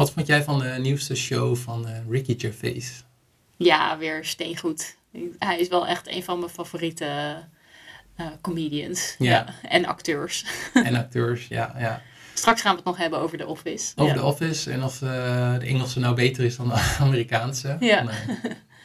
Wat 0.00 0.12
vond 0.12 0.26
jij 0.26 0.42
van 0.42 0.58
de 0.58 0.76
nieuwste 0.78 1.14
show 1.14 1.56
van 1.56 1.88
uh, 1.88 1.92
Ricky 2.08 2.34
Gervais? 2.38 3.04
Ja, 3.56 3.98
weer 3.98 4.24
steengoed. 4.24 4.96
Hij 5.38 5.58
is 5.58 5.68
wel 5.68 5.86
echt 5.86 6.08
een 6.08 6.22
van 6.22 6.38
mijn 6.38 6.50
favoriete 6.50 7.36
uh, 8.20 8.26
comedians. 8.40 9.14
Ja. 9.18 9.54
En 9.62 9.84
acteurs. 9.84 10.44
En 10.72 10.94
acteurs, 10.94 11.48
ja, 11.48 11.74
ja. 11.78 12.02
Straks 12.34 12.60
gaan 12.60 12.70
we 12.70 12.76
het 12.76 12.86
nog 12.86 12.96
hebben 12.96 13.18
over 13.18 13.38
The 13.38 13.46
Office. 13.46 13.92
Over 13.96 14.16
The 14.16 14.22
Office 14.22 14.70
en 14.70 14.84
of 14.84 15.00
uh, 15.00 15.10
de 15.58 15.66
Engelse 15.66 15.98
nou 15.98 16.14
beter 16.14 16.44
is 16.44 16.56
dan 16.56 16.68
de 16.68 16.96
Amerikaanse. 17.00 17.76
Ja. 17.80 18.02
Dan, 18.02 18.14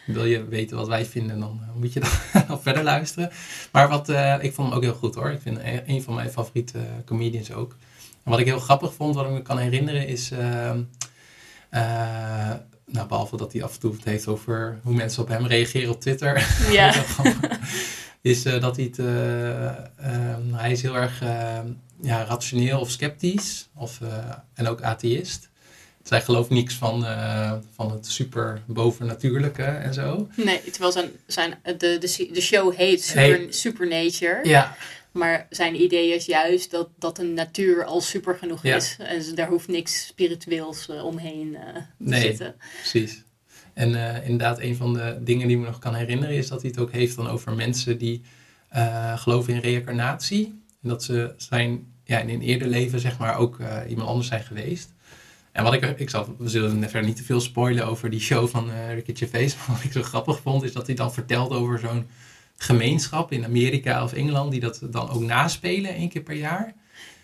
wil 0.06 0.26
je 0.26 0.46
weten 0.46 0.78
wat 0.78 0.88
wij 0.88 1.06
vinden, 1.06 1.40
dan 1.40 1.62
moet 1.76 1.94
je 1.94 2.00
dan 2.00 2.60
verder 2.62 2.84
luisteren. 2.84 3.32
Maar 3.72 3.88
wat, 3.90 4.10
ik 4.42 4.54
vond 4.54 4.68
hem 4.68 4.78
ook 4.78 4.84
heel 4.84 4.94
goed 4.94 5.16
hoor. 5.16 5.32
Ik 5.32 5.42
vind 5.42 5.60
een 5.86 6.04
van 6.04 6.14
mijn 6.14 6.30
favoriete 6.30 6.80
comedians 7.06 7.52
ook. 7.52 7.76
En 8.24 8.32
wat 8.32 8.40
ik 8.40 8.46
heel 8.46 8.60
grappig 8.60 8.94
vond, 8.94 9.16
wat 9.16 9.26
ik 9.26 9.32
me 9.32 9.42
kan 9.42 9.58
herinneren, 9.58 10.08
is. 10.08 10.32
Ehm, 11.76 12.52
uh, 12.52 12.54
nou, 12.86 13.08
behalve 13.08 13.38
dat 13.38 13.54
hij 13.54 13.64
af 13.64 13.74
en 13.74 13.80
toe 13.80 13.94
het 13.94 14.04
heeft 14.04 14.28
over 14.28 14.80
hoe 14.84 14.94
mensen 14.94 15.22
op 15.22 15.28
hem 15.28 15.46
reageren 15.46 15.90
op 15.90 16.02
Twitter. 16.02 16.48
Ja. 16.72 16.94
is 18.22 18.46
uh, 18.46 18.62
dat 18.62 18.76
hij 18.76 18.86
het. 18.86 18.98
Uh, 19.00 20.56
hij 20.56 20.72
is 20.72 20.82
heel 20.82 20.96
erg 20.96 21.20
ja, 22.02 22.24
rationeel 22.24 22.80
of 22.80 22.90
sceptisch. 22.90 23.70
Of, 23.76 24.00
en 24.54 24.68
ook 24.68 24.82
atheïst. 24.82 25.50
Zij 26.04 26.22
gelooft 26.22 26.50
niks 26.50 26.74
van, 26.74 27.06
van 27.76 27.92
het 27.92 28.08
super 28.08 28.62
bovennatuurlijke 28.66 29.64
en 29.64 29.94
zo. 29.94 30.28
Nee, 30.36 30.62
terwijl 30.64 30.92
zijn, 30.92 31.10
zijn, 31.28 31.60
de, 31.64 31.78
de, 31.78 32.30
de 32.32 32.42
show 32.42 32.76
heet 32.76 33.04
Super, 33.04 33.46
Supernature. 33.50 34.40
Ja. 34.44 34.76
Maar 35.16 35.48
zijn 35.50 35.82
idee 35.82 36.14
is 36.14 36.26
juist 36.26 36.72
dat, 36.72 36.90
dat 37.00 37.16
de 37.16 37.24
natuur 37.24 37.86
al 37.86 38.02
super 38.02 38.36
genoeg 38.36 38.64
is. 38.64 38.98
En 39.00 39.36
daar 39.36 39.48
hoeft 39.48 39.68
niks 39.68 40.06
spiritueels 40.06 40.88
uh, 40.90 41.06
omheen 41.06 41.48
uh, 41.48 41.60
te 41.74 41.84
nee, 41.98 42.22
zitten. 42.22 42.56
Precies. 42.78 43.24
En 43.74 43.90
uh, 43.90 44.24
inderdaad, 44.24 44.60
een 44.60 44.76
van 44.76 44.94
de 44.94 45.18
dingen 45.22 45.48
die 45.48 45.58
me 45.58 45.66
nog 45.66 45.80
kan 45.80 45.94
herinneren 45.94 46.36
is 46.36 46.48
dat 46.48 46.62
hij 46.62 46.70
het 46.70 46.80
ook 46.80 46.92
heeft 46.92 47.16
dan 47.16 47.28
over 47.28 47.54
mensen 47.54 47.98
die 47.98 48.22
geloven 49.16 49.54
in 49.54 49.60
reïncarnatie. 49.60 50.46
En 50.82 50.90
dat 50.90 51.04
ze 51.04 51.34
zijn 51.38 51.94
ja, 52.04 52.20
in 52.20 52.30
een 52.30 52.42
eerder 52.42 52.68
leven 52.68 53.00
zeg 53.00 53.18
maar 53.18 53.38
ook 53.38 53.60
iemand 53.88 54.10
anders 54.10 54.28
zijn 54.28 54.44
geweest. 54.44 54.94
En 55.52 55.64
wat 55.64 55.74
ik, 55.74 56.00
ik 56.00 56.10
zal, 56.10 56.36
we 56.38 56.50
zullen 56.50 56.82
verder 56.82 57.04
niet 57.04 57.18
te 57.18 57.24
veel 57.24 57.40
spoilen 57.40 57.88
over 57.88 58.10
die 58.10 58.20
show 58.20 58.48
van 58.48 58.70
Ricky 58.94 59.16
Gervais. 59.16 59.56
Maar 59.58 59.76
wat 59.76 59.84
ik 59.86 59.92
zo 59.92 60.02
grappig 60.02 60.40
vond, 60.40 60.64
is 60.64 60.74
dat 60.74 60.86
hij 60.86 60.96
dan 60.96 61.14
vertelt 61.14 61.52
over 61.52 61.80
zo'n 61.80 62.08
gemeenschap 62.58 63.32
in 63.32 63.46
Amerika 63.46 64.04
of 64.04 64.14
Engeland 64.14 64.52
die 64.52 64.60
dat 64.60 64.80
dan 64.82 65.10
ook 65.10 65.22
naspelen 65.22 65.96
één 65.96 66.10
keer 66.10 66.22
per 66.22 66.36
jaar. 66.36 66.74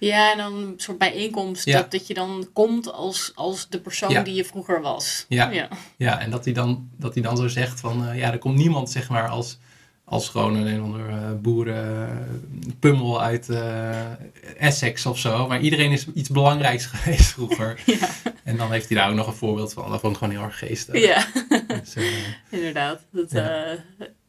Ja, 0.01 0.31
en 0.31 0.37
dan 0.37 0.53
een 0.53 0.73
soort 0.77 0.97
bijeenkomst 0.97 1.71
dat, 1.71 1.91
dat 1.91 2.07
je 2.07 2.13
dan 2.13 2.49
komt 2.53 2.91
als, 2.91 3.31
als 3.35 3.69
de 3.69 3.79
persoon 3.79 4.23
die 4.23 4.33
je 4.33 4.45
vroeger 4.45 4.81
was. 4.81 5.25
Ja, 5.27 5.49
ja. 5.49 5.67
ja 5.97 6.19
en 6.19 6.29
dat 6.29 6.45
hij, 6.45 6.53
dan, 6.53 6.89
dat 6.97 7.13
hij 7.13 7.23
dan 7.23 7.37
zo 7.37 7.47
zegt 7.47 7.79
van, 7.79 8.07
uh, 8.07 8.17
ja, 8.17 8.31
er 8.31 8.37
komt 8.37 8.57
niemand 8.57 8.91
zeg 8.91 9.09
maar 9.09 9.29
als, 9.29 9.59
als 10.05 10.29
gewoon 10.29 10.55
een, 10.55 10.65
een 10.65 10.83
onder 10.83 11.09
uh, 11.09 11.31
boerenpummel 11.41 13.21
uit 13.21 13.49
uh, 13.49 14.05
Essex 14.57 15.05
of 15.05 15.19
zo. 15.19 15.47
Maar 15.47 15.59
iedereen 15.59 15.91
is 15.91 16.07
iets 16.13 16.29
belangrijks 16.29 16.85
geweest 16.93 17.31
vroeger. 17.31 17.81
ja. 17.85 18.09
En 18.43 18.57
dan 18.57 18.71
heeft 18.71 18.89
hij 18.89 18.97
daar 18.97 19.09
ook 19.09 19.15
nog 19.15 19.27
een 19.27 19.33
voorbeeld 19.33 19.73
van. 19.73 19.89
Dat 19.89 19.99
vond 19.99 20.13
ik 20.13 20.19
gewoon 20.19 20.33
heel 20.33 20.45
erg 20.45 20.57
geestig. 20.57 21.01
Ja, 21.01 21.25
dus, 21.67 21.95
inderdaad. 22.49 22.99
Dat, 23.11 23.31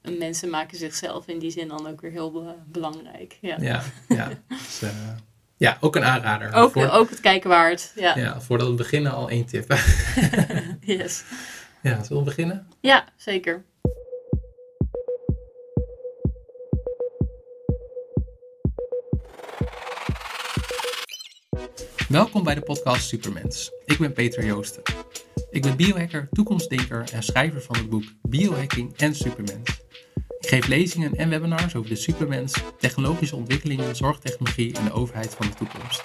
mensen 0.03 0.51
maken 0.51 0.79
zichzelf 0.79 1.27
in 1.27 1.39
die 1.39 1.51
zin 1.51 1.69
dan 1.69 1.87
ook 1.87 2.01
weer 2.01 2.11
heel 2.11 2.57
belangrijk. 2.67 3.39
Ja, 3.41 3.57
ja, 3.61 3.83
ja. 4.09 4.29
Dus, 4.49 4.83
uh, 4.83 4.91
ja 5.57 5.77
ook 5.81 5.97
een 5.97 6.05
aanrader. 6.05 6.53
Ook, 6.53 6.77
ook 6.77 7.11
het 7.11 7.21
kijken 7.21 7.51
waard. 7.51 7.93
Ja. 7.95 8.17
ja, 8.17 8.41
voordat 8.41 8.69
we 8.69 8.75
beginnen 8.75 9.13
al 9.13 9.31
één 9.31 9.47
tip. 9.47 9.75
yes. 10.81 11.25
Ja, 11.83 12.03
zullen 12.03 12.23
we 12.23 12.29
beginnen? 12.29 12.67
Ja, 12.81 13.05
zeker. 13.17 13.65
Welkom 22.13 22.43
bij 22.43 22.55
de 22.55 22.61
podcast 22.61 23.09
Supermens. 23.09 23.71
Ik 23.85 23.99
ben 23.99 24.13
Peter 24.13 24.45
Joosten. 24.45 24.83
Ik 25.51 25.63
ben 25.63 25.77
biohacker, 25.77 26.29
toekomstdenker 26.33 27.05
en 27.13 27.23
schrijver 27.23 27.63
van 27.63 27.77
het 27.77 27.91
boek 27.91 28.05
Biohacking 28.23 28.97
en 28.97 29.15
Supermens. 29.15 29.71
Ik 30.41 30.49
geef 30.49 30.67
lezingen 30.67 31.15
en 31.15 31.29
webinars 31.29 31.75
over 31.75 31.91
de 31.91 31.97
supermens, 31.97 32.55
technologische 32.79 33.37
ontwikkelingen, 33.37 33.97
zorgtechnologie 33.97 34.75
en 34.75 34.85
de 34.85 34.93
overheid 34.93 35.35
van 35.35 35.47
de 35.47 35.55
toekomst. 35.55 36.03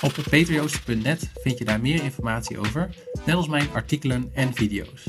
Op 0.00 0.14
peterjoost.net 0.30 1.30
vind 1.34 1.58
je 1.58 1.64
daar 1.64 1.80
meer 1.80 2.02
informatie 2.02 2.58
over, 2.58 2.94
net 3.26 3.34
als 3.34 3.48
mijn 3.48 3.68
artikelen 3.72 4.30
en 4.34 4.54
video's. 4.54 5.04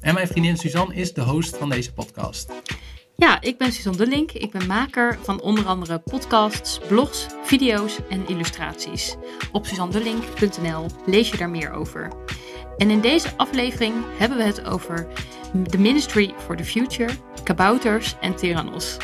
En 0.00 0.14
mijn 0.14 0.28
vriendin 0.28 0.56
Suzanne 0.56 0.94
is 0.94 1.12
de 1.12 1.22
host 1.22 1.56
van 1.56 1.68
deze 1.70 1.92
podcast. 1.92 2.50
Ja, 3.20 3.40
ik 3.40 3.58
ben 3.58 3.72
Suzanne 3.72 3.98
de 3.98 4.06
Link. 4.06 4.32
Ik 4.32 4.50
ben 4.50 4.66
maker 4.66 5.18
van 5.22 5.40
onder 5.40 5.66
andere 5.66 5.98
podcasts, 5.98 6.78
blogs, 6.88 7.26
video's 7.42 7.98
en 8.08 8.28
illustraties. 8.28 9.16
Op 9.52 9.66
suzandelink.nl 9.66 10.86
lees 11.06 11.30
je 11.30 11.36
daar 11.36 11.50
meer 11.50 11.72
over. 11.72 12.12
En 12.76 12.90
in 12.90 13.00
deze 13.00 13.28
aflevering 13.36 13.94
hebben 14.18 14.38
we 14.38 14.44
het 14.44 14.64
over 14.64 15.06
The 15.68 15.78
Ministry 15.78 16.34
for 16.36 16.56
the 16.56 16.64
Future, 16.64 17.12
kabouters 17.42 18.16
en 18.20 18.36
tyrannos. 18.36 18.96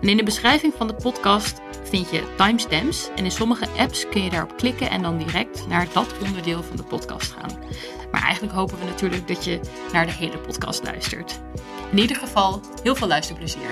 En 0.00 0.08
in 0.08 0.16
de 0.16 0.22
beschrijving 0.24 0.74
van 0.76 0.86
de 0.86 0.94
podcast 0.94 1.60
vind 1.82 2.10
je 2.10 2.34
timestamps 2.36 3.08
en 3.16 3.24
in 3.24 3.30
sommige 3.30 3.68
apps 3.76 4.08
kun 4.08 4.22
je 4.22 4.30
daarop 4.30 4.56
klikken 4.56 4.90
en 4.90 5.02
dan 5.02 5.18
direct 5.18 5.66
naar 5.68 5.86
dat 5.92 6.14
onderdeel 6.26 6.62
van 6.62 6.76
de 6.76 6.84
podcast 6.84 7.32
gaan. 7.32 7.58
Maar 8.10 8.22
eigenlijk 8.22 8.54
hopen 8.54 8.78
we 8.78 8.84
natuurlijk 8.84 9.28
dat 9.28 9.44
je 9.44 9.60
naar 9.92 10.06
de 10.06 10.12
hele 10.12 10.38
podcast 10.38 10.84
luistert. 10.84 11.40
In 11.90 11.98
ieder 11.98 12.16
geval, 12.16 12.60
heel 12.82 12.94
veel 12.94 13.06
luisterplezier. 13.06 13.70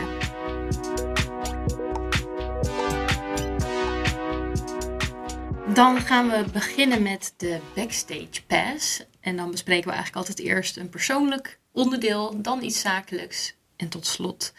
Dan 5.75 6.01
gaan 6.01 6.29
we 6.29 6.45
beginnen 6.53 7.03
met 7.03 7.35
de 7.37 7.59
Backstage 7.75 8.43
Pass. 8.47 9.05
En 9.21 9.37
dan 9.37 9.51
bespreken 9.51 9.89
we 9.89 9.95
eigenlijk 9.95 10.29
altijd 10.29 10.47
eerst 10.47 10.77
een 10.77 10.89
persoonlijk 10.89 11.59
onderdeel, 11.73 12.43
dan 12.43 12.63
iets 12.63 12.81
zakelijks. 12.81 13.55
En 13.77 13.89
tot 13.89 14.07
slot 14.07 14.53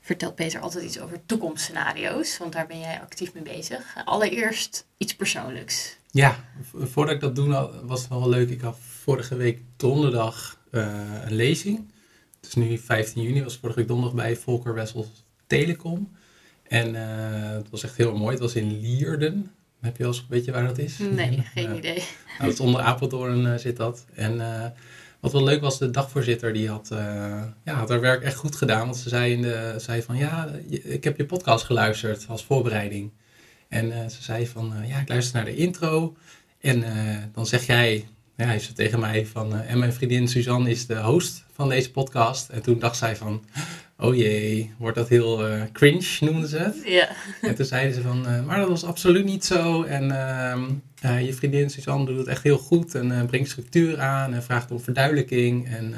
vertelt 0.00 0.34
Peter 0.34 0.60
altijd 0.60 0.84
iets 0.84 1.00
over 1.00 1.20
toekomstscenario's, 1.26 2.38
want 2.38 2.52
daar 2.52 2.66
ben 2.66 2.80
jij 2.80 3.00
actief 3.00 3.34
mee 3.34 3.42
bezig. 3.42 3.94
Allereerst 4.04 4.86
iets 4.96 5.14
persoonlijks. 5.14 5.96
Ja, 6.10 6.44
voordat 6.74 7.14
ik 7.14 7.20
dat 7.20 7.36
doe, 7.36 7.70
was 7.84 8.00
het 8.00 8.08
wel 8.08 8.28
leuk. 8.28 8.50
Ik 8.50 8.60
had 8.60 8.78
vorige 9.02 9.36
week 9.36 9.60
donderdag 9.76 10.58
uh, 10.70 10.82
een 11.24 11.34
lezing. 11.34 11.92
Het 12.40 12.48
is 12.48 12.54
nu 12.54 12.78
15 12.78 13.22
juni, 13.22 13.42
was 13.42 13.56
vorige 13.56 13.78
week 13.78 13.88
donderdag 13.88 14.16
bij 14.16 14.36
Volker 14.36 14.74
Wessels 14.74 15.24
Telecom. 15.46 16.12
En 16.62 16.94
uh, 16.94 17.02
het 17.50 17.70
was 17.70 17.82
echt 17.82 17.96
heel 17.96 18.16
mooi. 18.16 18.30
Het 18.30 18.40
was 18.40 18.54
in 18.54 18.80
Lierden. 18.80 19.50
Heb 19.80 19.96
je 19.96 20.02
wel 20.02 20.12
eens, 20.12 20.26
weet 20.28 20.44
je 20.44 20.52
waar 20.52 20.66
dat 20.66 20.78
is? 20.78 20.98
Nee, 20.98 21.42
geen 21.54 21.76
idee. 21.76 22.02
Nou, 22.38 22.58
onder 22.58 22.80
Apeldoorn 22.80 23.44
uh, 23.46 23.54
zit 23.54 23.76
dat. 23.76 24.04
En 24.14 24.40
wat 25.20 25.32
wel 25.32 25.44
leuk 25.44 25.60
was, 25.60 25.78
de 25.78 25.90
dagvoorzitter 25.90 26.52
die 26.52 26.68
had, 26.68 26.88
ja, 27.64 27.74
had 27.74 27.88
haar 27.88 28.00
werk 28.00 28.22
echt 28.22 28.36
goed 28.36 28.56
gedaan. 28.56 28.84
Want 28.84 28.96
ze 28.96 29.08
zei, 29.08 29.32
in 29.32 29.42
de, 29.42 29.74
zei 29.78 30.02
van 30.02 30.16
ja, 30.16 30.48
ik 30.68 31.04
heb 31.04 31.16
je 31.16 31.26
podcast 31.26 31.64
geluisterd 31.64 32.26
als 32.28 32.44
voorbereiding. 32.44 33.10
En 33.68 34.10
ze 34.10 34.22
zei 34.22 34.46
van 34.46 34.74
ja, 34.86 34.98
ik 34.98 35.08
luister 35.08 35.36
naar 35.36 35.44
de 35.44 35.56
intro. 35.56 36.16
En 36.60 36.84
dan 37.32 37.46
zeg 37.46 37.66
jij, 37.66 38.08
ja, 38.40 38.46
hij 38.46 38.58
zei 38.58 38.74
tegen 38.74 39.00
mij 39.00 39.26
van 39.26 39.60
en 39.60 39.78
mijn 39.78 39.92
vriendin 39.92 40.28
Suzanne 40.28 40.70
is 40.70 40.86
de 40.86 41.00
host 41.00 41.44
van 41.52 41.68
deze 41.68 41.90
podcast. 41.90 42.48
En 42.48 42.62
toen 42.62 42.78
dacht 42.78 42.96
zij 42.96 43.16
van 43.16 43.44
oh 44.00 44.16
jee, 44.16 44.72
wordt 44.78 44.96
dat 44.96 45.08
heel 45.08 45.48
uh, 45.48 45.62
cringe, 45.72 46.16
noemden 46.20 46.48
ze 46.48 46.58
het. 46.58 46.76
Ja. 46.84 47.08
En 47.40 47.54
toen 47.54 47.64
zeiden 47.64 47.94
ze 47.94 48.02
van, 48.02 48.28
uh, 48.28 48.44
maar 48.44 48.58
dat 48.58 48.68
was 48.68 48.84
absoluut 48.84 49.24
niet 49.24 49.44
zo. 49.44 49.82
En 49.82 50.04
uh, 51.04 51.26
je 51.26 51.32
vriendin 51.32 51.70
Suzanne 51.70 52.04
doet 52.04 52.18
het 52.18 52.26
echt 52.26 52.42
heel 52.42 52.58
goed 52.58 52.94
en 52.94 53.26
brengt 53.26 53.50
structuur 53.50 54.00
aan 54.00 54.34
en 54.34 54.42
vraagt 54.42 54.70
om 54.70 54.80
verduidelijking. 54.80 55.68
En 55.68 55.94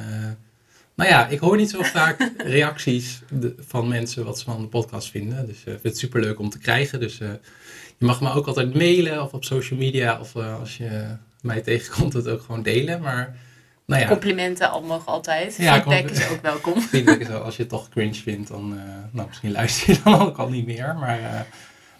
nou 0.95 1.11
ja, 1.11 1.29
ik 1.29 1.39
hoor 1.39 1.57
niet 1.57 1.71
zo 1.71 1.83
vaak 1.83 2.33
reacties 2.37 3.23
van 3.59 3.89
mensen 3.89 4.25
wat 4.25 4.39
ze 4.39 4.45
van 4.45 4.61
de 4.61 4.69
podcast 4.69 5.11
vinden. 5.11 5.47
Dus 5.47 5.57
ik 5.57 5.63
vind 5.65 5.83
het 5.83 5.99
superleuk 5.99 6.39
om 6.39 6.51
te 6.51 6.59
krijgen. 6.59 7.01
Dus 7.01 7.19
je 7.19 7.39
mag 7.99 8.21
me 8.21 8.33
ook 8.33 8.47
altijd 8.47 8.75
mailen 8.75 9.23
of 9.23 9.33
op 9.33 9.45
social 9.45 9.79
media 9.79 10.21
of 10.21 10.37
als 10.37 10.77
je 10.77 11.17
mij 11.43 11.61
tegenkomt 11.61 12.13
het 12.13 12.29
ook 12.29 12.41
gewoon 12.41 12.63
delen. 12.63 13.01
Maar 13.01 13.37
nou 13.87 14.03
ja. 14.03 14.09
Complimenten 14.09 14.71
al 14.71 14.83
mogen 14.83 15.13
altijd. 15.13 15.57
Ja, 15.57 15.73
Feedback 15.73 16.11
is 16.11 16.29
ook 16.29 16.43
welkom. 16.43 16.81
Feedback 16.93 17.19
is 17.19 17.29
als 17.29 17.57
je 17.57 17.63
het 17.63 17.71
toch 17.71 17.89
cringe 17.89 18.15
vindt, 18.15 18.49
dan 18.49 18.75
uh, 18.75 18.83
nou, 19.11 19.29
misschien 19.29 19.53
luister 19.53 19.95
je 19.95 20.01
dan 20.05 20.21
ook 20.21 20.37
al 20.37 20.49
niet 20.49 20.67
meer. 20.67 20.97
Maar 20.97 21.21
uh, 21.21 21.41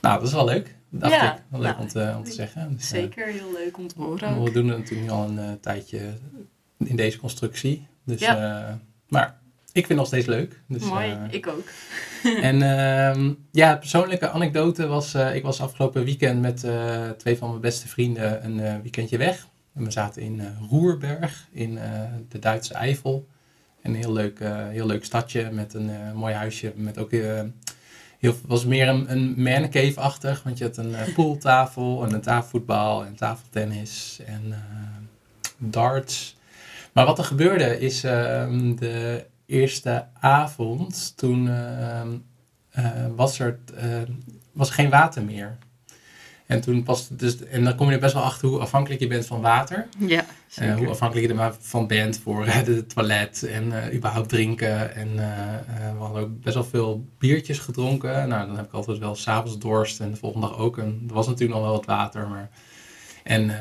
nou, 0.01 0.19
dat 0.19 0.29
is 0.29 0.33
wel 0.33 0.45
leuk. 0.45 0.75
Dacht 0.89 1.13
ja, 1.13 1.35
ik. 1.35 1.43
Wel 1.49 1.61
leuk 1.61 1.71
nou, 1.71 1.83
om, 1.83 1.89
te, 1.89 2.15
om 2.17 2.25
te 2.25 2.33
zeggen. 2.33 2.77
Dus, 2.77 2.89
zeker, 2.89 3.27
heel 3.27 3.53
leuk 3.53 3.79
om 3.79 3.89
te 3.89 3.95
horen. 3.99 4.43
We 4.43 4.51
doen 4.51 4.69
het 4.69 4.79
natuurlijk 4.79 5.11
al 5.11 5.29
een 5.29 5.61
tijdje 5.61 6.01
in 6.79 6.97
deze 6.97 7.19
constructie. 7.19 7.87
Dus, 8.05 8.21
ja. 8.21 8.81
maar 9.09 9.41
ik 9.73 9.87
vind 9.87 9.89
het 9.89 9.97
nog 9.97 10.07
steeds 10.07 10.27
leuk. 10.27 10.61
Dus, 10.69 10.83
Mooi, 10.83 11.19
ik 11.31 11.47
ook. 11.47 11.69
en 12.51 12.63
ehm, 12.63 13.33
ja, 13.51 13.77
persoonlijke 13.77 14.29
anekdote 14.31 14.87
was, 14.87 15.15
ik 15.15 15.43
was 15.43 15.61
afgelopen 15.61 16.05
weekend 16.05 16.41
met 16.41 16.67
twee 17.19 17.37
van 17.37 17.49
mijn 17.49 17.61
beste 17.61 17.89
vrienden 17.89 18.45
een 18.45 18.83
weekendje 18.83 19.17
weg. 19.17 19.47
En 19.75 19.85
we 19.85 19.91
zaten 19.91 20.23
in 20.23 20.57
Roerberg, 20.71 21.49
in 21.53 21.79
de 22.29 22.39
Duitse 22.39 22.75
Eifel. 22.75 23.27
Een 23.83 23.95
heel 23.95 24.13
leuk, 24.13 24.39
heel 24.71 24.87
leuk 24.87 25.05
stadje 25.05 25.51
met 25.51 25.75
een 25.75 25.91
mooi 26.15 26.35
huisje. 26.35 26.73
Met 26.77 26.99
ook, 26.99 27.11
heel, 27.11 28.35
was 28.47 28.65
meer 28.65 28.89
een, 28.89 29.13
een 29.13 29.43
man 29.43 29.71
cave-achtig. 29.71 30.43
Want 30.43 30.59
je 30.59 30.65
had 30.65 30.77
een 30.77 30.95
pooltafel 31.15 32.05
en 32.05 32.13
een 32.13 32.21
tafelvoetbal 32.21 33.05
en 33.05 33.15
tafeltennis 33.15 34.21
en 34.27 34.55
darts. 35.59 36.37
Maar 36.93 37.07
wat 37.07 37.19
er 37.19 37.25
gebeurde 37.25 37.79
is 37.79 38.05
ehm, 38.05 38.75
de 38.75 39.25
eerste 39.47 40.07
avond, 40.21 41.17
toen 41.17 41.49
ehm, 41.49 42.13
uh, 42.79 43.07
was 43.17 43.39
er 43.39 43.59
uh, 43.75 44.03
was 44.53 44.71
geen 44.71 44.91
water 44.91 45.23
meer. 45.23 45.59
En 46.47 46.61
toen 46.61 46.83
pas, 46.83 47.09
dus, 47.09 47.45
en 47.45 47.65
dan 47.65 47.75
kom 47.75 47.87
je 47.87 47.95
er 47.95 48.01
best 48.01 48.15
wel 48.15 48.23
achter 48.23 48.49
hoe 48.49 48.59
afhankelijk 48.59 49.01
je 49.01 49.07
bent 49.07 49.27
van 49.27 49.41
water. 49.41 49.89
Ja, 49.99 50.25
uh, 50.61 50.77
hoe 50.77 50.89
afhankelijk 50.89 51.33
je 51.33 51.39
er 51.39 51.55
van 51.61 51.87
bent 51.87 52.19
voor 52.19 52.47
het 52.47 52.95
toilet 52.95 53.43
en 53.43 53.95
überhaupt 53.95 54.29
drinken. 54.29 54.95
En 54.95 55.15
we 55.97 55.99
hadden 55.99 56.23
ook 56.23 56.41
best 56.41 56.55
wel 56.55 56.65
veel 56.65 57.07
biertjes 57.19 57.59
gedronken. 57.59 58.29
Nou, 58.29 58.47
dan 58.47 58.57
heb 58.57 58.65
ik 58.65 58.73
altijd 58.73 58.99
wel 58.99 59.15
s'avonds 59.15 59.59
dorst 59.59 60.01
en 60.01 60.11
de 60.11 60.17
volgende 60.17 60.47
dag 60.47 60.59
ook. 60.59 60.79
En 60.79 61.05
er 61.09 61.15
was 61.15 61.27
natuurlijk 61.27 61.59
nog 61.59 61.69
wel 61.69 61.77
wat 61.77 61.87
water. 61.87 62.29
Maar, 62.29 62.51
en 63.23 63.53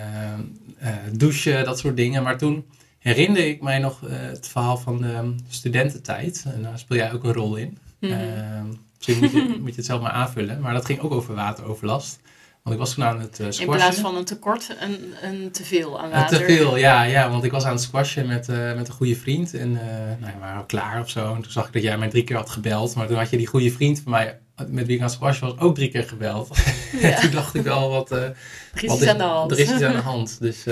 douchen, 1.11 1.65
dat 1.65 1.79
soort 1.79 1.95
dingen. 1.95 2.23
Maar 2.23 2.37
toen 2.37 2.65
herinnerde 3.01 3.47
ik 3.47 3.61
mij 3.61 3.79
nog 3.79 3.99
het 4.05 4.47
verhaal 4.47 4.77
van 4.77 5.01
de 5.01 5.35
studententijd. 5.49 6.45
En 6.53 6.61
daar 6.61 6.79
speel 6.79 6.97
jij 6.97 7.13
ook 7.13 7.23
een 7.23 7.33
rol 7.33 7.55
in. 7.55 7.77
Mm 7.99 8.79
Misschien 9.05 9.19
moet 9.19 9.31
je, 9.31 9.55
moet 9.61 9.69
je 9.69 9.75
het 9.75 9.85
zelf 9.85 10.01
maar 10.01 10.11
aanvullen. 10.11 10.61
Maar 10.61 10.73
dat 10.73 10.85
ging 10.85 10.99
ook 10.99 11.11
over 11.11 11.35
wateroverlast. 11.35 12.19
Want 12.63 12.75
ik 12.75 12.81
was 12.81 12.93
toen 12.93 13.03
aan 13.03 13.19
het 13.19 13.39
uh, 13.39 13.47
squashen. 13.49 13.63
In 13.63 13.75
plaats 13.75 13.97
van 13.97 14.15
een 14.15 14.25
tekort, 14.25 14.75
een, 14.79 15.13
een 15.21 15.51
teveel 15.51 15.99
aan 15.99 16.09
water. 16.09 16.41
Een 16.41 16.47
teveel, 16.47 16.77
ja, 16.77 17.03
ja. 17.03 17.29
Want 17.29 17.43
ik 17.43 17.51
was 17.51 17.63
aan 17.63 17.71
het 17.71 17.81
squashen 17.81 18.27
met, 18.27 18.49
uh, 18.49 18.73
met 18.73 18.87
een 18.87 18.93
goede 18.93 19.15
vriend. 19.15 19.53
En 19.53 19.71
uh, 19.71 19.79
nou, 20.19 20.33
we 20.33 20.39
waren 20.39 20.65
klaar 20.65 21.01
of 21.01 21.09
zo. 21.09 21.35
En 21.35 21.41
toen 21.41 21.51
zag 21.51 21.67
ik 21.67 21.73
dat 21.73 21.81
jij 21.81 21.97
mij 21.97 22.09
drie 22.09 22.23
keer 22.23 22.35
had 22.35 22.49
gebeld. 22.49 22.95
Maar 22.95 23.07
toen 23.07 23.17
had 23.17 23.29
je 23.29 23.37
die 23.37 23.47
goede 23.47 23.71
vriend 23.71 23.99
van 23.99 24.11
mij, 24.11 24.39
met 24.67 24.85
wie 24.85 24.95
ik 24.95 25.01
aan 25.01 25.07
het 25.07 25.15
squashen 25.15 25.47
was, 25.47 25.59
ook 25.59 25.75
drie 25.75 25.89
keer 25.89 26.03
gebeld. 26.03 26.49
Ja. 26.91 27.19
toen 27.19 27.31
dacht 27.31 27.55
ik 27.55 27.63
wel, 27.63 27.89
wat, 27.89 28.11
er 28.11 28.35
is 28.75 28.93
iets 28.93 29.07
aan 29.07 29.17
de 29.17 29.23
hand. 29.23 29.51
Er 29.51 29.59
is 29.59 29.71
iets 29.71 29.81
aan 29.81 29.95
de 29.95 30.01
hand. 30.01 30.39
Dus 30.39 30.63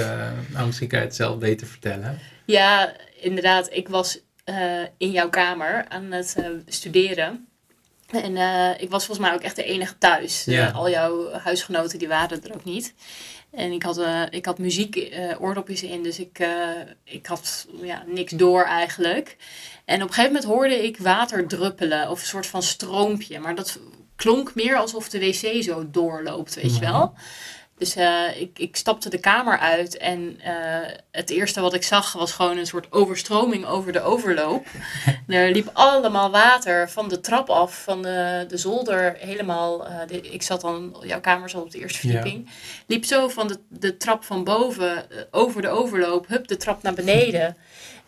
nou, 0.51 0.65
misschien 0.65 0.87
kan 0.87 0.99
je 0.99 1.05
het 1.05 1.15
zelf 1.15 1.37
beter 1.37 1.67
vertellen. 1.67 2.19
Ja, 2.45 2.93
inderdaad. 3.21 3.67
Ik 3.71 3.87
was 3.87 4.19
in 4.97 5.11
jouw 5.11 5.29
kamer 5.29 5.85
aan 5.87 6.11
het 6.11 6.35
studeren. 6.65 7.48
En 8.11 8.31
uh, 8.31 8.81
ik 8.81 8.89
was 8.89 9.05
volgens 9.05 9.27
mij 9.27 9.35
ook 9.35 9.43
echt 9.43 9.55
de 9.55 9.63
enige 9.63 9.97
thuis. 9.97 10.47
Uh, 10.47 10.75
al 10.75 10.89
jouw 10.89 11.31
huisgenoten 11.31 11.99
die 11.99 12.07
waren 12.07 12.43
er 12.43 12.53
ook 12.53 12.63
niet. 12.63 12.93
En 13.51 13.71
ik 13.71 13.83
had, 13.83 13.97
uh, 13.97 14.21
ik 14.29 14.45
had 14.45 14.57
muziek, 14.57 15.11
oordopjes 15.39 15.83
in, 15.83 16.03
dus 16.03 16.19
ik, 16.19 16.47
ik 17.03 17.25
had 17.25 17.67
ja, 17.81 18.03
niks 18.07 18.31
door 18.31 18.63
eigenlijk. 18.63 19.37
En 19.85 19.95
op 19.95 20.07
een 20.07 20.13
gegeven 20.13 20.33
moment 20.33 20.51
hoorde 20.51 20.85
ik 20.85 20.97
water 20.97 21.47
druppelen 21.47 22.09
of 22.09 22.21
een 22.21 22.27
soort 22.27 22.47
van 22.47 22.63
stroompje. 22.63 23.39
Maar 23.39 23.55
dat 23.55 23.79
klonk 24.15 24.55
meer 24.55 24.75
alsof 24.75 25.09
de 25.09 25.19
wc 25.19 25.63
zo 25.63 25.89
doorloopt, 25.91 26.55
weet 26.55 26.75
je 26.75 26.79
wel. 26.79 27.13
Dus 27.79 27.97
uh, 27.97 28.41
ik, 28.41 28.59
ik 28.59 28.75
stapte 28.75 29.09
de 29.09 29.17
kamer 29.17 29.59
uit 29.59 29.97
en 29.97 30.39
uh, 30.47 30.53
het 31.11 31.29
eerste 31.29 31.61
wat 31.61 31.73
ik 31.73 31.83
zag 31.83 32.13
was 32.13 32.31
gewoon 32.31 32.57
een 32.57 32.65
soort 32.65 32.91
overstroming 32.91 33.65
over 33.65 33.91
de 33.91 34.01
overloop. 34.01 34.67
er 35.27 35.51
liep 35.51 35.69
allemaal 35.73 36.31
water 36.31 36.89
van 36.89 37.09
de 37.09 37.19
trap 37.19 37.49
af, 37.49 37.83
van 37.83 38.01
de, 38.01 38.45
de 38.47 38.57
zolder 38.57 39.15
helemaal. 39.19 39.87
Uh, 39.87 39.97
de, 40.07 40.21
ik 40.21 40.41
zat 40.41 40.61
dan, 40.61 40.95
jouw 41.01 41.19
kamer 41.19 41.49
zat 41.49 41.61
op 41.61 41.71
de 41.71 41.79
eerste 41.79 41.99
verdieping. 41.99 42.49
Liep 42.87 43.05
zo 43.05 43.27
van 43.27 43.47
de, 43.47 43.59
de 43.67 43.97
trap 43.97 44.23
van 44.23 44.43
boven 44.43 45.05
over 45.31 45.61
de 45.61 45.69
overloop, 45.69 46.27
hup, 46.27 46.47
de 46.47 46.57
trap 46.57 46.83
naar 46.83 46.93
beneden. 46.93 47.57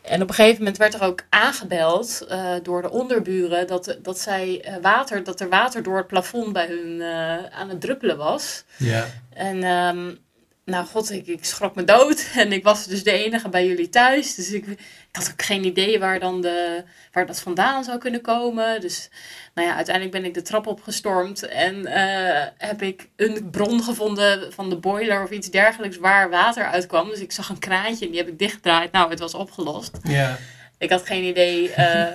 En 0.02 0.22
op 0.22 0.30
een 0.30 0.36
gegeven 0.36 0.58
moment 0.58 0.78
werd 0.78 0.94
er 0.94 1.04
ook 1.04 1.24
aangebeld 1.30 2.26
uh, 2.32 2.54
door 2.64 2.82
de 2.82 2.92
onderburen 2.92 3.68
dat, 3.68 3.98
dat, 4.02 4.20
zij, 4.20 4.66
uh, 4.68 4.76
water, 4.82 5.24
dat 5.24 5.40
er 5.40 5.50
water 5.50 5.84
door 5.84 5.98
het 5.98 6.08
plafond 6.08 6.54
bij 6.54 6.68
hun 6.68 7.00
uh, 7.00 7.46
aan 7.46 7.70
het 7.70 7.82
druppelen 7.82 8.18
was. 8.18 8.64
Ja. 8.78 9.06
En 9.34 9.64
um, 9.64 10.18
nou 10.66 10.86
god, 10.86 11.12
ik, 11.12 11.28
ik 11.28 11.46
schrok 11.46 11.76
me 11.76 11.84
dood. 11.84 12.30
En 12.36 12.52
ik 12.52 12.64
was 12.64 12.86
dus 12.86 13.04
de 13.04 13.12
enige 13.12 13.50
bij 13.50 13.68
jullie 13.68 13.90
thuis. 13.90 14.36
Dus 14.36 14.52
ik, 14.52 14.66
had 15.12 15.30
ook 15.32 15.42
geen 15.42 15.64
idee 15.64 16.00
waar, 16.00 16.20
dan 16.20 16.42
de, 16.42 16.84
waar 17.12 17.26
dat 17.26 17.42
vandaan 17.42 17.84
zou 17.84 17.98
kunnen 17.98 18.22
komen. 18.22 18.82
Dus 18.82 19.10
nou 19.54 19.68
ja, 19.68 19.76
uiteindelijk 19.76 20.16
ben 20.16 20.26
ik 20.26 20.34
de 20.34 20.42
trap 20.42 20.68
opgestormd. 20.68 21.44
En 21.48 21.76
uh, 21.76 22.46
heb 22.58 22.82
ik 22.82 23.10
een 23.16 23.50
bron 23.52 23.84
gevonden 23.84 24.54
van 24.54 24.70
de 24.70 24.78
boiler 24.78 25.24
of 25.24 25.30
iets 25.30 25.50
dergelijks 25.50 25.98
waar 25.98 26.30
water 26.30 26.66
uitkwam. 26.66 27.10
Dus 27.10 27.20
ik 27.20 27.32
zag 27.32 27.50
een 27.50 27.60
kraantje 27.60 28.06
en 28.06 28.12
die 28.12 28.20
heb 28.20 28.30
ik 28.30 28.40
dichtgedraaid. 28.40 28.92
Nou, 28.92 29.10
het 29.10 29.20
was 29.20 29.34
opgelost. 29.34 29.98
Ja. 30.04 30.38
Ik 30.82 30.90
had 30.90 31.06
geen 31.06 31.24
idee 31.24 31.70
uh, 31.70 32.06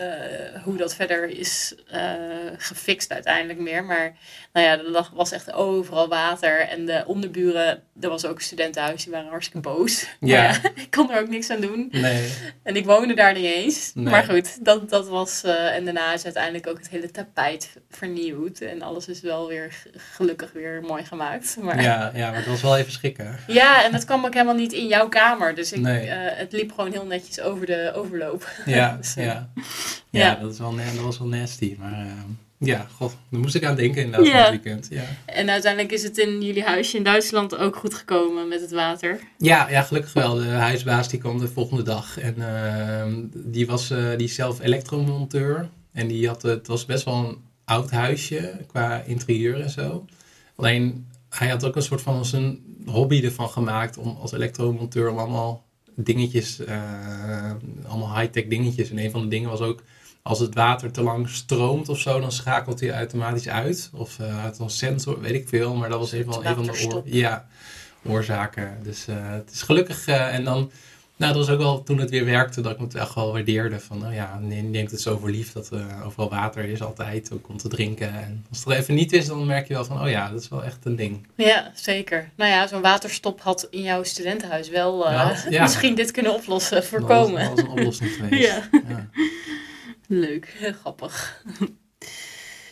hoe 0.62 0.76
dat 0.76 0.94
verder 0.94 1.28
is 1.28 1.74
uh, 1.94 2.00
gefixt 2.56 3.12
uiteindelijk 3.12 3.58
meer. 3.58 3.84
Maar 3.84 4.16
nou 4.52 4.66
ja, 4.66 4.78
er 4.78 5.08
was 5.14 5.32
echt 5.32 5.52
overal 5.52 6.08
water. 6.08 6.60
En 6.60 6.86
de 6.86 7.04
onderburen, 7.06 7.82
er 8.00 8.08
was 8.08 8.24
ook 8.24 8.36
een 8.36 8.42
studentenhuis, 8.44 9.04
die 9.04 9.12
waren 9.12 9.28
hartstikke 9.28 9.68
boos. 9.68 10.06
Ja. 10.20 10.42
ja 10.42 10.70
ik 10.74 10.90
kon 10.90 11.10
er 11.10 11.20
ook 11.20 11.28
niks 11.28 11.50
aan 11.50 11.60
doen. 11.60 11.88
Nee. 11.90 12.32
En 12.62 12.76
ik 12.76 12.84
woonde 12.84 13.14
daar 13.14 13.34
niet 13.34 13.44
eens. 13.44 13.90
Nee. 13.94 14.04
Maar 14.04 14.24
goed, 14.24 14.64
dat, 14.64 14.90
dat 14.90 15.08
was... 15.08 15.42
Uh, 15.44 15.74
en 15.74 15.84
daarna 15.84 16.12
is 16.12 16.24
uiteindelijk 16.24 16.66
ook 16.66 16.78
het 16.78 16.88
hele 16.88 17.10
tapijt 17.10 17.76
vernieuwd. 17.90 18.58
En 18.58 18.82
alles 18.82 19.08
is 19.08 19.20
wel 19.20 19.48
weer 19.48 19.74
gelukkig 19.96 20.52
weer 20.52 20.82
mooi 20.86 21.04
gemaakt. 21.04 21.56
Maar, 21.60 21.82
ja, 21.82 22.10
ja, 22.14 22.28
maar 22.28 22.38
het 22.38 22.46
was 22.46 22.62
wel 22.62 22.76
even 22.76 22.92
schrikken. 22.92 23.38
Ja, 23.46 23.84
en 23.84 23.92
dat 23.92 24.04
kwam 24.04 24.24
ook 24.24 24.34
helemaal 24.34 24.54
niet 24.54 24.72
in 24.72 24.86
jouw 24.86 25.08
kamer. 25.08 25.54
Dus 25.54 25.72
ik, 25.72 25.80
nee. 25.80 26.06
het 26.08 26.52
liep 26.52 26.72
gewoon 26.72 26.92
heel 26.92 27.06
netjes 27.06 27.40
over 27.40 27.66
de 27.66 27.92
overloop. 27.94 28.54
Ja, 28.66 28.96
dus, 28.96 29.14
ja. 29.14 29.22
ja. 29.22 29.48
Ja, 30.10 30.34
Dat, 30.34 30.52
is 30.52 30.58
wel, 30.58 30.76
dat 30.76 31.04
was 31.04 31.18
wel 31.18 31.28
nasty. 31.28 31.76
Maar 31.78 32.06
uh, 32.06 32.12
ja, 32.58 32.86
god, 32.94 33.16
daar 33.30 33.40
moest 33.40 33.54
ik 33.54 33.64
aan 33.64 33.76
denken 33.76 34.02
in 34.02 34.10
dat 34.10 34.26
ja. 34.26 34.50
weekend. 34.50 34.86
Ja. 34.90 35.04
En 35.26 35.50
uiteindelijk 35.50 35.92
is 35.92 36.02
het 36.02 36.18
in 36.18 36.42
jullie 36.42 36.62
huisje 36.62 36.96
in 36.96 37.02
Duitsland 37.02 37.56
ook 37.56 37.76
goed 37.76 37.94
gekomen 37.94 38.48
met 38.48 38.60
het 38.60 38.70
water? 38.70 39.20
Ja, 39.38 39.70
ja 39.70 39.82
gelukkig 39.82 40.12
wel. 40.12 40.34
De 40.34 40.44
huisbaas 40.44 41.08
die 41.08 41.20
kwam 41.20 41.38
de 41.38 41.48
volgende 41.48 41.82
dag. 41.82 42.18
En 42.18 42.34
uh, 42.38 43.28
die 43.34 43.66
was 43.66 43.90
uh, 43.90 44.16
die 44.16 44.28
zelf 44.28 44.60
elektromonteur. 44.60 45.68
En 45.92 46.06
die 46.06 46.26
had, 46.26 46.42
het 46.42 46.66
was 46.66 46.84
best 46.84 47.04
wel 47.04 47.14
een 47.14 47.38
oud 47.64 47.90
huisje 47.90 48.64
qua 48.66 49.02
interieur 49.06 49.60
en 49.60 49.70
zo. 49.70 50.04
Alleen 50.56 51.06
hij 51.28 51.48
had 51.48 51.64
ook 51.64 51.76
een 51.76 51.82
soort 51.82 52.02
van 52.02 52.24
zijn 52.24 52.58
hobby 52.84 53.24
ervan 53.24 53.48
gemaakt 53.48 53.98
om 53.98 54.16
als 54.20 54.32
elektromonteur 54.32 55.10
om 55.10 55.18
allemaal 55.18 55.65
dingetjes, 55.96 56.60
uh, 56.60 57.52
allemaal 57.86 58.18
high-tech 58.18 58.46
dingetjes. 58.46 58.90
En 58.90 58.98
een 58.98 59.10
van 59.10 59.22
de 59.22 59.28
dingen 59.28 59.50
was 59.50 59.60
ook, 59.60 59.82
als 60.22 60.38
het 60.38 60.54
water 60.54 60.92
te 60.92 61.02
lang 61.02 61.28
stroomt 61.28 61.88
of 61.88 61.98
zo, 61.98 62.20
dan 62.20 62.32
schakelt 62.32 62.80
hij 62.80 62.92
automatisch 62.92 63.48
uit. 63.48 63.90
Of 63.92 64.18
uh, 64.18 64.44
uit 64.44 64.58
een 64.58 64.70
sensor, 64.70 65.20
weet 65.20 65.34
ik 65.34 65.48
veel. 65.48 65.74
Maar 65.74 65.88
dat 65.88 65.98
was 65.98 66.12
even 66.12 66.46
een 66.46 66.54
van 66.54 66.64
de 66.64 66.88
oor 66.88 67.02
ja, 67.04 67.46
oorzaken. 68.04 68.78
Dus 68.82 69.08
uh, 69.08 69.16
het 69.18 69.50
is 69.52 69.62
gelukkig. 69.62 70.06
en 70.06 70.44
dan 70.44 70.70
nou, 71.16 71.32
dat 71.32 71.46
was 71.46 71.54
ook 71.54 71.60
wel 71.60 71.82
toen 71.82 71.98
het 71.98 72.10
weer 72.10 72.24
werkte 72.24 72.60
dat 72.60 72.72
ik 72.72 72.78
het 72.78 72.94
echt 72.94 73.14
wel 73.14 73.32
waardeerde. 73.32 73.80
Van, 73.80 73.98
nou 73.98 74.14
ja, 74.14 74.38
neemt 74.38 74.90
het 74.90 75.00
zo 75.00 75.18
voor 75.18 75.30
lief 75.30 75.52
dat 75.52 75.70
er 75.70 75.78
uh, 75.78 76.06
overal 76.06 76.28
water 76.28 76.64
is 76.64 76.82
altijd, 76.82 77.32
ook 77.32 77.48
om 77.48 77.56
te 77.56 77.68
drinken. 77.68 78.12
En 78.12 78.44
als 78.48 78.58
het 78.58 78.68
er 78.68 78.78
even 78.78 78.94
niet 78.94 79.12
is, 79.12 79.26
dan 79.26 79.46
merk 79.46 79.68
je 79.68 79.74
wel 79.74 79.84
van, 79.84 80.02
oh 80.02 80.10
ja, 80.10 80.30
dat 80.30 80.40
is 80.40 80.48
wel 80.48 80.64
echt 80.64 80.84
een 80.84 80.96
ding. 80.96 81.26
Ja, 81.34 81.70
zeker. 81.74 82.30
Nou 82.34 82.50
ja, 82.50 82.66
zo'n 82.66 82.80
waterstop 82.80 83.40
had 83.40 83.66
in 83.70 83.82
jouw 83.82 84.02
studentenhuis 84.02 84.68
wel 84.68 85.10
uh, 85.10 85.36
ja, 85.50 85.62
misschien 85.62 85.94
dit 85.94 86.10
kunnen 86.10 86.34
oplossen, 86.34 86.84
voorkomen. 86.84 87.44
Dat 87.44 87.50
was, 87.50 87.58
een 87.58 87.68
oplossing 87.70 88.10
geweest. 88.16 88.46
ja. 88.46 88.68
ja. 88.88 89.08
Leuk, 90.08 90.74
grappig. 90.80 91.42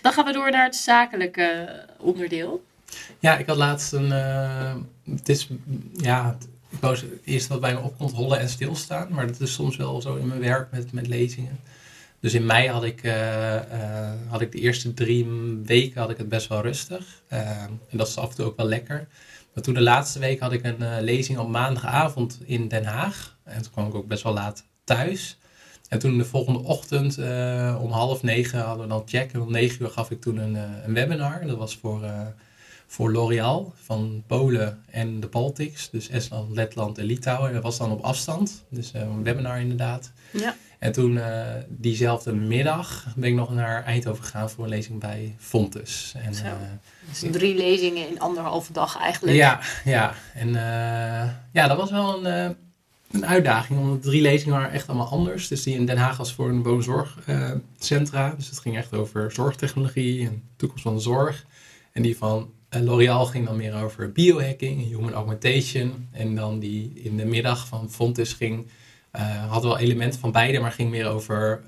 Dan 0.03 0.13
gaan 0.13 0.25
we 0.25 0.33
door 0.33 0.51
naar 0.51 0.65
het 0.65 0.77
zakelijke 0.77 1.81
onderdeel. 1.99 2.65
Ja, 3.19 3.37
ik 3.37 3.47
had 3.47 3.57
laatst 3.57 3.93
een. 3.93 4.07
Uh, 4.07 4.75
het 5.11 5.29
is, 5.29 5.49
ja, 5.93 6.37
ik 6.93 7.00
wou 7.00 7.21
eerst 7.25 7.47
wat 7.47 7.61
bij 7.61 7.75
me 7.75 7.81
opkomt 7.81 8.12
hollen 8.12 8.41
en 8.41 8.49
stilstaan. 8.49 9.12
Maar 9.12 9.26
dat 9.26 9.41
is 9.41 9.53
soms 9.53 9.76
wel 9.76 10.00
zo 10.00 10.14
in 10.14 10.26
mijn 10.26 10.41
werk 10.41 10.71
met, 10.71 10.93
met 10.93 11.07
lezingen. 11.07 11.61
Dus 12.21 12.35
in 12.35 12.47
mei 12.47 12.69
had 12.69 12.85
ik, 12.85 13.03
uh, 13.03 13.55
uh, 13.55 14.12
had 14.29 14.41
ik 14.41 14.53
de 14.53 14.59
eerste 14.59 14.95
drie 14.95 15.26
weken 15.64 16.00
had 16.00 16.11
ik 16.11 16.17
het 16.17 16.29
best 16.29 16.49
wel 16.49 16.62
rustig. 16.62 17.23
Uh, 17.33 17.62
en 17.62 17.81
dat 17.91 18.09
is 18.09 18.17
af 18.17 18.29
en 18.29 18.35
toe 18.35 18.45
ook 18.45 18.57
wel 18.57 18.67
lekker. 18.67 19.09
Maar 19.53 19.62
toen 19.62 19.75
de 19.75 19.81
laatste 19.81 20.19
week 20.19 20.41
had 20.41 20.53
ik 20.53 20.64
een 20.64 21.03
lezing 21.03 21.38
op 21.38 21.49
maandagavond 21.49 22.41
in 22.45 22.69
Den 22.69 22.85
Haag. 22.85 23.37
En 23.45 23.62
toen 23.62 23.73
kwam 23.73 23.87
ik 23.87 23.95
ook 23.95 24.07
best 24.07 24.23
wel 24.23 24.33
laat 24.33 24.64
thuis. 24.85 25.38
En 25.88 25.99
toen 25.99 26.19
de 26.19 26.25
volgende 26.25 26.59
ochtend 26.59 27.19
om 27.81 27.91
half 27.91 28.23
negen 28.23 28.61
hadden 28.61 28.85
we 28.85 28.93
dan 28.93 29.03
check. 29.07 29.33
En 29.33 29.41
om 29.41 29.50
negen 29.50 29.83
uur 29.83 29.91
gaf 29.91 30.11
ik 30.11 30.21
toen 30.21 30.37
een, 30.37 30.55
een 30.85 30.95
webinar. 30.95 31.47
Dat 31.47 31.57
was 31.57 31.76
voor 31.76 32.00
voor 32.87 33.12
L'Oréal 33.12 33.75
van 33.76 34.23
Polen 34.26 34.83
en 34.91 35.21
de 35.21 35.26
Baltics. 35.26 35.91
Dus 35.91 36.09
Estland, 36.09 36.55
Letland 36.55 36.99
en 36.99 37.05
Litouwen. 37.05 37.49
En 37.49 37.55
dat 37.55 37.62
was 37.62 37.79
dan 37.79 37.91
op 37.91 38.00
afstand. 38.03 38.64
Dus 38.69 38.93
uh, 38.97 39.03
een 39.03 39.23
webinar 39.23 39.61
inderdaad. 39.61 40.12
Ja. 40.31 40.57
En 40.79 40.93
toen 40.93 41.12
uh, 41.12 41.47
diezelfde 41.69 42.35
middag 42.35 43.07
ben 43.17 43.29
ik 43.29 43.35
nog 43.35 43.50
naar 43.50 43.85
Eindhoven 43.85 44.25
gegaan 44.25 44.50
voor 44.50 44.64
een 44.64 44.71
lezing 44.71 45.00
bij 45.00 45.35
Fontes. 45.38 46.14
En, 46.17 46.35
Zo. 46.35 46.45
dus 47.09 47.25
drie 47.31 47.57
lezingen 47.57 48.09
in 48.09 48.21
anderhalve 48.21 48.73
dag 48.73 48.99
eigenlijk. 48.99 49.37
Ja, 49.37 49.61
ja. 49.85 50.14
En 50.35 50.53
ja, 51.53 51.69
dat 51.69 51.76
was 51.76 51.91
wel 51.91 52.26
een 52.26 52.57
een 53.14 53.26
uitdaging, 53.26 53.79
omdat 53.79 54.03
drie 54.03 54.23
lezingen 54.23 54.55
waren 54.55 54.73
echt 54.73 54.88
allemaal 54.88 55.09
anders. 55.09 55.49
Dus 55.49 55.62
die 55.62 55.75
in 55.75 55.87
Den 55.87 55.97
Haag 55.97 56.17
was 56.17 56.33
voor 56.33 56.49
een 56.49 56.62
woonzorgcentra. 56.62 58.35
Dus 58.37 58.49
het 58.49 58.59
ging 58.59 58.76
echt 58.76 58.95
over 58.95 59.33
zorgtechnologie 59.33 60.26
en 60.26 60.43
toekomst 60.57 60.83
van 60.83 60.95
de 60.95 61.00
zorg. 61.00 61.47
En 61.93 62.03
die 62.03 62.17
van 62.17 62.50
uh, 62.76 62.83
L'Oréal 62.83 63.26
ging 63.26 63.47
dan 63.47 63.57
meer 63.57 63.83
over 63.83 64.12
biohacking, 64.12 64.87
human 64.87 65.12
augmentation. 65.12 66.09
En 66.12 66.35
dan 66.35 66.59
die 66.59 66.93
in 66.95 67.16
de 67.16 67.25
middag 67.25 67.66
van 67.66 67.90
Fontes 67.90 68.33
ging, 68.33 68.66
uh, 69.16 69.50
had 69.50 69.62
wel 69.62 69.78
elementen 69.78 70.21
van 70.21 70.33
beide, 70.33 70.61
maar 70.61 70.73
ging 70.73 70.90
meer 70.90 71.07
over 71.07 71.62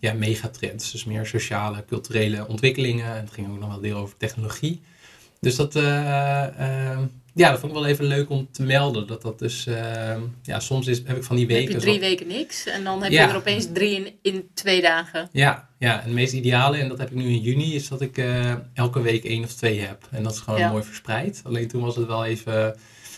ja, 0.00 0.12
megatrends. 0.12 0.92
Dus 0.92 1.04
meer 1.04 1.26
sociale, 1.26 1.84
culturele 1.84 2.48
ontwikkelingen. 2.48 3.14
En 3.14 3.20
het 3.20 3.32
ging 3.32 3.50
ook 3.50 3.58
nog 3.58 3.68
wel 3.68 3.80
deel 3.80 3.96
over 3.96 4.16
technologie. 4.16 4.80
Dus 5.40 5.56
dat 5.56 5.74
ja, 7.34 7.50
dat 7.50 7.60
vond 7.60 7.72
ik 7.72 7.78
wel 7.78 7.88
even 7.88 8.04
leuk 8.04 8.30
om 8.30 8.48
te 8.50 8.62
melden. 8.62 9.06
Dat 9.06 9.22
dat 9.22 9.38
dus, 9.38 9.66
uh, 9.66 10.16
ja, 10.42 10.60
soms 10.60 10.86
is, 10.86 11.02
heb 11.04 11.16
ik 11.16 11.24
van 11.24 11.36
die 11.36 11.46
weken... 11.46 11.72
heb 11.72 11.80
je 11.80 11.86
drie 11.86 12.00
weken 12.00 12.26
niks 12.26 12.66
en 12.66 12.84
dan 12.84 13.02
heb 13.02 13.12
je 13.12 13.18
er 13.18 13.36
opeens 13.36 13.66
drie 13.72 13.96
in, 13.96 14.12
in 14.22 14.48
twee 14.54 14.82
dagen. 14.82 15.28
Ja, 15.32 15.68
ja, 15.78 15.98
en 15.98 16.04
het 16.04 16.12
meest 16.12 16.32
ideale, 16.32 16.76
en 16.76 16.88
dat 16.88 16.98
heb 16.98 17.10
ik 17.10 17.14
nu 17.14 17.24
in 17.24 17.40
juni, 17.40 17.74
is 17.74 17.88
dat 17.88 18.00
ik 18.00 18.18
uh, 18.18 18.52
elke 18.74 19.00
week 19.00 19.24
één 19.24 19.44
of 19.44 19.52
twee 19.52 19.80
heb. 19.80 20.08
En 20.10 20.22
dat 20.22 20.32
is 20.32 20.38
gewoon 20.38 20.60
ja. 20.60 20.70
mooi 20.70 20.84
verspreid. 20.84 21.40
Alleen 21.44 21.68
toen 21.68 21.82
was 21.82 21.96
het 21.96 22.06
wel 22.06 22.24
even 22.24 22.76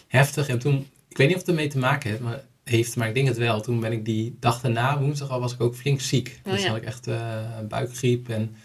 heftig. 0.08 0.49
En 0.49 0.58
toen, 0.58 0.87
ik 1.08 1.16
weet 1.16 1.26
niet 1.26 1.37
of 1.37 1.42
het 1.42 1.50
ermee 1.50 1.68
te 1.68 1.78
maken 1.78 2.11
heeft, 2.11 2.23
maar, 2.23 2.40
heeft, 2.64 2.96
maar 2.96 3.08
ik 3.08 3.14
denk 3.14 3.28
het 3.28 3.37
wel. 3.37 3.61
Toen 3.61 3.80
ben 3.80 3.92
ik 3.92 4.04
die 4.04 4.37
dag 4.40 4.61
daarna, 4.61 4.99
woensdag 4.99 5.30
al, 5.30 5.40
was 5.40 5.52
ik 5.52 5.61
ook 5.61 5.75
flink 5.75 6.00
ziek. 6.00 6.40
Oh, 6.44 6.52
dus 6.52 6.62
ja. 6.62 6.68
had 6.68 6.76
ik 6.76 6.85
echt 6.85 7.08
uh, 7.08 7.40
buikgriep 7.68 8.28
en 8.28 8.56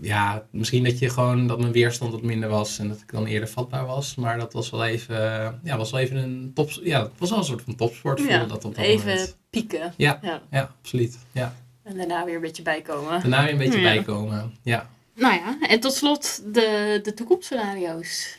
ja, 0.00 0.46
misschien 0.50 0.84
dat 0.84 0.98
je 0.98 1.08
gewoon 1.08 1.46
dat 1.46 1.58
mijn 1.60 1.72
weerstand 1.72 2.12
wat 2.12 2.22
minder 2.22 2.48
was 2.48 2.78
en 2.78 2.88
dat 2.88 3.00
ik 3.00 3.12
dan 3.12 3.26
eerder 3.26 3.48
vatbaar 3.48 3.86
was. 3.86 4.14
Maar 4.14 4.38
dat 4.38 4.52
was 4.52 4.70
wel 4.70 4.84
even, 4.84 5.60
ja, 5.62 5.76
was 5.76 5.90
wel 5.90 6.00
even 6.00 6.16
een 6.16 6.50
top, 6.54 6.70
ja, 6.82 7.02
het 7.02 7.12
was 7.18 7.30
wel 7.30 7.38
een 7.38 7.44
soort 7.44 7.62
van 7.62 7.74
topsport. 7.76 8.20
Ja, 8.20 8.44
dat 8.44 8.64
op 8.64 8.74
dat 8.74 8.84
even 8.84 9.08
moment. 9.08 9.36
pieken. 9.50 9.94
Ja, 9.96 10.18
ja. 10.22 10.42
ja, 10.50 10.74
absoluut. 10.80 11.18
Ja. 11.32 11.54
En 11.82 11.96
daarna 11.96 12.24
weer 12.24 12.34
een 12.34 12.40
beetje 12.40 12.62
bijkomen. 12.62 13.20
Daarna 13.20 13.42
weer 13.42 13.52
een 13.52 13.58
beetje 13.58 13.80
Ja. 13.80 13.94
bijkomen. 13.94 14.54
Ja. 14.62 14.88
Nou 15.14 15.34
ja, 15.34 15.68
en 15.68 15.80
tot 15.80 15.92
slot 15.94 16.42
de, 16.54 17.00
de 17.02 17.14
toekomstscenario's. 17.14 18.36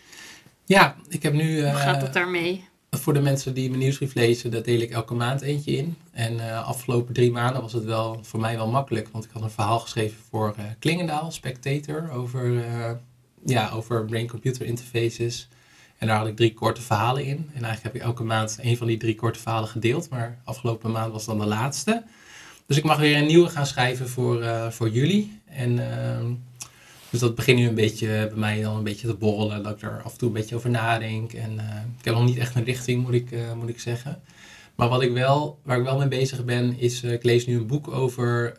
ja, 0.65 0.95
ik 1.09 1.23
heb 1.23 1.33
nu. 1.33 1.55
Hoe 1.59 1.69
eh, 1.69 1.75
gaat 1.81 2.01
het 2.01 2.13
daarmee? 2.13 2.67
Voor 2.91 3.13
de 3.13 3.21
mensen 3.21 3.53
die 3.53 3.69
mijn 3.69 3.81
nieuwsbrief 3.81 4.13
lezen, 4.13 4.51
daar 4.51 4.63
deel 4.63 4.79
ik 4.79 4.91
elke 4.91 5.13
maand 5.13 5.41
eentje 5.41 5.71
in. 5.71 5.95
En 6.11 6.49
eh 6.49 6.67
afgelopen 6.67 7.13
drie 7.13 7.31
maanden 7.31 7.61
was 7.61 7.73
het 7.73 7.83
wel 7.83 8.19
voor 8.21 8.39
mij 8.39 8.55
wel 8.55 8.67
makkelijk. 8.67 9.09
Want 9.11 9.25
ik 9.25 9.29
had 9.33 9.41
een 9.43 9.49
verhaal 9.49 9.79
geschreven 9.79 10.17
voor 10.29 10.53
eh, 10.57 10.63
Klingendaal, 10.79 11.31
Spectator, 11.31 12.11
over, 12.11 12.65
eh, 12.65 12.91
ja, 13.45 13.69
over 13.69 14.05
brain-computer 14.05 14.65
interfaces. 14.65 15.49
En 15.97 16.07
daar 16.07 16.17
had 16.17 16.27
ik 16.27 16.35
drie 16.35 16.53
korte 16.53 16.81
verhalen 16.81 17.25
in. 17.25 17.37
En 17.37 17.63
eigenlijk 17.63 17.83
heb 17.83 17.95
ik 17.95 18.01
elke 18.01 18.23
maand 18.23 18.57
een 18.61 18.77
van 18.77 18.87
die 18.87 18.97
drie 18.97 19.15
korte 19.15 19.39
verhalen 19.39 19.69
gedeeld. 19.69 20.09
Maar 20.09 20.41
afgelopen 20.43 20.91
maand 20.91 21.11
was 21.11 21.25
dan 21.25 21.39
de 21.39 21.45
laatste. 21.45 22.03
Dus 22.65 22.77
ik 22.77 22.83
mag 22.83 22.97
weer 22.97 23.17
een 23.17 23.25
nieuwe 23.25 23.49
gaan 23.49 23.65
schrijven 23.65 24.09
voor, 24.09 24.71
voor 24.71 24.89
jullie. 24.89 25.39
En 25.45 25.91
ehm, 25.91 26.31
dus 27.09 27.19
dat 27.19 27.35
begint 27.35 27.59
nu 27.59 27.67
een 27.67 27.75
beetje 27.75 28.07
bij 28.07 28.37
mij 28.37 28.61
dan 28.61 28.77
een 28.77 28.83
beetje 28.83 29.07
te 29.07 29.13
borrelen. 29.13 29.63
Dat 29.63 29.75
ik 29.75 29.81
er 29.81 30.01
af 30.03 30.11
en 30.11 30.17
toe 30.17 30.27
een 30.27 30.33
beetje 30.33 30.55
over 30.55 30.69
nadenk. 30.69 31.33
En 31.33 31.59
eh, 31.59 31.81
ik 31.99 32.05
heb 32.05 32.13
nog 32.13 32.25
niet 32.25 32.37
echt 32.37 32.55
een 32.55 32.63
richting, 32.63 33.03
moet 33.03 33.13
ik, 33.13 33.31
eh, 33.31 33.53
moet 33.53 33.69
ik 33.69 33.79
zeggen. 33.79 34.21
Maar 34.75 34.89
wat 34.89 35.01
ik 35.01 35.11
wel, 35.11 35.59
waar 35.63 35.77
ik 35.77 35.83
wel 35.83 35.97
mee 35.97 36.07
bezig 36.07 36.45
ben, 36.45 36.79
is 36.79 37.03
eh, 37.03 37.11
ik 37.11 37.23
lees 37.23 37.45
nu 37.45 37.55
een 37.55 37.67
boek 37.67 37.87
over 37.87 38.57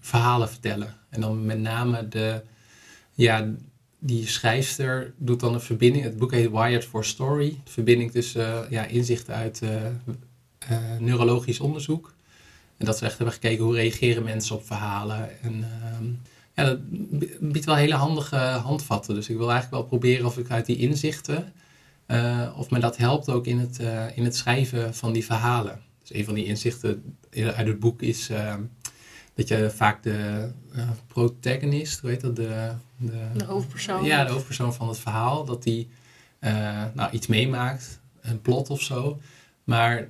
verhalen 0.00 0.48
vertellen. 0.48 0.94
En 1.10 1.20
dan 1.20 1.46
met 1.46 1.58
name 1.58 2.08
de, 2.08 2.42
ja, 3.14 3.54
die 3.98 4.26
schrijfster 4.26 5.14
doet 5.16 5.40
dan 5.40 5.54
een 5.54 5.60
verbinding. 5.60 6.04
Het 6.04 6.16
boek 6.16 6.32
heet 6.32 6.50
Wired 6.50 6.84
for 6.84 7.04
Story. 7.04 7.60
De 7.64 7.70
verbinding 7.70 8.10
tussen 8.10 8.66
ja, 8.70 8.84
inzichten 8.84 9.34
uit 9.34 9.62
neurologisch 10.98 11.60
onderzoek. 11.60 12.14
En 12.76 12.86
dat 12.86 12.98
ze 12.98 13.04
echt 13.04 13.16
hebben 13.16 13.34
gekeken 13.34 13.64
hoe 13.64 13.74
reageren 13.74 14.24
mensen 14.24 14.56
op 14.56 14.66
verhalen. 14.66 15.42
En 15.42 15.64
ehm, 15.82 16.04
ja, 16.58 16.64
dat 16.64 16.78
biedt 17.40 17.64
wel 17.64 17.74
hele 17.74 17.94
handige 17.94 18.36
handvatten. 18.36 19.14
Dus 19.14 19.28
ik 19.28 19.36
wil 19.36 19.50
eigenlijk 19.50 19.80
wel 19.80 19.98
proberen 19.98 20.26
of 20.26 20.38
ik 20.38 20.50
uit 20.50 20.66
die 20.66 20.76
inzichten, 20.76 21.52
eh, 22.06 22.54
of 22.56 22.70
me 22.70 22.78
dat 22.78 22.96
helpt 22.96 23.30
ook 23.30 23.46
in 23.46 23.58
het, 23.58 23.78
eh, 23.78 24.16
in 24.16 24.24
het 24.24 24.36
schrijven 24.36 24.94
van 24.94 25.12
die 25.12 25.24
verhalen. 25.24 25.80
Dus 26.00 26.14
een 26.14 26.24
van 26.24 26.34
die 26.34 26.44
inzichten 26.44 27.18
uit 27.32 27.66
het 27.66 27.78
boek 27.78 28.02
is 28.02 28.28
eh, 28.28 28.54
dat 29.34 29.48
je 29.48 29.70
vaak 29.74 30.02
de 30.02 30.48
protagonist, 31.06 32.00
hoe 32.00 32.10
heet 32.10 32.20
dat, 32.20 32.36
de, 32.36 32.72
de, 32.96 33.26
De 33.36 33.44
hoofdpersoon. 33.44 34.04
ja, 34.04 34.24
de 34.24 34.32
hoofdpersoon 34.32 34.74
van 34.74 34.88
het 34.88 34.98
verhaal, 34.98 35.44
dat 35.44 35.62
die 35.62 35.88
nou, 36.94 37.10
iets 37.10 37.26
meemaakt, 37.26 38.00
een 38.20 38.40
plot 38.40 38.70
of 38.70 38.82
zo. 38.82 39.20
Maar 39.64 40.08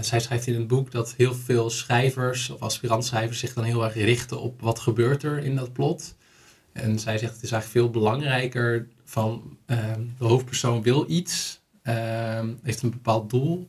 zij 0.00 0.20
schrijft 0.20 0.46
in 0.46 0.54
het 0.54 0.66
boek 0.66 0.90
dat 0.90 1.14
heel 1.16 1.34
veel 1.34 1.70
schrijvers 1.70 2.50
of 2.50 2.60
aspirantschrijvers 2.60 3.38
zich 3.38 3.52
dan 3.52 3.64
heel 3.64 3.84
erg 3.84 3.94
richten 3.94 4.40
op 4.40 4.60
wat 4.60 4.78
gebeurt 4.78 5.22
er 5.22 5.38
in 5.38 5.56
dat 5.56 5.72
plot. 5.72 6.14
En 6.72 6.98
zij 6.98 7.18
zegt 7.18 7.34
het 7.34 7.42
is 7.42 7.52
eigenlijk 7.52 7.84
veel 7.84 8.00
belangrijker 8.00 8.88
van 9.04 9.58
ehm, 9.66 10.00
de 10.18 10.24
hoofdpersoon 10.24 10.82
wil 10.82 11.04
iets, 11.08 11.60
ehm, 11.82 12.54
heeft 12.62 12.82
een 12.82 12.90
bepaald 12.90 13.30
doel. 13.30 13.68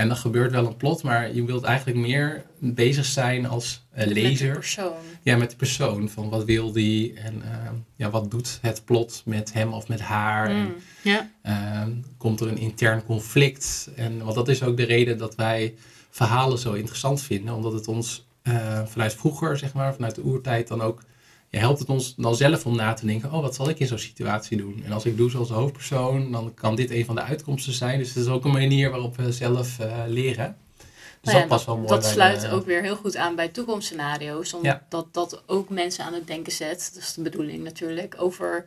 En 0.00 0.08
dan 0.08 0.16
gebeurt 0.16 0.50
wel 0.50 0.66
een 0.66 0.76
plot, 0.76 1.02
maar 1.02 1.34
je 1.34 1.44
wilt 1.44 1.64
eigenlijk 1.64 1.98
meer 1.98 2.44
bezig 2.58 3.04
zijn 3.04 3.46
als 3.46 3.86
eh, 3.92 3.98
Met 4.06 4.14
de 4.14 4.20
lezer. 4.22 4.52
persoon. 4.54 4.92
Ja, 5.22 5.36
met 5.36 5.50
de 5.50 5.56
persoon. 5.56 6.08
Van 6.08 6.28
wat 6.28 6.44
wil 6.44 6.72
die 6.72 7.14
en 7.14 7.42
ehm, 7.42 7.74
ja, 7.96 8.10
wat 8.10 8.30
doet 8.30 8.58
het 8.62 8.84
plot 8.84 9.22
met 9.24 9.52
hem 9.52 9.72
of 9.72 9.88
met 9.88 10.00
haar. 10.00 10.48
En, 10.48 10.56
Mm, 10.56 10.74
Ja, 11.02 11.30
ehm, 11.42 11.90
komt 12.18 12.40
er 12.40 12.48
een 12.48 12.58
intern 12.58 13.04
conflict? 13.04 13.90
En, 13.96 14.22
want 14.22 14.34
dat 14.34 14.48
is 14.48 14.62
ook 14.62 14.76
de 14.76 14.84
reden 14.84 15.18
dat 15.18 15.34
wij 15.34 15.74
verhalen 16.10 16.58
zo 16.58 16.72
interessant 16.72 17.22
vinden. 17.22 17.54
Omdat 17.54 17.72
het 17.72 17.88
ons 17.88 18.26
eh, 18.42 18.84
vanuit 18.86 19.14
vroeger, 19.14 19.58
zeg 19.58 19.72
maar, 19.72 19.94
vanuit 19.94 20.14
de 20.14 20.24
oertijd 20.24 20.68
dan 20.68 20.80
ook... 20.80 21.02
Ja, 21.50 21.58
helpt 21.58 21.78
het 21.78 21.88
ons 21.88 22.14
dan 22.16 22.34
zelf 22.36 22.66
om 22.66 22.76
na 22.76 22.92
te 22.94 23.06
denken, 23.06 23.32
oh, 23.32 23.40
wat 23.40 23.54
zal 23.54 23.68
ik 23.68 23.78
in 23.78 23.86
zo'n 23.86 23.98
situatie 23.98 24.56
doen? 24.56 24.82
En 24.84 24.92
als 24.92 25.04
ik 25.04 25.16
doe 25.16 25.30
zoals 25.30 25.48
de 25.48 25.54
hoofdpersoon, 25.54 26.32
dan 26.32 26.54
kan 26.54 26.74
dit 26.74 26.90
een 26.90 27.04
van 27.04 27.14
de 27.14 27.20
uitkomsten 27.22 27.72
zijn. 27.72 27.98
Dus 27.98 28.08
het 28.08 28.16
is 28.24 28.26
ook 28.30 28.44
een 28.44 28.50
manier 28.52 28.90
waarop 28.90 29.16
we 29.16 29.32
zelf 29.32 29.78
eh, 29.78 29.96
leren. 30.06 30.56
Dus 30.76 31.32
Nou 31.32 31.34
ja, 31.36 31.40
dat 31.40 31.48
past 31.48 31.66
wel 31.66 31.76
mooi 31.76 31.88
dat 31.88 32.04
sluit 32.04 32.40
de- 32.40 32.50
ook 32.50 32.66
weer 32.66 32.82
heel 32.82 32.96
goed 32.96 33.16
aan 33.16 33.34
bij 33.36 33.48
toekomstscenario's. 33.48 34.52
Omdat 34.52 34.72
Ja. 34.72 34.86
dat, 34.88 35.14
dat 35.14 35.42
ook 35.46 35.68
mensen 35.68 36.04
aan 36.04 36.14
het 36.14 36.26
denken 36.26 36.52
zet. 36.52 36.90
Dat 36.94 37.02
is 37.02 37.14
de 37.14 37.22
bedoeling 37.22 37.64
natuurlijk. 37.64 38.14
Over 38.18 38.66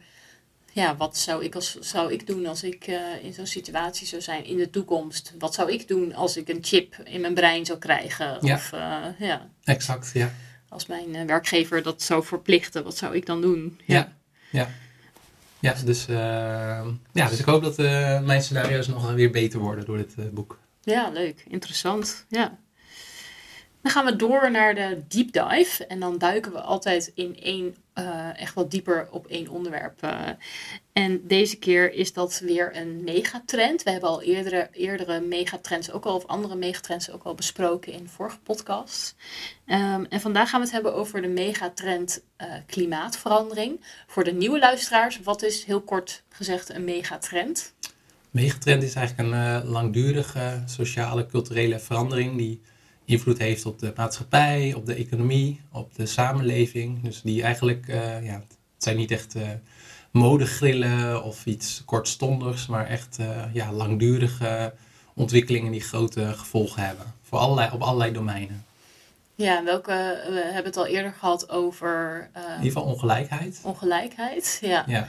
ja, 0.71 0.95
wat 0.97 1.17
zou 1.17 1.43
ik, 1.43 1.55
als, 1.55 1.77
zou 1.79 2.11
ik 2.13 2.27
doen 2.27 2.45
als 2.45 2.63
ik 2.63 2.87
eh, 2.87 2.95
in 3.23 3.33
zo'n 3.33 3.45
situatie 3.45 4.07
zou 4.07 4.21
zijn 4.21 4.45
in 4.45 4.57
de 4.57 4.69
toekomst? 4.69 5.33
Wat 5.39 5.53
zou 5.53 5.71
ik 5.71 5.87
doen 5.87 6.13
als 6.15 6.37
ik 6.37 6.49
een 6.49 6.59
chip 6.61 6.95
in 7.03 7.21
mijn 7.21 7.33
brein 7.33 7.65
zou 7.65 7.79
krijgen? 7.79 8.37
Ja. 8.41 8.55
Of 8.55 8.71
eh, 8.71 9.27
ja, 9.27 9.49
Exact, 9.63 10.11
ja. 10.13 10.33
Als 10.73 10.85
mijn 10.85 11.15
eh, 11.15 11.25
werkgever 11.25 11.83
dat 11.83 12.01
zou 12.01 12.23
verplichten, 12.23 12.83
wat 12.83 12.97
zou 12.97 13.15
ik 13.15 13.25
dan 13.25 13.41
doen? 13.41 13.79
Ja, 13.85 14.15
ja. 14.51 14.69
Ja, 15.59 15.73
dus, 15.85 16.07
eh, 16.07 16.15
ja, 17.11 17.29
dus 17.29 17.39
ik 17.39 17.45
hoop 17.45 17.63
dat 17.63 17.79
eh, 17.79 18.21
mijn 18.21 18.41
scenario's 18.41 18.87
nog 18.87 19.13
weer 19.13 19.31
beter 19.31 19.59
worden 19.59 19.85
door 19.85 19.97
dit 19.97 20.33
boek. 20.33 20.59
Ja, 20.81 21.09
leuk. 21.09 21.45
Interessant. 21.47 22.25
Ja. 22.29 22.57
Dan 23.83 23.91
gaan 23.91 24.05
we 24.05 24.15
door 24.15 24.51
naar 24.51 24.75
de 24.75 25.03
deep 25.07 25.31
dive. 25.31 25.85
En 25.85 25.99
dan 25.99 26.17
duiken 26.17 26.51
we 26.51 26.61
altijd 26.61 27.11
in 27.15 27.39
één, 27.39 27.75
eh, 27.93 28.39
echt 28.39 28.53
wat 28.53 28.71
dieper 28.71 29.07
op 29.11 29.27
één 29.27 29.47
onderwerp. 29.47 30.01
eh. 30.01 30.29
en 30.93 31.27
deze 31.27 31.57
keer 31.57 31.93
is 31.93 32.13
dat 32.13 32.39
weer 32.39 32.77
een 32.77 33.03
megatrend. 33.03 33.83
We 33.83 33.89
hebben 33.91 34.09
al 34.09 34.21
eerdere, 34.21 34.69
eerdere 34.71 35.19
megatrends 35.21 35.91
ook 35.91 36.05
al, 36.05 36.15
of 36.15 36.25
andere 36.25 36.55
megatrends 36.55 37.11
ook 37.11 37.23
al 37.23 37.35
besproken 37.35 37.93
in 37.93 38.07
vorige 38.07 38.39
podcasts. 38.39 39.15
Ehm, 39.65 40.03
en 40.09 40.21
vandaag 40.21 40.49
gaan 40.49 40.59
we 40.59 40.65
het 40.65 40.75
hebben 40.75 40.95
over 40.95 41.21
de 41.21 41.27
megatrend 41.27 42.23
eh, 42.35 42.47
klimaatverandering. 42.65 43.81
Voor 44.07 44.23
de 44.23 44.33
nieuwe 44.33 44.59
luisteraars, 44.59 45.19
wat 45.23 45.43
is 45.43 45.63
heel 45.63 45.81
kort 45.81 46.23
gezegd 46.29 46.69
een 46.69 46.83
megatrend? 46.83 47.73
Megatrend 48.31 48.83
is 48.83 48.95
eigenlijk 48.95 49.29
een 49.29 49.65
langdurige 49.67 50.63
sociale, 50.65 51.25
culturele 51.25 51.79
verandering 51.79 52.37
die 52.37 52.61
invloed 53.05 53.37
heeft 53.37 53.65
op 53.65 53.79
de 53.79 53.93
maatschappij, 53.95 54.73
op 54.73 54.85
de 54.85 54.93
economie, 54.93 55.61
op 55.71 55.95
de 55.95 56.05
samenleving. 56.05 57.03
Dus 57.03 57.21
die 57.21 57.43
eigenlijk, 57.43 57.87
eh, 57.87 58.25
ja, 58.25 58.33
het 58.33 58.83
zijn 58.83 58.97
niet 58.97 59.11
echt 59.11 59.35
eh 59.35 59.41
modegrillen 60.13 61.23
of 61.23 61.45
iets 61.45 61.81
kortstondigs, 61.85 62.67
maar 62.67 62.87
echt 62.87 63.17
eh, 63.19 63.53
ja, 63.53 63.71
langdurige 63.71 64.73
ontwikkelingen 65.13 65.71
die 65.71 65.81
grote 65.81 66.33
gevolgen 66.33 66.85
hebben. 66.85 67.05
Voor 67.21 67.39
allerlei, 67.39 67.71
op 67.71 67.81
allerlei 67.81 68.11
domeinen. 68.11 68.65
Ja, 69.35 69.63
welke, 69.63 70.21
we 70.29 70.41
hebben 70.43 70.65
het 70.65 70.77
al 70.77 70.85
eerder 70.85 71.11
gehad 71.11 71.49
over 71.49 72.29
In 72.33 72.41
ieder 72.41 72.63
geval 72.63 72.83
ongelijkheid. 72.83 73.59
ongelijkheid. 73.63 74.57
Ja. 74.61 74.83
Ja, 74.87 75.07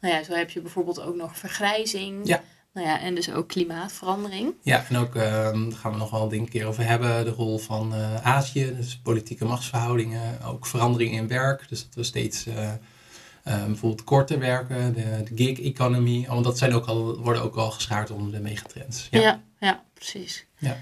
Nou 0.00 0.14
ja, 0.14 0.22
zo 0.22 0.32
heb 0.32 0.50
je 0.50 0.60
bijvoorbeeld 0.60 1.00
ook 1.00 1.16
nog 1.16 1.38
vergrijzing. 1.38 2.26
Ja. 2.26 2.42
Nou 2.74 2.86
ja, 2.86 3.00
en 3.00 3.14
dus 3.14 3.30
ook 3.32 3.48
klimaatverandering. 3.48 4.54
Ja, 4.62 4.84
en 4.88 4.96
ook, 4.96 5.14
ehm, 5.14 5.68
daar 5.68 5.78
gaan 5.78 5.92
we 5.92 5.98
nog 5.98 6.10
wel 6.10 6.32
een 6.32 6.48
keer 6.48 6.66
over 6.66 6.84
hebben, 6.86 7.24
de 7.24 7.30
rol 7.30 7.58
van 7.58 7.94
eh, 7.94 8.26
Azië, 8.26 8.74
dus 8.76 8.96
politieke 9.02 9.44
machtsverhoudingen, 9.44 10.42
ook 10.44 10.66
verandering 10.66 11.12
in 11.14 11.28
werk. 11.28 11.68
Dus 11.68 11.84
dat 11.84 11.94
we 11.94 12.02
steeds 12.02 12.46
eh, 12.46 12.72
eh, 12.72 13.64
bijvoorbeeld 13.64 14.04
korter 14.04 14.38
werken, 14.38 14.94
de, 14.94 15.22
de 15.34 15.44
gig 15.44 15.60
economy, 15.60 16.26
want 16.28 16.44
dat 16.44 16.58
zijn 16.58 16.74
ook 16.74 16.86
al, 16.86 17.16
worden 17.18 17.42
ook 17.42 17.56
al 17.56 17.70
geschaard 17.70 18.10
onder 18.10 18.32
de 18.32 18.40
megatrends. 18.40 19.08
Ja, 19.10 19.20
Ja, 19.20 19.40
ja, 19.60 19.82
precies. 19.94 20.46
Ja. 20.58 20.76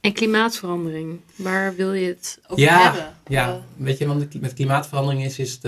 En 0.00 0.12
klimaatverandering, 0.12 1.20
waar 1.36 1.74
wil 1.74 1.92
je 1.92 2.06
het 2.06 2.38
over 2.46 2.62
Ja, 2.64 2.82
hebben? 2.82 3.14
ja. 3.26 3.48
Eh, 3.48 3.54
weet 3.76 3.98
je, 3.98 4.06
want 4.06 4.40
met 4.40 4.52
klimaatverandering 4.54 5.24
is, 5.24 5.38
is 5.38 5.52
het, 5.52 5.62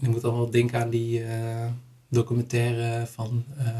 je 0.00 0.08
moet 0.08 0.20
dan 0.20 0.34
wel 0.34 0.50
denken 0.50 0.80
aan 0.80 0.90
die 0.90 1.24
eh, 1.24 1.66
documentaire 2.08 3.06
van 3.06 3.44
ehm, 3.58 3.66
eh, 3.68 3.74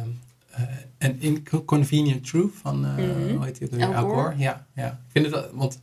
An 0.98 1.16
Inconvenient 1.20 2.26
Truth 2.26 2.52
van, 2.62 2.84
eh 2.86 2.92
Mhm. 2.94 3.36
hoe 3.36 3.44
heet 3.44 3.58
die? 3.70 3.84
Al 3.86 4.08
Gore. 4.08 4.34
Ja, 4.36 4.66
ja. 4.74 4.86
Ik 4.88 5.10
vind 5.22 5.34
het, 5.34 5.48
want 5.52 5.78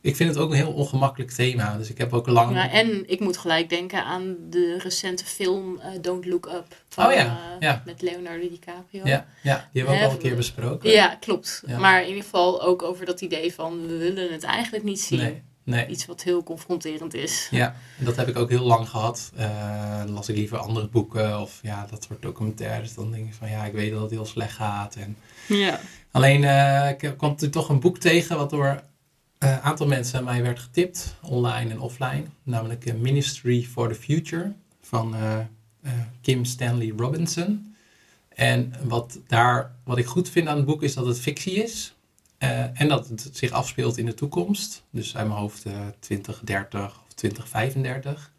ik 0.00 0.16
vind 0.16 0.28
het 0.28 0.38
ook 0.38 0.50
een 0.50 0.56
heel 0.56 0.72
ongemakkelijk 0.72 1.30
thema. 1.30 1.76
Dus 1.76 1.90
ik 1.90 1.98
heb 1.98 2.12
ook 2.12 2.26
lang... 2.26 2.54
Ja, 2.54 2.70
en 2.70 3.10
ik 3.10 3.20
moet 3.20 3.36
gelijk 3.36 3.68
denken 3.68 4.04
aan 4.04 4.36
de 4.50 4.78
recente 4.82 5.24
film 5.24 5.78
eh, 5.78 5.90
Don't 6.00 6.26
Look 6.26 6.46
Up. 6.46 6.76
Van, 6.88 7.06
Oh 7.06 7.12
ja, 7.12 7.24
eh, 7.24 7.60
ja. 7.60 7.82
Met 7.86 8.02
Leonardo 8.02 8.48
DiCaprio. 8.48 9.06
ja, 9.06 9.26
ja, 9.42 9.68
die 9.72 9.82
hebben 9.82 9.98
we 10.00 10.04
ook 10.04 10.10
al 10.10 10.16
een 10.16 10.22
keer 10.22 10.36
besproken. 10.36 10.90
Ja, 10.90 11.16
klopt. 11.20 11.62
Ja. 11.66 11.78
Maar 11.78 12.00
in 12.02 12.08
ieder 12.08 12.22
geval 12.22 12.62
ook 12.62 12.82
over 12.82 13.06
dat 13.06 13.20
idee 13.20 13.54
van 13.54 13.86
we 13.86 13.96
willen 13.96 14.32
het 14.32 14.42
eigenlijk 14.42 14.84
niet 14.84 15.00
zien. 15.00 15.18
Nee, 15.18 15.42
nee. 15.64 15.86
Iets 15.86 16.06
wat 16.06 16.22
heel 16.22 16.42
confronterend 16.42 17.14
is. 17.14 17.48
Ja, 17.50 17.74
dat 17.98 18.16
heb 18.16 18.28
ik 18.28 18.36
ook 18.36 18.50
heel 18.50 18.64
lang 18.64 18.88
gehad. 18.88 19.32
Eh, 19.36 19.98
dan 19.98 20.10
las 20.10 20.28
ik 20.28 20.36
liever 20.36 20.58
andere 20.58 20.88
boeken 20.88 21.40
of 21.40 21.58
ja, 21.62 21.86
dat 21.90 22.04
soort 22.04 22.22
documentaires. 22.22 22.94
Dan 22.94 23.10
denk 23.10 23.26
ik 23.26 23.34
van 23.34 23.50
ja, 23.50 23.64
ik 23.64 23.72
weet 23.72 23.92
dat 23.92 24.00
het 24.00 24.10
heel 24.10 24.26
slecht 24.26 24.54
gaat. 24.54 24.94
En 24.94 25.16
Ja. 25.48 25.80
Alleen, 26.10 26.44
eh, 26.44 26.90
ik 26.90 27.14
kwam 27.16 27.36
toen 27.36 27.50
toch 27.50 27.68
een 27.68 27.80
boek 27.80 27.98
tegen 27.98 28.36
wat 28.36 28.50
door 28.50 28.82
een 29.40 29.60
aantal 29.60 29.86
mensen 29.86 30.18
aan 30.18 30.24
mij 30.24 30.42
werd 30.42 30.58
getipt, 30.58 31.14
online 31.22 31.70
en 31.70 31.80
offline. 31.80 32.24
Namelijk 32.42 32.86
eh, 32.86 32.94
Ministry 32.94 33.62
for 33.62 33.88
the 33.88 33.94
Future 33.94 34.52
van 34.82 35.14
eh, 35.14 35.38
eh, 35.82 35.92
Kim 36.20 36.44
Stanley 36.44 36.92
Robinson. 36.96 37.74
En 38.28 38.72
wat, 38.82 39.18
daar, 39.26 39.76
wat 39.84 39.98
ik 39.98 40.06
goed 40.06 40.28
vind 40.28 40.48
aan 40.48 40.56
het 40.56 40.66
boek 40.66 40.82
is 40.82 40.94
dat 40.94 41.06
het 41.06 41.20
fictie 41.20 41.52
is. 41.52 41.94
Eh, 42.40 42.80
en 42.80 42.88
dat 42.88 43.08
het 43.08 43.30
zich 43.32 43.50
afspeelt 43.50 43.98
in 43.98 44.06
de 44.06 44.14
toekomst. 44.14 44.84
Dus 44.90 45.16
uit 45.16 45.26
mijn 45.26 45.38
hoofd 45.38 45.64
eh 45.64 45.72
2030 45.98 47.02
of 47.06 47.14
2035. 47.14 48.32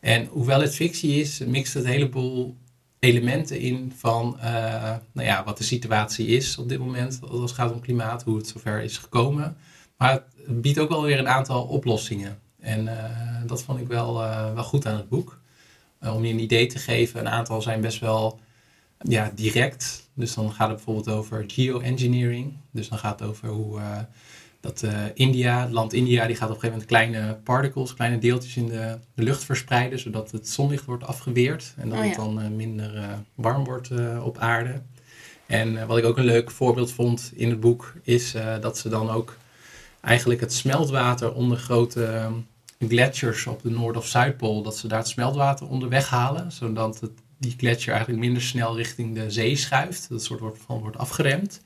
En 0.00 0.26
hoewel 0.26 0.60
het 0.60 0.74
fictie 0.74 1.20
is, 1.20 1.38
mixt 1.38 1.74
het 1.74 1.84
een 1.84 1.90
heleboel 1.90 2.56
elementen 2.98 3.60
in 3.60 3.92
van 3.96 4.40
eh, 4.40 4.96
nou 5.12 5.26
ja, 5.26 5.44
wat 5.44 5.58
de 5.58 5.64
situatie 5.64 6.26
is 6.26 6.58
op 6.58 6.68
dit 6.68 6.78
moment 6.78 7.20
als 7.28 7.40
het 7.40 7.50
gaat 7.50 7.72
om 7.72 7.80
klimaat, 7.80 8.22
hoe 8.22 8.36
het 8.36 8.46
zover 8.46 8.82
is 8.82 8.96
gekomen. 8.96 9.56
Maar 9.96 10.12
het 10.12 10.60
biedt 10.60 10.78
ook 10.78 10.88
wel 10.88 11.02
weer 11.02 11.18
een 11.18 11.28
aantal 11.28 11.62
oplossingen. 11.64 12.38
En 12.60 12.88
eh, 12.88 13.46
dat 13.46 13.62
vond 13.62 13.80
ik 13.80 13.86
wel, 13.86 14.22
eh, 14.22 14.54
wel 14.54 14.64
goed 14.64 14.86
aan 14.86 14.96
het 14.96 15.08
boek. 15.08 15.40
Eh, 15.98 16.14
om 16.14 16.24
je 16.24 16.32
een 16.32 16.40
idee 16.40 16.66
te 16.66 16.78
geven, 16.78 17.20
een 17.20 17.28
aantal 17.28 17.62
zijn 17.62 17.80
best 17.80 17.98
wel 17.98 18.40
ja, 18.98 19.32
direct. 19.34 20.08
Dus 20.14 20.34
dan 20.34 20.52
gaat 20.52 20.68
het 20.68 20.76
bijvoorbeeld 20.76 21.16
over 21.16 21.44
geoengineering. 21.46 22.56
Dus 22.70 22.88
dan 22.88 22.98
gaat 22.98 23.20
het 23.20 23.28
over 23.28 23.48
hoe 23.48 23.78
eh, 23.78 23.98
dat 24.60 24.82
eh, 24.82 25.02
India, 25.14 25.60
het 25.60 25.72
land 25.72 25.92
India, 25.92 26.26
die 26.26 26.36
gaat 26.36 26.50
op 26.50 26.54
een 26.54 26.60
gegeven 26.60 26.86
moment 26.86 26.86
kleine 26.86 27.34
particles, 27.34 27.94
kleine 27.94 28.18
deeltjes 28.18 28.56
in 28.56 28.66
de, 28.66 28.98
de 29.14 29.22
lucht 29.22 29.44
verspreiden, 29.44 29.98
zodat 29.98 30.30
het 30.30 30.48
zonlicht 30.48 30.84
wordt 30.84 31.04
afgeweerd 31.04 31.74
en 31.76 31.88
dat 31.88 31.98
Oh 31.98 32.04
het 32.04 32.14
dan 32.14 32.40
eh, 32.40 32.48
minder 32.48 33.04
warm 33.34 33.64
wordt 33.64 33.90
op 34.22 34.38
aarde. 34.38 34.82
En 35.46 35.86
wat 35.86 35.98
ik 35.98 36.04
ook 36.04 36.18
een 36.18 36.24
leuk 36.24 36.50
voorbeeld 36.50 36.92
vond 36.92 37.32
in 37.34 37.50
het 37.50 37.60
boek, 37.60 37.94
is 38.02 38.34
dat 38.60 38.78
ze 38.78 38.88
dan 38.88 39.10
ook 39.10 39.36
eigenlijk 40.00 40.40
het 40.40 40.52
smeltwater 40.52 41.32
onder 41.32 41.56
grote 41.56 42.30
gletsjers 42.78 43.46
op 43.46 43.62
de 43.62 43.70
Noord- 43.70 43.96
of 43.96 44.06
Zuidpool, 44.06 44.62
dat 44.62 44.76
ze 44.76 44.88
daar 44.88 44.98
het 44.98 45.08
smeltwater 45.08 45.68
onder 45.68 45.88
weghalen, 45.88 46.52
zodat 46.52 47.00
het, 47.00 47.10
die 47.38 47.54
gletsjer 47.56 47.94
eigenlijk 47.94 48.24
minder 48.24 48.42
snel 48.42 48.76
richting 48.76 49.14
de 49.14 49.30
zee 49.30 49.56
schuift. 49.56 50.08
Dat 50.08 50.22
soort 50.24 50.40
wordt, 50.40 50.58
van 50.66 50.78
wordt 50.78 50.96
afgeremd. 50.98 51.60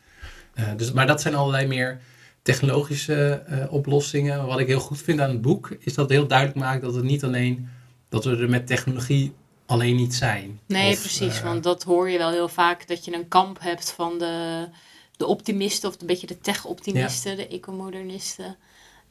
Eh, 0.55 0.64
dus, 0.76 0.93
maar 0.93 1.07
dat 1.07 1.21
zijn 1.21 1.35
allerlei 1.35 1.67
meer 1.67 2.00
technologische 2.43 3.43
eh, 3.47 3.73
oplossingen. 3.73 4.47
Wat 4.47 4.59
ik 4.61 4.67
heel 4.67 4.81
goed 4.81 5.02
vind 5.02 5.21
aan 5.21 5.31
het 5.31 5.41
boek, 5.41 5.76
is 5.79 5.95
dat 5.95 6.09
het 6.09 6.19
heel 6.19 6.26
duidelijk 6.26 6.59
maakt 6.59 6.83
dat 6.83 6.94
het 6.94 7.05
niet 7.05 7.25
alleen, 7.25 7.68
dat 8.09 8.25
we 8.25 8.37
er 8.37 8.51
met 8.51 8.66
technologie 8.66 9.33
alleen 9.66 9.97
niet 9.97 10.14
zijn. 10.14 10.61
Nee, 10.66 10.92
Of, 10.92 11.01
precies. 11.01 11.38
eh, 11.38 11.44
want 11.44 11.62
dat 11.62 11.83
hoor 11.83 12.11
je 12.11 12.18
wel 12.18 12.31
heel 12.31 12.49
vaak. 12.49 12.88
Dat 12.88 13.05
je 13.05 13.14
een 13.14 13.29
kamp 13.29 13.61
hebt 13.61 13.90
van 13.90 14.18
de, 14.18 14.68
de 15.16 15.27
optimisten. 15.27 15.88
Of 15.88 16.01
een 16.01 16.07
beetje 16.07 16.27
de 16.27 16.40
tech-optimisten. 16.40 17.37
De 17.37 17.49
ecomodernisten. 17.49 18.57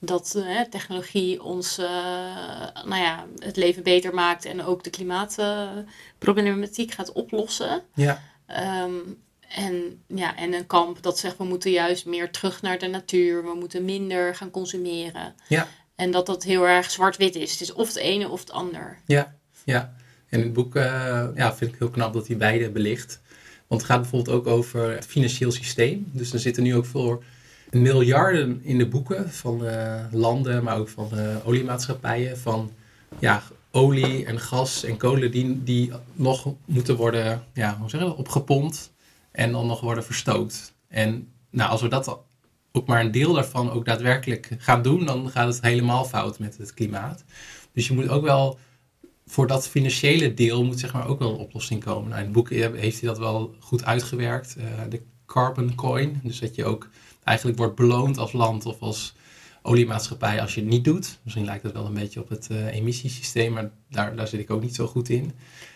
Dat 0.03 0.35
eh, 0.35 0.43
hè, 0.43 0.69
technologie 0.69 1.43
ons 1.43 1.77
eh, 1.77 1.85
nou 2.85 3.01
ja, 3.01 3.25
het 3.37 3.55
leven 3.55 3.83
beter 3.83 4.13
maakt. 4.13 4.45
En 4.45 4.63
ook 4.63 4.83
de 4.83 4.89
klimaatproblematiek 4.89 6.91
gaat 6.91 7.11
oplossen. 7.11 7.81
Ja, 7.93 8.21
Ehm, 8.51 8.99
en, 9.55 10.01
ja, 10.07 10.37
en 10.37 10.53
een 10.53 10.67
kamp 10.67 11.01
dat 11.01 11.19
zegt 11.19 11.37
we 11.37 11.43
moeten 11.43 11.71
juist 11.71 12.05
meer 12.05 12.31
terug 12.31 12.61
naar 12.61 12.79
de 12.79 12.87
natuur. 12.87 13.43
We 13.43 13.53
moeten 13.53 13.85
minder 13.85 14.35
gaan 14.35 14.51
consumeren. 14.51 15.35
Ja. 15.47 15.67
En 15.95 16.11
dat 16.11 16.25
dat 16.25 16.43
heel 16.43 16.67
erg 16.67 16.91
zwart-wit 16.91 17.35
is. 17.35 17.51
Het 17.51 17.61
is 17.61 17.73
of 17.73 17.87
het 17.87 17.97
ene 17.97 18.29
of 18.29 18.39
het 18.39 18.51
ander. 18.51 18.97
Ja, 19.05 19.35
ja. 19.63 19.93
En 20.29 20.39
het 20.39 20.53
boek 20.53 20.75
eh, 20.75 21.27
ja, 21.35 21.55
vind 21.55 21.73
ik 21.73 21.79
heel 21.79 21.89
knap 21.89 22.13
dat 22.13 22.27
hij 22.27 22.37
beide 22.37 22.69
belicht. 22.69 23.21
Want 23.67 23.81
het 23.81 23.91
gaat 23.91 24.01
bijvoorbeeld 24.01 24.35
ook 24.35 24.47
over 24.47 24.91
het 24.91 25.05
financieel 25.05 25.51
systeem. 25.51 26.09
Dus 26.11 26.33
er 26.33 26.39
zitten 26.39 26.63
nu 26.63 26.75
ook 26.75 26.85
voor 26.85 27.23
miljarden 27.71 28.59
in 28.63 28.77
de 28.77 28.87
boeken 28.87 29.31
van 29.31 29.65
eh, 29.65 30.03
landen, 30.11 30.63
maar 30.63 30.77
ook 30.77 30.89
van 30.89 31.09
eh, 31.11 31.47
oliemaatschappijen. 31.47 32.37
Van 32.37 32.71
ja, 33.19 33.43
olie 33.71 34.25
en 34.25 34.39
gas 34.39 34.83
en 34.83 34.97
kolen 34.97 35.31
die, 35.31 35.63
die 35.63 35.91
nog 36.13 36.53
moeten 36.65 36.95
worden 36.95 37.43
ja, 37.53 37.77
hoe 37.79 37.89
zeg 37.89 38.01
dat, 38.01 38.15
opgepompt 38.15 38.91
en 39.31 39.51
dan 39.51 39.67
nog 39.67 39.81
worden 39.81 40.03
verstookt. 40.03 40.73
En 40.87 41.27
nou, 41.49 41.69
als 41.69 41.81
we 41.81 41.87
dat 41.87 42.19
ook 42.71 42.87
maar 42.87 43.01
een 43.01 43.11
deel 43.11 43.33
daarvan 43.33 43.71
ook 43.71 43.85
daadwerkelijk 43.85 44.49
gaan 44.57 44.81
doen, 44.81 45.05
dan 45.05 45.29
gaat 45.29 45.47
het 45.53 45.61
helemaal 45.61 46.05
fout 46.05 46.39
met 46.39 46.57
het 46.57 46.73
klimaat. 46.73 47.23
Dus 47.73 47.87
je 47.87 47.93
moet 47.93 48.09
ook 48.09 48.23
wel 48.23 48.59
voor 49.25 49.47
dat 49.47 49.67
financiële 49.67 50.33
deel 50.33 50.63
moet 50.65 50.79
zeg 50.79 50.93
maar 50.93 51.07
ook 51.07 51.19
wel 51.19 51.33
een 51.33 51.39
oplossing 51.39 51.83
komen. 51.83 52.09
Nou, 52.09 52.19
in 52.19 52.25
het 52.25 52.33
boek 52.33 52.49
heeft 52.49 52.99
hij 52.99 53.09
dat 53.09 53.17
wel 53.17 53.55
goed 53.59 53.85
uitgewerkt. 53.85 54.55
eh, 54.55 54.65
de 54.89 55.01
carbon 55.25 55.75
coin. 55.75 56.19
Dus 56.23 56.39
dat 56.39 56.55
je 56.55 56.65
ook 56.65 56.89
eigenlijk 57.23 57.57
wordt 57.57 57.75
beloond 57.75 58.17
als 58.17 58.31
land 58.33 58.65
of 58.65 58.81
als 58.81 59.13
oliemaatschappij 59.61 60.41
als 60.41 60.55
je 60.55 60.61
het 60.61 60.69
niet 60.69 60.83
doet. 60.83 61.17
Misschien 61.23 61.45
lijkt 61.45 61.63
het 61.63 61.73
wel 61.73 61.85
een 61.85 61.93
beetje 61.93 62.19
op 62.19 62.29
het 62.29 62.47
eh, 62.49 62.75
emissiesysteem, 62.75 63.53
maar 63.53 63.71
daar, 63.89 64.15
daar 64.15 64.27
zit 64.27 64.39
ik 64.39 64.49
ook 64.51 64.61
niet 64.61 64.75
zo 64.75 64.87
goed 64.87 65.09
in. 65.09 65.31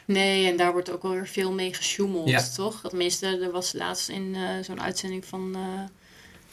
Nee, 0.05 0.47
en 0.51 0.57
daar 0.57 0.71
wordt 0.71 0.91
ook 0.91 1.01
wel 1.01 1.11
weer 1.11 1.27
veel 1.27 1.51
mee 1.51 1.73
gesjoemeld, 1.73 2.29
Ja. 2.29 2.43
toch? 2.55 2.81
Tenminste, 2.89 3.27
er 3.27 3.51
was 3.51 3.73
laatst 3.73 4.09
in 4.09 4.35
eh, 4.35 4.63
zo'n 4.63 4.81
uitzending 4.81 5.25
van 5.25 5.55
eh 5.55 5.61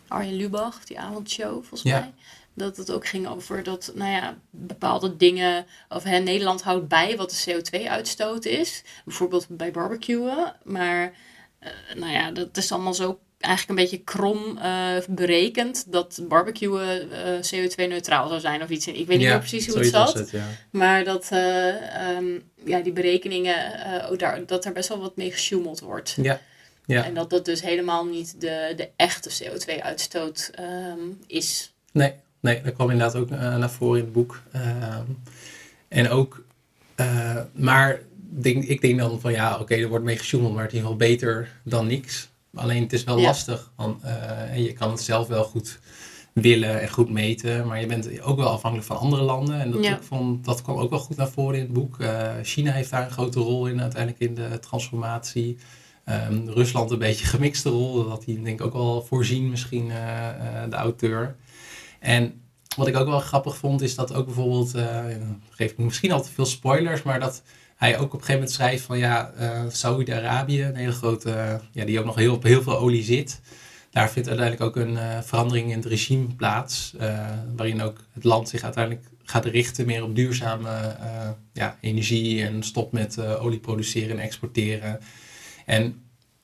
Arjen 0.08 0.34
Lubach, 0.36 0.84
die 0.84 0.98
avondshow 1.00 1.52
volgens 1.52 1.82
Ja. 1.82 1.98
mij. 1.98 2.12
Dat 2.54 2.76
het 2.76 2.90
ook 2.92 3.06
ging 3.06 3.26
over 3.28 3.62
dat, 3.62 3.92
nou 3.94 4.10
ja, 4.10 4.38
bepaalde 4.50 5.16
dingen, 5.16 5.66
of 5.88 6.02
hè, 6.02 6.18
Nederland 6.18 6.62
houdt 6.62 6.88
bij 6.88 7.16
wat 7.16 7.30
de 7.30 7.42
CO2-uitstoot 7.62 8.44
is. 8.44 8.82
Bijvoorbeeld 9.04 9.46
bij 9.48 9.70
barbecuen. 9.70 10.54
Maar, 10.64 11.12
nou 11.96 12.12
ja, 12.12 12.30
dat 12.30 12.56
is 12.56 12.72
allemaal 12.72 12.94
zo 12.94 13.18
eigenlijk 13.42 13.68
een 13.68 13.84
beetje 13.84 14.04
krom 14.04 14.58
eh, 14.58 14.96
berekend 15.08 15.92
dat 15.92 16.20
barbecuen 16.28 17.10
eh, 17.10 17.32
CO2-neutraal 17.32 18.28
zou 18.28 18.40
zijn 18.40 18.62
of 18.62 18.68
iets. 18.68 18.86
Ik 18.86 19.06
weet 19.06 19.18
niet 19.18 19.28
meer 19.28 19.38
precies 19.38 19.66
hoe 19.66 19.78
het 19.78 19.86
zat. 19.86 20.30
ja. 20.30 20.46
Maar 20.70 21.04
dat 21.04 21.28
eh, 21.30 22.08
ehm, 22.08 22.24
ja, 22.64 22.80
die 22.80 22.92
berekeningen, 22.92 23.54
ook 24.10 24.18
daar, 24.18 24.46
dat 24.46 24.64
er 24.64 24.72
best 24.72 24.88
wel 24.88 25.00
wat 25.00 25.16
mee 25.16 25.32
gesjoemeld 25.32 25.80
wordt. 25.80 26.16
Ja, 26.22 26.40
ja. 26.86 27.04
En 27.04 27.14
dat 27.14 27.30
dat 27.30 27.44
dus 27.44 27.62
helemaal 27.62 28.06
niet 28.06 28.40
de, 28.40 28.72
de 28.76 28.88
echte 28.96 29.30
CO2-uitstoot 29.30 30.50
is. 31.26 31.72
Nee, 31.92 32.12
nee, 32.40 32.62
dat 32.62 32.74
kwam 32.74 32.90
inderdaad 32.90 33.16
ook 33.16 33.30
naar 33.30 33.70
voren 33.70 33.98
in 33.98 34.04
het 34.04 34.12
boek. 34.12 34.42
Ehm, 34.52 35.04
en 35.88 36.08
ook, 36.08 36.44
maar 37.52 38.00
denk, 38.40 38.64
ik 38.64 38.80
denk 38.80 38.98
dan 38.98 39.20
van 39.20 39.32
ja, 39.32 39.58
oké, 39.58 39.74
er 39.74 39.88
wordt 39.88 40.04
mee 40.04 40.18
gesjoemeld, 40.18 40.54
maar 40.54 40.62
het 40.62 40.72
is 40.72 40.78
in 40.78 40.84
ieder 40.84 40.96
geval 40.98 41.16
beter 41.16 41.50
dan 41.62 41.86
niks. 41.86 42.30
Alleen 42.54 42.82
het 42.82 42.92
is 42.92 43.04
wel 43.04 43.18
Ja. 43.18 43.26
lastig, 43.26 43.72
want 43.76 44.02
eh, 44.02 44.56
je 44.56 44.72
kan 44.72 44.90
het 44.90 45.00
zelf 45.00 45.26
wel 45.28 45.44
goed 45.44 45.80
willen 46.32 46.80
en 46.80 46.88
goed 46.90 47.10
meten, 47.10 47.66
maar 47.66 47.80
je 47.80 47.86
bent 47.86 48.20
ook 48.20 48.36
wel 48.36 48.48
afhankelijk 48.48 48.88
van 48.88 48.98
andere 48.98 49.22
landen. 49.22 49.60
En 49.60 49.70
dat, 49.70 49.84
Ja. 49.84 49.96
ik 49.96 50.02
vond, 50.02 50.44
dat 50.44 50.62
kwam 50.62 50.76
ook 50.76 50.90
wel 50.90 50.98
goed 50.98 51.16
naar 51.16 51.28
voren 51.30 51.54
in 51.54 51.60
het 51.64 51.72
boek. 51.72 51.98
Eh, 52.00 52.30
China 52.42 52.72
heeft 52.72 52.90
daar 52.90 53.04
een 53.04 53.10
grote 53.10 53.40
rol 53.40 53.66
in 53.66 53.80
uiteindelijk 53.80 54.22
in 54.22 54.34
de 54.34 54.58
transformatie. 54.58 55.58
Ehm, 56.04 56.48
Rusland 56.48 56.90
een 56.90 56.98
beetje 56.98 57.26
gemixte 57.26 57.68
rol, 57.68 57.94
dat 57.94 58.08
had 58.08 58.24
hij 58.24 58.34
denk 58.42 58.60
ik 58.60 58.66
ook 58.66 58.72
wel 58.72 59.02
voorzien 59.04 59.50
misschien, 59.50 59.90
eh, 59.90 60.62
de 60.70 60.76
auteur. 60.76 61.36
En 62.00 62.41
wat 62.74 62.86
ik 62.86 62.96
ook 62.96 63.06
wel 63.06 63.20
grappig 63.20 63.56
vond, 63.56 63.82
is 63.82 63.94
dat 63.94 64.14
ook 64.14 64.26
bijvoorbeeld, 64.26 64.74
eh, 64.74 65.04
dan 65.18 65.42
geef 65.50 65.70
ik 65.70 65.78
misschien 65.78 66.12
al 66.12 66.22
te 66.22 66.30
veel 66.30 66.44
spoilers, 66.44 67.02
maar 67.02 67.20
dat 67.20 67.42
hij 67.76 67.98
ook 67.98 68.04
op 68.04 68.12
een 68.12 68.18
gegeven 68.18 68.34
moment 68.34 68.50
schrijft 68.50 68.84
van 68.84 68.98
ja, 68.98 69.32
uh, 69.40 69.62
Saudi-Arabië, 69.68 70.62
een 70.62 70.76
hele 70.76 70.92
grote, 70.92 71.60
ja, 71.72 71.84
die 71.84 71.98
ook 71.98 72.04
nog 72.04 72.14
heel, 72.14 72.34
op 72.34 72.42
heel 72.42 72.62
veel 72.62 72.78
olie 72.78 73.02
zit. 73.02 73.40
Daar 73.90 74.10
vindt 74.10 74.28
uiteindelijk 74.28 74.68
ook 74.68 74.84
een 74.84 74.92
uh, 74.92 75.20
verandering 75.20 75.70
in 75.70 75.76
het 75.76 75.86
regime 75.86 76.26
plaats, 76.26 76.94
uh, 77.00 77.28
waarin 77.56 77.82
ook 77.82 77.96
het 78.12 78.24
land 78.24 78.48
zich 78.48 78.62
uiteindelijk 78.62 79.06
gaat 79.22 79.44
richten 79.44 79.86
meer 79.86 80.02
op 80.02 80.14
duurzame 80.14 80.96
ja, 81.52 81.76
energie 81.80 82.44
en 82.44 82.62
stopt 82.62 82.92
met 82.92 83.26
olie 83.38 83.58
produceren 83.58 84.16
en 84.16 84.22
exporteren. 84.22 85.00
En 85.66 86.02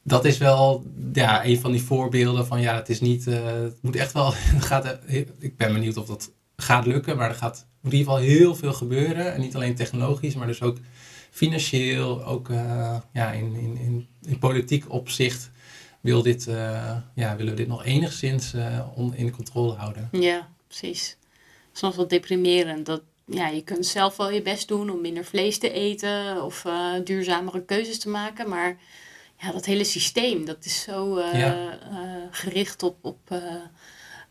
dat 0.09 0.25
is 0.25 0.39
wel 0.39 0.85
ja, 1.13 1.45
een 1.45 1.61
van 1.61 1.73
die 1.73 1.83
voorbeelden 1.83 2.47
van 2.47 2.61
ja, 2.61 2.75
het 2.75 2.89
is 2.89 3.01
niet, 3.01 3.25
het 3.25 3.83
moet 3.83 3.97
echt 3.97 4.13
wel, 4.13 4.31
gaat, 4.71 4.99
ik 5.39 5.57
ben 5.57 5.73
benieuwd 5.73 5.97
of 5.97 6.07
dat 6.07 6.33
gaat 6.57 6.87
lukken, 6.87 7.17
maar 7.17 7.29
er 7.29 7.35
gaat 7.35 7.67
in 7.83 7.91
ieder 7.93 7.99
geval 7.99 8.17
heel 8.17 8.55
veel 8.55 8.73
gebeuren. 8.73 9.35
En 9.35 9.41
niet 9.41 9.55
alleen 9.55 9.75
technologisch, 9.75 10.35
maar 10.35 10.47
dus 10.47 10.63
ook 10.63 10.79
financieel, 11.31 12.25
ook 12.25 12.49
uh, 12.49 12.97
ja, 13.13 13.33
in, 13.33 13.55
in, 13.55 13.77
in, 13.77 14.09
in, 14.27 14.39
politiek 14.39 14.93
opzicht 14.93 15.51
wil 16.01 16.23
dit, 16.23 16.47
uh, 16.47 16.97
ja, 17.15 17.37
willen 17.37 17.53
we 17.53 17.59
dit 17.59 17.69
nog 17.69 17.85
enigszins 17.85 18.55
in 19.13 19.31
controle 19.31 19.73
houden. 19.73 20.09
Ja, 20.13 20.49
precies. 20.67 21.17
Soms 21.73 21.97
wel 21.97 22.09
deprimerend. 22.09 22.87
Dat, 22.87 23.03
ja, 23.25 23.49
je 23.49 23.63
kunt 23.63 23.87
zelf 23.87 24.17
wel 24.17 24.31
je 24.31 24.43
best 24.43 24.69
doen 24.69 24.91
om 24.91 25.01
minder 25.01 25.25
vlees 25.25 25.59
te 25.59 25.71
eten 25.71 26.45
of 26.45 26.65
duurzamere 27.05 27.65
keuzes 27.65 27.99
te 27.99 28.09
maken. 28.09 28.49
Maar 28.49 28.77
ja, 29.39 29.53
dat 29.53 29.65
hele 29.65 29.85
systeem, 29.85 30.45
dat 30.45 30.65
is 30.65 30.83
zo 30.83 31.21
ja. 31.21 31.79
gericht 32.31 32.83
op, 32.83 32.97
op 33.03 33.19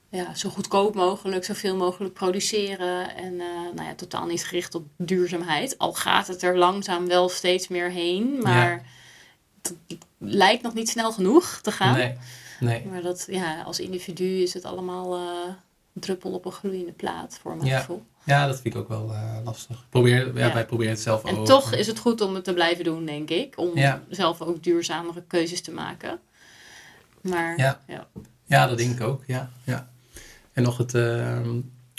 ja, 0.09 0.35
zo 0.35 0.49
goedkoop 0.49 0.95
mogelijk, 0.95 1.45
zoveel 1.45 1.75
mogelijk 1.75 2.13
produceren. 2.13 3.15
En 3.15 3.35
nou 3.75 3.83
ja, 3.83 3.95
totaal 3.95 4.25
niet 4.25 4.45
gericht 4.45 4.75
op 4.75 4.87
duurzaamheid. 4.97 5.77
Al 5.77 5.93
gaat 5.93 6.27
het 6.27 6.41
er 6.41 6.57
langzaam 6.57 7.07
wel 7.07 7.29
steeds 7.29 7.67
meer 7.67 7.91
heen. 7.91 8.39
Maar 8.41 8.85
het, 9.61 9.75
lijkt 10.17 10.63
nog 10.63 10.73
niet 10.73 10.89
snel 10.89 11.11
genoeg 11.11 11.59
te 11.61 11.71
gaan. 11.71 11.97
Nee, 11.97 12.17
nee. 12.59 12.85
Maar 12.85 13.01
dat, 13.01 13.27
ja, 13.29 13.61
als 13.61 13.79
individu 13.79 14.41
is 14.41 14.53
het 14.53 14.65
allemaal 14.65 15.19
druppel 15.99 16.31
op 16.31 16.45
een 16.45 16.51
gloeiende 16.51 16.91
plaat, 16.91 17.39
voor 17.41 17.55
mijn 17.55 17.69
ja. 17.69 17.79
gevoel. 17.79 18.03
Ja, 18.23 18.47
dat 18.47 18.61
vind 18.61 18.73
ik 18.73 18.79
ook 18.79 18.87
wel 18.87 19.09
uh, 19.11 19.37
lastig. 19.43 19.85
Probeer, 19.89 20.37
ja, 20.37 20.53
Wij 20.53 20.65
proberen 20.65 20.93
het 20.93 21.01
zelf 21.01 21.23
en 21.23 21.31
ook. 21.31 21.37
En 21.37 21.43
toch 21.43 21.73
is 21.73 21.87
het 21.87 21.99
goed 21.99 22.21
om 22.21 22.35
het 22.35 22.43
te 22.43 22.53
blijven 22.53 22.83
doen, 22.83 23.05
denk 23.05 23.29
ik. 23.29 23.57
Om 23.57 23.71
zelf 24.09 24.41
ook 24.41 24.63
duurzamere 24.63 25.23
keuzes 25.27 25.61
te 25.61 25.71
maken. 25.71 26.19
Maar 27.21 27.57
ja, 27.57 27.81
ja. 28.45 28.67
dat 28.67 28.77
denk 28.77 28.99
ik 28.99 29.01
ook. 29.01 29.23
Ja, 29.27 29.49
ja. 29.63 29.89
En 30.53 30.63
nog, 30.63 30.77
het, 30.77 30.93
uh, 30.93 31.39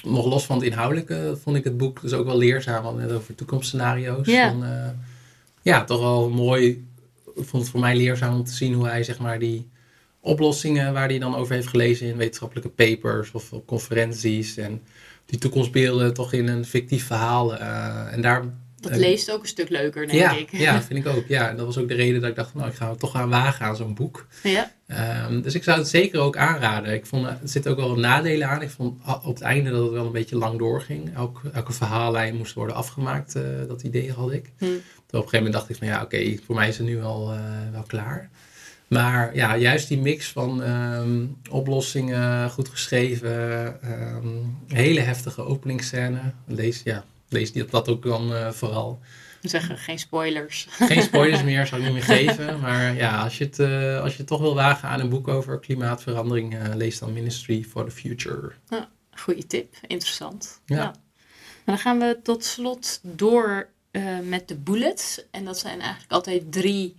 nog 0.04 0.26
los 0.26 0.46
van 0.46 0.56
het 0.56 0.64
inhoudelijke 0.64 1.38
vond 1.42 1.56
ik 1.56 1.64
het 1.64 1.76
boek 1.76 2.00
dus 2.00 2.12
ook 2.12 2.26
wel 2.26 2.38
leerzaam. 2.38 2.96
We 2.96 3.02
net 3.02 3.12
over 3.12 3.34
toekomstscenario's. 3.34 4.26
Ja. 4.26 4.48
Van, 4.48 4.64
uh, 4.64 4.88
ja, 5.62 5.84
toch 5.84 6.00
wel 6.00 6.30
mooi. 6.30 6.88
Ik 7.34 7.44
vond 7.44 7.62
het 7.62 7.70
voor 7.70 7.80
mij 7.80 7.96
leerzaam 7.96 8.34
om 8.34 8.44
te 8.44 8.54
zien 8.54 8.74
hoe 8.74 8.86
hij 8.86 9.02
zeg 9.02 9.18
maar 9.18 9.38
die 9.38 9.68
oplossingen 10.20 10.92
waar 10.92 11.08
hij 11.08 11.18
dan 11.18 11.36
over 11.36 11.54
heeft 11.54 11.66
gelezen 11.66 12.06
in 12.06 12.16
wetenschappelijke 12.16 12.70
papers 12.70 13.30
of 13.32 13.52
op 13.52 13.66
conferenties. 13.66 14.56
En 14.56 14.82
die 15.26 15.38
toekomstbeelden 15.38 16.14
toch 16.14 16.32
in 16.32 16.48
een 16.48 16.64
fictief 16.64 17.06
verhaal. 17.06 17.54
Uh, 17.54 18.12
en 18.12 18.20
daar 18.20 18.44
dat 18.80 18.96
leest 18.96 19.32
ook 19.32 19.42
een 19.42 19.48
stuk 19.48 19.68
leuker, 19.68 20.06
denk 20.06 20.18
ja, 20.18 20.36
ik. 20.36 20.48
Ja, 20.52 20.82
vind 20.88 21.06
ik 21.06 21.12
ook. 21.12 21.24
Ja, 21.28 21.52
dat 21.52 21.66
was 21.66 21.78
ook 21.78 21.88
de 21.88 21.94
reden 21.94 22.20
dat 22.20 22.30
ik 22.30 22.36
dacht, 22.36 22.54
nou, 22.54 22.68
ik 22.68 22.74
ga 22.74 22.90
het 22.90 22.98
toch 22.98 23.10
gaan 23.10 23.28
wagen 23.28 23.66
aan 23.66 23.76
zo'n 23.76 23.94
boek. 23.94 24.26
Ja. 24.42 24.72
Um, 25.28 25.42
dus 25.42 25.54
ik 25.54 25.62
zou 25.64 25.78
het 25.78 25.88
zeker 25.88 26.20
ook 26.20 26.36
aanraden. 26.36 26.94
Ik 26.94 27.06
vond, 27.06 27.26
er 27.26 27.38
zitten 27.44 27.70
ook 27.70 27.76
wel 27.76 27.88
wat 27.88 27.98
nadelen 27.98 28.48
aan. 28.48 28.62
Ik 28.62 28.70
vond 28.70 29.00
op 29.06 29.34
het 29.34 29.40
einde 29.40 29.70
dat 29.70 29.82
het 29.82 29.92
wel 29.92 30.06
een 30.06 30.12
beetje 30.12 30.36
lang 30.36 30.58
doorging. 30.58 31.14
Elk, 31.14 31.42
elke 31.52 31.72
verhaallijn 31.72 32.36
moest 32.36 32.54
worden 32.54 32.76
afgemaakt. 32.76 33.36
Uh, 33.36 33.42
dat 33.68 33.82
idee 33.82 34.12
had 34.12 34.32
ik. 34.32 34.52
Hm. 34.58 34.64
Toen 34.64 34.74
op 34.74 34.80
een 35.12 35.18
gegeven 35.18 35.36
moment 35.36 35.52
dacht 35.52 35.68
ik 35.68 35.76
van, 35.76 35.86
ja, 35.86 36.02
oké, 36.02 36.36
voor 36.46 36.54
mij 36.54 36.68
is 36.68 36.78
het 36.78 36.86
nu 36.86 37.02
al 37.02 37.34
wel 37.72 37.84
klaar. 37.86 38.30
Maar 38.88 39.34
ja, 39.34 39.56
juist 39.56 39.88
die 39.88 39.98
mix 39.98 40.28
van 40.28 40.62
um, 40.62 41.36
oplossingen, 41.50 42.50
goed 42.50 42.68
geschreven, 42.68 43.78
um, 44.14 44.58
hele 44.66 45.00
heftige 45.00 45.42
openingsscène. 45.42 46.20
Lees, 46.46 46.82
ja, 46.84 47.04
lees 47.28 47.52
die 47.52 47.64
dat 47.64 47.88
ook 47.88 48.02
dan 48.02 48.32
uh, 48.32 48.50
vooral. 48.50 49.00
Zeggen 49.40 49.78
geen 49.78 49.98
spoilers. 49.98 50.66
Geen 50.70 51.02
spoilers 51.02 51.42
meer, 51.42 51.66
zou 51.66 51.80
ik 51.80 51.86
niet 51.86 51.96
meer 51.96 52.16
geven. 52.18 52.60
Maar 52.60 52.94
ja, 52.94 53.22
als 53.22 53.38
je, 53.38 53.44
het, 53.44 53.58
uh, 53.58 54.00
als 54.00 54.12
je 54.12 54.18
het 54.18 54.26
toch 54.26 54.40
wil 54.40 54.54
wagen 54.54 54.88
aan 54.88 55.00
een 55.00 55.08
boek 55.08 55.28
over 55.28 55.58
klimaatverandering, 55.58 56.54
uh, 56.54 56.74
lees 56.74 56.98
dan 56.98 57.12
Ministry 57.12 57.64
for 57.64 57.84
the 57.84 57.90
Future. 57.90 58.52
Ja, 58.68 58.88
goede 59.10 59.46
tip, 59.46 59.74
interessant. 59.86 60.60
Ja. 60.66 60.94
dan 61.64 61.78
gaan 61.78 61.98
we 61.98 62.18
tot 62.22 62.44
slot 62.44 63.00
door 63.02 63.68
met 64.22 64.48
de 64.48 64.56
bullets. 64.56 65.22
En 65.30 65.44
dat 65.44 65.58
zijn 65.58 65.80
eigenlijk 65.80 66.12
altijd 66.12 66.52
drie 66.52 66.96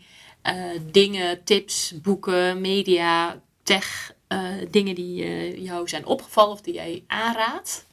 dingen, 0.91 1.43
tips, 1.43 1.93
boeken, 2.01 2.61
media, 2.61 3.41
tech, 3.63 4.13
dingen 4.69 4.95
die 4.95 5.61
jou 5.61 5.87
zijn 5.87 6.05
opgevallen 6.05 6.53
of 6.53 6.61
die 6.61 6.73
jij 6.73 7.03
aanraadt. 7.07 7.87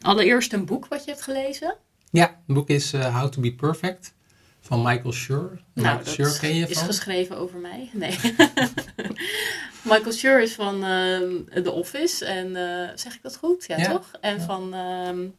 Allereerst 0.00 0.52
een 0.52 0.64
boek 0.64 0.86
wat 0.86 1.04
je 1.04 1.10
hebt 1.10 1.22
gelezen. 1.22 1.76
Ja, 2.10 2.26
het 2.46 2.54
boek 2.54 2.68
is 2.68 2.94
uh, 2.94 3.20
How 3.20 3.30
to 3.30 3.40
be 3.40 3.52
Perfect 3.52 4.14
van 4.60 4.82
Michael 4.82 5.12
Schur. 5.12 5.62
Nou, 5.74 5.96
Michael 5.96 6.04
Schur 6.04 6.38
ken 6.38 6.54
je 6.54 6.66
is 6.68 6.78
van? 6.78 6.86
geschreven 6.86 7.36
over 7.36 7.58
mij. 7.58 7.90
Nee. 7.92 8.18
Michael 9.92 10.12
Schur 10.12 10.42
is 10.42 10.52
van 10.52 10.74
uh, 10.74 11.62
The 11.62 11.70
Office. 11.70 12.24
En 12.24 12.46
uh, 12.46 12.88
zeg 12.94 13.14
ik 13.14 13.22
dat 13.22 13.36
goed? 13.36 13.64
Ja, 13.66 13.76
ja. 13.76 13.90
toch? 13.90 14.10
En 14.20 14.36
ja. 14.36 14.44
van 14.44 14.74
um, 14.74 15.34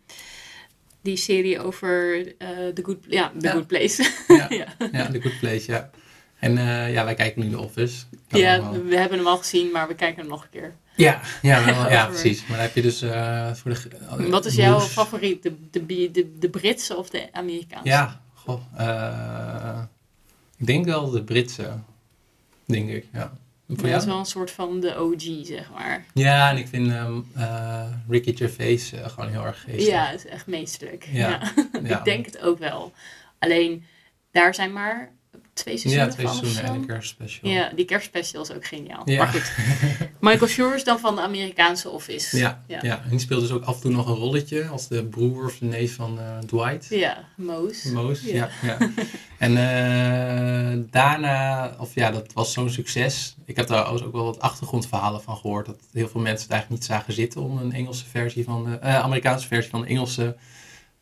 die 1.01 1.17
serie 1.17 1.59
over 1.59 2.23
The 2.73 2.83
Good, 2.83 2.97
ja, 3.07 3.31
The 3.39 3.47
ja. 3.47 3.51
Good 3.51 3.67
Place. 3.67 4.11
ja. 4.27 4.47
ja, 4.91 5.11
The 5.11 5.21
Good 5.21 5.39
Place, 5.39 5.71
ja. 5.71 5.89
En 6.39 6.57
ja, 6.91 7.05
wij 7.05 7.13
kijken 7.13 7.41
nu 7.41 7.49
The 7.49 7.59
Office. 7.59 8.03
Kan 8.27 8.39
ja, 8.39 8.71
we 8.71 8.97
hebben 8.97 9.17
hem 9.17 9.27
al 9.27 9.37
gezien, 9.37 9.71
maar 9.71 9.87
we 9.87 9.95
kijken 9.95 10.19
hem 10.19 10.29
nog 10.29 10.43
een 10.43 10.49
keer. 10.49 10.73
Ja, 10.97 11.21
ja, 11.41 11.65
wel, 11.65 11.89
ja 11.97 12.05
precies. 12.05 12.41
Maar 12.41 12.57
dan 12.57 12.65
heb 12.65 12.75
je 12.75 12.81
dus 12.81 13.03
uh, 13.03 13.53
voor 13.53 13.71
de. 13.73 13.81
Uh, 14.19 14.29
Wat 14.29 14.45
is 14.45 14.55
jouw 14.55 14.79
favoriet? 14.79 15.43
De, 15.43 15.53
de, 15.71 16.11
de, 16.11 16.37
de 16.39 16.49
Britse 16.49 16.95
of 16.97 17.09
de 17.09 17.27
Amerikaanse? 17.31 17.89
Ja, 17.89 18.21
goh. 18.33 18.61
Ik 20.57 20.65
denk 20.65 20.85
wel 20.85 21.09
de 21.09 21.23
Britse. 21.23 21.71
Denk 22.65 22.89
ik, 22.89 23.05
ja. 23.13 23.31
Voor 23.67 23.89
dat 23.89 24.01
is 24.01 24.07
wel 24.07 24.19
een 24.19 24.25
soort 24.25 24.51
van 24.51 24.79
de 24.79 24.99
OG, 24.99 25.45
zeg 25.45 25.71
maar. 25.71 26.05
Ja, 26.13 26.49
en 26.49 26.57
ik 26.57 26.67
vind 26.67 26.91
um, 26.91 27.25
Ricky 28.09 28.35
Gervais 28.35 28.93
gewoon 29.03 29.29
heel 29.29 29.45
erg 29.45 29.61
geestig. 29.61 29.87
Ja, 29.87 30.05
het 30.05 30.25
is 30.25 30.31
echt. 30.31 30.45
Ja. 31.11 31.29
ja. 31.29 31.51
ja. 31.83 31.97
ik 31.97 32.03
denk 32.03 32.25
het 32.25 32.39
ook 32.39 32.59
wel. 32.59 32.93
Alleen, 33.39 33.85
daar 34.31 34.55
zijn 34.55 34.73
maar 34.73 35.11
twee 35.57 35.77
seizoenen 35.77 36.09
Ja, 36.09 36.13
twee 36.13 36.27
seizoenen 36.27 36.63
en 36.63 36.73
een 36.73 36.85
kerstspecial. 36.85 37.51
Ja, 37.51 37.71
die 37.75 37.85
kerstspecial 37.85 38.41
is 38.41 38.51
ook 38.51 38.65
geniaal. 38.65 39.01
Ja. 39.05 39.17
Maar 39.17 39.27
goed, 39.27 39.51
Michael 40.19 40.47
Schur 40.47 40.75
is 40.75 40.83
dan 40.83 40.99
van 40.99 41.15
de 41.15 41.21
Amerikaanse 41.21 41.89
Office. 41.89 42.37
Ja, 42.37 42.63
ja. 42.67 42.79
ja. 42.81 43.03
en 43.03 43.09
die 43.09 43.19
speelt 43.19 43.41
dus 43.41 43.51
ook 43.51 43.63
af 43.63 43.75
en 43.75 43.81
toe 43.81 43.91
nog 43.91 44.07
een 44.07 44.15
rolletje 44.15 44.67
als 44.67 44.87
de 44.87 45.05
broer 45.05 45.45
of 45.45 45.57
de 45.57 45.65
neef 45.65 45.95
van 45.95 46.19
uh, 46.19 46.37
Dwight. 46.37 46.87
Ja, 46.89 47.23
Moos. 47.35 47.83
Moos, 47.83 48.21
ja. 48.21 48.49
ja, 48.61 48.77
En 49.37 49.51
uh, 49.51 50.83
daarna, 50.91 51.71
of 51.79 51.95
ja, 51.95 52.11
dat 52.11 52.33
was 52.33 52.53
zo'n 52.53 52.69
succes. 52.69 53.35
Ik 53.45 53.55
heb 53.55 53.67
daar 53.67 53.91
ook 53.91 54.11
wel 54.11 54.23
wat 54.23 54.39
achtergrondverhalen 54.39 55.21
van 55.21 55.37
gehoord. 55.37 55.65
Dat 55.65 55.79
heel 55.91 56.07
veel 56.07 56.21
mensen 56.21 56.43
het 56.43 56.51
eigenlijk 56.51 56.81
niet 56.81 56.91
zagen 56.91 57.13
zitten 57.13 57.41
om 57.41 57.57
een 57.57 57.73
Engelse 57.73 58.05
versie 58.05 58.43
van 58.43 58.63
de, 58.63 58.79
uh, 58.83 58.99
Amerikaanse 58.99 59.47
versie 59.47 59.71
van 59.71 59.81
de 59.81 59.87
Engelse 59.87 60.35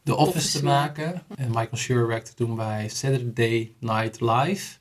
The 0.06 0.16
Office, 0.16 0.38
Office 0.38 0.58
te 0.58 0.64
maken. 0.64 1.24
En 1.36 1.48
Michael 1.48 1.78
Schur 1.78 2.08
werkte 2.08 2.34
toen 2.34 2.56
bij 2.56 2.90
Saturday 2.90 3.72
Night 3.80 4.22
Live. 4.22 4.78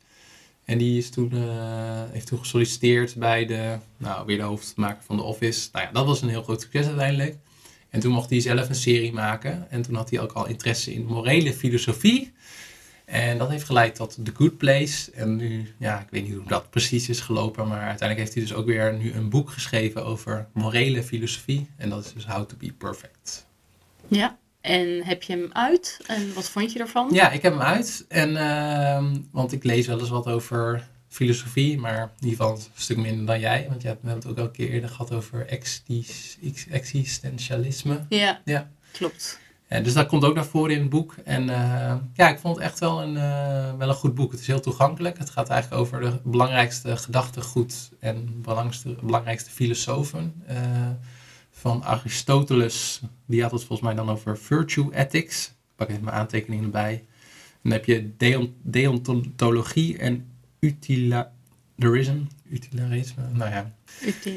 En 0.65 0.79
die 0.79 0.99
is 0.99 1.11
toen, 1.11 1.35
uh, 1.35 2.03
heeft 2.11 2.27
toen 2.27 2.39
gesolliciteerd 2.39 3.15
bij 3.15 3.47
de, 3.47 3.77
nou, 3.97 4.27
weer 4.27 4.37
de 4.37 4.43
hoofdmaker 4.43 5.03
van 5.03 5.17
The 5.17 5.23
Office. 5.23 5.69
Nou 5.73 5.85
ja, 5.85 5.93
dat 5.93 6.07
was 6.07 6.23
een 6.23 6.29
heel 6.29 6.43
groot 6.43 6.61
succes 6.61 6.87
uiteindelijk. 6.87 7.37
En 7.91 8.01
toen 8.01 8.13
mocht 8.13 8.31
hij 8.31 8.41
zelf 8.41 8.69
een 8.69 8.75
serie 8.75 9.13
maken. 9.13 9.71
En 9.71 9.83
toen 9.83 9.95
had 9.95 10.11
hij 10.11 10.21
ook 10.21 10.33
al 10.33 10.47
interesse 10.47 10.95
in 10.95 11.07
morele 11.07 11.53
filosofie. 11.53 12.33
En 13.05 13.39
dat 13.39 13.49
heeft 13.51 13.65
geleid 13.65 13.95
tot 13.95 14.19
The 14.25 14.33
Good 14.35 14.57
Place. 14.57 15.11
En 15.11 15.37
nu, 15.37 15.75
ja, 15.79 16.01
ik 16.01 16.09
weet 16.11 16.23
niet 16.23 16.35
hoe 16.35 16.47
dat 16.47 16.71
precies 16.71 17.09
is 17.09 17.21
gelopen. 17.21 17.69
Maar 17.69 17.87
uiteindelijk 17.87 18.19
heeft 18.19 18.35
hij 18.35 18.43
dus 18.43 18.55
ook 18.55 18.67
weer 18.67 18.95
nu 18.95 19.13
een 19.13 19.29
boek 19.29 19.51
geschreven 19.51 20.05
over 20.05 20.49
morele 20.53 21.03
filosofie. 21.03 21.69
En 21.77 21.89
dat 21.89 22.05
is 22.05 22.13
dus 22.13 22.27
How 22.27 22.49
to 22.49 22.57
be 22.57 22.73
Perfect. 22.73 23.47
Ja, 24.09 24.39
en 24.65 25.05
heb 25.05 25.23
je 25.23 25.33
hem 25.33 25.49
uit? 25.53 26.01
En 26.07 26.35
wat 26.35 26.49
vond 26.49 26.73
je 26.73 26.79
ervan? 26.79 27.09
Ja, 27.13 27.31
ik 27.31 27.43
heb 27.43 27.53
hem 27.53 27.63
uit. 27.63 28.05
En, 28.09 28.31
uh, 28.31 29.05
want 29.31 29.53
ik 29.53 29.65
lees 29.65 29.87
wel 29.87 29.99
eens 29.99 30.09
wat 30.09 30.27
over 30.27 30.89
filosofie, 31.09 31.79
maar 31.79 32.01
in 32.01 32.29
ieder 32.29 32.37
geval 32.37 32.57
een 32.57 32.63
stuk 32.75 32.97
minder 32.97 33.27
dan 33.27 33.41
jij. 33.41 33.67
Want 33.69 33.83
je 33.83 33.89
hebt, 33.89 34.03
we 34.03 34.09
hebben 34.09 34.29
het 34.29 34.39
ook 34.39 34.45
al 34.45 34.51
een 34.51 34.57
keer 34.57 34.71
eerder 34.71 34.91
gehad 34.91 35.13
over 35.13 35.47
existentialisme. 36.71 38.05
Ja, 38.09 38.41
ja. 38.45 38.71
klopt. 38.93 39.39
En 39.69 39.83
dus 39.83 39.93
dat 39.93 40.07
komt 40.07 40.25
ook 40.25 40.35
naar 40.35 40.47
voren 40.47 40.75
in 40.75 40.81
het 40.81 40.91
boek. 40.91 41.15
En 41.25 41.49
uh, 41.49 41.95
ja, 42.15 42.29
ik 42.29 42.39
vond 42.39 42.57
het 42.57 42.65
echt 42.65 42.79
wel 42.79 43.03
een, 43.03 43.15
uh, 43.15 43.75
wel 43.79 43.89
een 43.89 43.95
goed 43.95 44.15
boek. 44.15 44.31
Het 44.31 44.41
is 44.41 44.47
heel 44.47 44.61
toegankelijk. 44.61 45.19
Het 45.19 45.31
gaat 45.31 45.49
eigenlijk 45.49 45.81
over 45.81 46.01
de 46.01 46.21
belangrijkste 46.25 46.97
gedachtegoed 46.97 47.91
en 48.01 48.43
belangrijkste, 48.43 48.97
belangrijkste 49.03 49.51
filosofen. 49.51 50.43
Uh, 50.51 50.57
van 51.65 51.85
Aristoteles, 51.85 53.01
die 53.27 53.43
had 53.43 53.51
het 53.51 53.65
volgens 53.65 53.89
mij 53.89 53.95
dan 53.95 54.11
over 54.11 54.39
virtue 54.39 54.95
ethics. 54.95 55.47
Ik 55.47 55.77
pak 55.77 55.89
even 55.89 56.05
mijn 56.05 56.17
aantekeningen 56.17 56.65
erbij. 56.65 57.05
Dan 57.63 57.73
heb 57.73 57.85
je 57.85 58.17
deont 58.17 58.51
deontologie 58.63 59.99
en 59.99 60.27
utilitarism. 60.61 62.17
Utilitarisme, 62.49 63.23
nou 63.33 63.51
ja. 63.51 63.75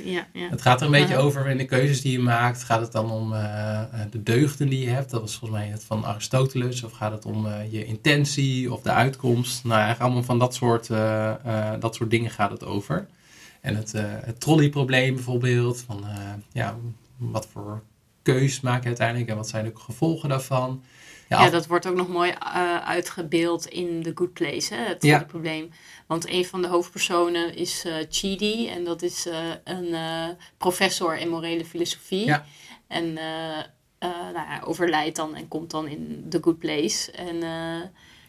ja, 0.03 0.27
ja. 0.33 0.49
Het 0.49 0.61
gaat 0.61 0.79
er 0.79 0.85
een 0.85 0.91
beetje 0.91 1.17
over 1.17 1.47
in 1.47 1.57
de 1.57 1.65
keuzes 1.65 2.01
die 2.01 2.11
je 2.11 2.19
maakt. 2.19 2.63
Gaat 2.63 2.81
het 2.81 2.91
dan 2.91 3.11
om 3.11 3.33
uh, 3.33 3.81
de 4.11 4.23
deugden 4.23 4.69
die 4.69 4.79
je 4.79 4.89
hebt? 4.89 5.09
Dat 5.09 5.21
was 5.21 5.35
volgens 5.35 5.59
mij 5.59 5.69
het 5.69 5.83
van 5.83 6.05
Aristoteles. 6.05 6.83
Of 6.83 6.91
gaat 6.91 7.11
het 7.11 7.25
om 7.25 7.45
uh, 7.45 7.71
je 7.71 7.85
intentie 7.85 8.73
of 8.73 8.81
de 8.81 8.91
uitkomst? 8.91 9.63
Nou, 9.63 9.75
eigenlijk 9.75 10.03
allemaal 10.03 10.23
van 10.23 10.39
dat 10.39 10.55
soort, 10.55 10.89
uh, 10.89 11.73
dat 11.79 11.95
soort 11.95 12.09
dingen 12.09 12.31
gaat 12.31 12.51
het 12.51 12.63
over. 12.63 13.07
En 13.61 13.75
het, 13.75 13.91
het 13.97 14.39
trolleyprobleem 14.39 15.13
bijvoorbeeld. 15.13 15.81
Van, 15.81 16.05
ja, 16.51 16.77
wat 17.17 17.47
voor 17.47 17.83
keus 18.21 18.61
maak 18.61 18.81
je 18.81 18.87
uiteindelijk 18.87 19.29
en 19.29 19.35
wat 19.35 19.49
zijn 19.49 19.65
de 19.65 19.71
gevolgen 19.73 20.29
daarvan? 20.29 20.83
Ja, 21.29 21.43
ja, 21.43 21.49
dat 21.49 21.67
wordt 21.67 21.87
ook 21.87 21.95
nog 21.95 22.07
mooi 22.07 22.31
uh, 22.31 22.77
uitgebeeld 22.77 23.65
in 23.65 24.03
The 24.03 24.11
Good 24.15 24.33
Place, 24.33 24.73
hè, 24.73 24.83
het 24.83 25.03
ja. 25.03 25.23
probleem. 25.23 25.69
Want 26.05 26.29
een 26.29 26.45
van 26.45 26.61
de 26.61 26.67
hoofdpersonen 26.67 27.55
is 27.55 27.85
uh, 27.85 27.93
Chidi 28.09 28.67
en 28.67 28.83
dat 28.83 29.01
is 29.01 29.27
uh, 29.27 29.35
een 29.63 29.95
professor 30.57 31.17
in 31.17 31.29
morele 31.29 31.65
filosofie. 31.65 32.25
Ja. 32.25 32.45
En 32.87 33.13
nou 33.13 34.33
ja, 34.33 34.61
overlijdt 34.63 35.15
dan 35.15 35.35
en 35.35 35.47
komt 35.47 35.71
dan 35.71 35.87
in 35.87 36.25
The 36.29 36.39
Good 36.41 36.59
Place. 36.59 37.11
En 37.11 37.43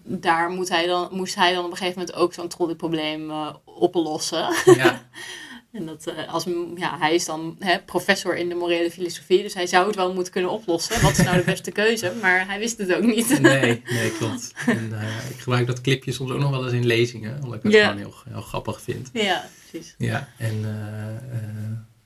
daar 0.02 0.50
moet 0.50 0.68
hij 0.68 0.86
dan, 0.86 1.08
moest 1.10 1.34
hij 1.34 1.54
dan 1.54 1.64
op 1.64 1.70
een 1.70 1.76
gegeven 1.76 1.98
moment 2.00 2.16
ook 2.16 2.32
zo'n 2.32 2.48
trolleyprobleem 2.48 3.32
oplossen. 3.64 4.54
Ja. 4.64 5.00
En 5.72 5.86
dat, 5.86 6.06
uh, 6.08 6.32
als, 6.32 6.44
ja, 6.76 6.98
hij 6.98 7.14
is 7.14 7.24
dan 7.24 7.56
hè, 7.58 7.78
professor 7.78 8.36
in 8.36 8.48
de 8.48 8.54
morele 8.54 8.90
filosofie, 8.90 9.42
dus 9.42 9.54
hij 9.54 9.66
zou 9.66 9.86
het 9.86 9.96
wel 9.96 10.14
moeten 10.14 10.32
kunnen 10.32 10.50
oplossen. 10.50 11.02
Wat 11.02 11.18
is 11.18 11.24
nou 11.24 11.36
de 11.36 11.44
beste 11.44 11.70
keuze? 11.70 12.12
Maar 12.20 12.46
hij 12.46 12.58
wist 12.58 12.78
het 12.78 12.94
ook 12.94 13.02
niet. 13.02 13.40
nee, 13.40 13.82
nee, 13.90 14.12
klopt. 14.12 14.52
En, 14.66 14.88
uh, 14.92 15.30
ik 15.30 15.38
gebruik 15.38 15.66
dat 15.66 15.80
clipje 15.80 16.12
soms 16.12 16.30
ook 16.30 16.38
nog 16.38 16.50
wel 16.50 16.64
eens 16.64 16.72
in 16.72 16.86
lezingen, 16.86 17.42
omdat 17.42 17.54
ik 17.54 17.62
het 17.62 17.82
gewoon 17.82 17.96
heel, 17.96 18.14
heel 18.28 18.40
grappig 18.40 18.82
vind. 18.82 19.10
Ja, 19.12 19.48
precies. 19.68 19.94
Ja, 19.98 20.28
en 20.36 20.54
uh, 20.54 21.38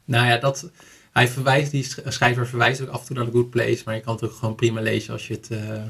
nou 0.04 0.26
ja, 0.26 0.36
dat, 0.36 0.70
hij 1.12 1.28
verwijst, 1.28 1.70
die 1.70 1.86
schrijver 2.06 2.48
verwijst 2.48 2.80
ook 2.80 2.88
af 2.88 3.00
en 3.00 3.06
toe 3.06 3.16
naar 3.16 3.24
The 3.24 3.32
Good 3.32 3.50
Place, 3.50 3.82
maar 3.84 3.94
je 3.94 4.00
kan 4.00 4.14
het 4.14 4.24
ook 4.24 4.32
gewoon 4.32 4.54
prima 4.54 4.80
lezen 4.80 5.12
als 5.12 5.26
je, 5.26 5.34
het, 5.34 5.48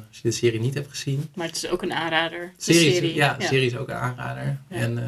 als 0.08 0.18
je 0.18 0.28
de 0.28 0.30
serie 0.30 0.60
niet 0.60 0.74
hebt 0.74 0.88
gezien. 0.88 1.28
Maar 1.34 1.46
het 1.46 1.56
is 1.56 1.68
ook 1.68 1.82
een 1.82 1.92
aanrader. 1.92 2.52
Serie, 2.56 2.92
serie. 2.92 3.14
Ja, 3.14 3.34
de 3.34 3.44
serie 3.44 3.66
is 3.66 3.76
ook 3.76 3.88
een 3.88 3.94
aanrader. 3.94 4.58
Ja. 4.68 4.76
En 4.76 4.98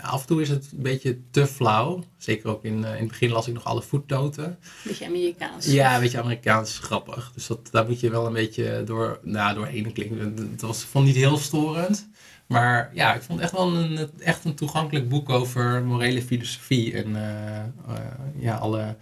af 0.00 0.20
en 0.20 0.26
toe 0.26 0.40
is 0.40 0.48
het 0.48 0.68
een 0.72 0.82
beetje 0.82 1.18
te 1.30 1.46
flauw. 1.46 2.04
Zeker 2.18 2.48
ook 2.48 2.64
in, 2.64 2.78
uh, 2.78 2.88
in 2.88 2.98
het 2.98 3.08
begin 3.08 3.30
las 3.30 3.46
ik 3.46 3.54
nog 3.54 3.64
alle 3.64 3.82
voetnoten. 3.82 4.58
Beetje 4.84 5.06
Amerikaans. 5.06 5.66
Ja, 5.66 5.94
een 5.94 6.00
beetje 6.00 6.20
Amerikaans 6.20 6.78
grappig. 6.78 7.30
Dus 7.34 7.46
dat, 7.46 7.68
daar 7.70 7.86
moet 7.86 8.00
je 8.00 8.10
wel 8.10 8.26
een 8.26 8.32
beetje 8.32 8.82
door, 8.84 9.20
nou, 9.22 9.54
doorheen 9.54 9.92
klinken. 9.92 10.50
Het 10.50 10.60
was, 10.60 10.84
vond 10.84 11.04
niet 11.04 11.16
heel 11.16 11.38
storend. 11.38 12.08
Maar 12.46 12.90
ja, 12.94 13.14
ik 13.14 13.22
vond 13.22 13.40
echt 13.40 13.52
wel 13.52 13.76
een, 13.76 14.10
echt 14.18 14.44
een 14.44 14.54
toegankelijk 14.54 15.08
boek 15.08 15.30
over 15.30 15.82
morele 15.84 16.22
filosofie. 16.22 16.94
En 16.94 17.08
uh, 17.08 17.94
uh, 17.94 18.04
ja, 18.38 18.56
alle 18.56 18.96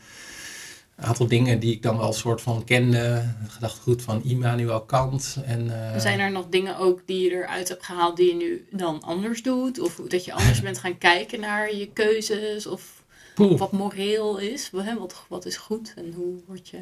een 0.96 1.04
aantal 1.04 1.26
dingen 1.26 1.60
die 1.60 1.72
ik 1.72 1.82
dan 1.82 1.96
wel 1.96 2.06
een 2.06 2.12
soort 2.12 2.40
van 2.40 2.64
kende. 2.64 3.34
Gedachtegoed 3.48 4.02
van 4.02 4.24
Immanuel 4.24 4.80
Kant. 4.80 5.36
En, 5.44 5.66
uh... 5.66 5.98
Zijn 5.98 6.20
er 6.20 6.30
nog 6.30 6.46
dingen 6.48 6.78
ook 6.78 7.02
die 7.06 7.24
je 7.24 7.30
eruit 7.30 7.68
hebt 7.68 7.84
gehaald 7.84 8.16
die 8.16 8.26
je 8.26 8.34
nu 8.34 8.66
dan 8.70 9.02
anders 9.02 9.42
doet? 9.42 9.80
Of 9.80 10.00
dat 10.08 10.24
je 10.24 10.32
anders 10.32 10.60
bent 10.60 10.78
gaan 10.78 10.98
kijken 10.98 11.40
naar 11.40 11.74
je 11.74 11.86
keuzes? 11.92 12.66
Of 12.66 13.02
wat 13.36 13.72
moreel 13.72 14.38
is? 14.38 14.70
Wat, 14.70 15.24
wat 15.28 15.46
is 15.46 15.56
goed 15.56 15.94
en 15.96 16.12
hoe 16.16 16.34
word 16.46 16.68
je... 16.68 16.78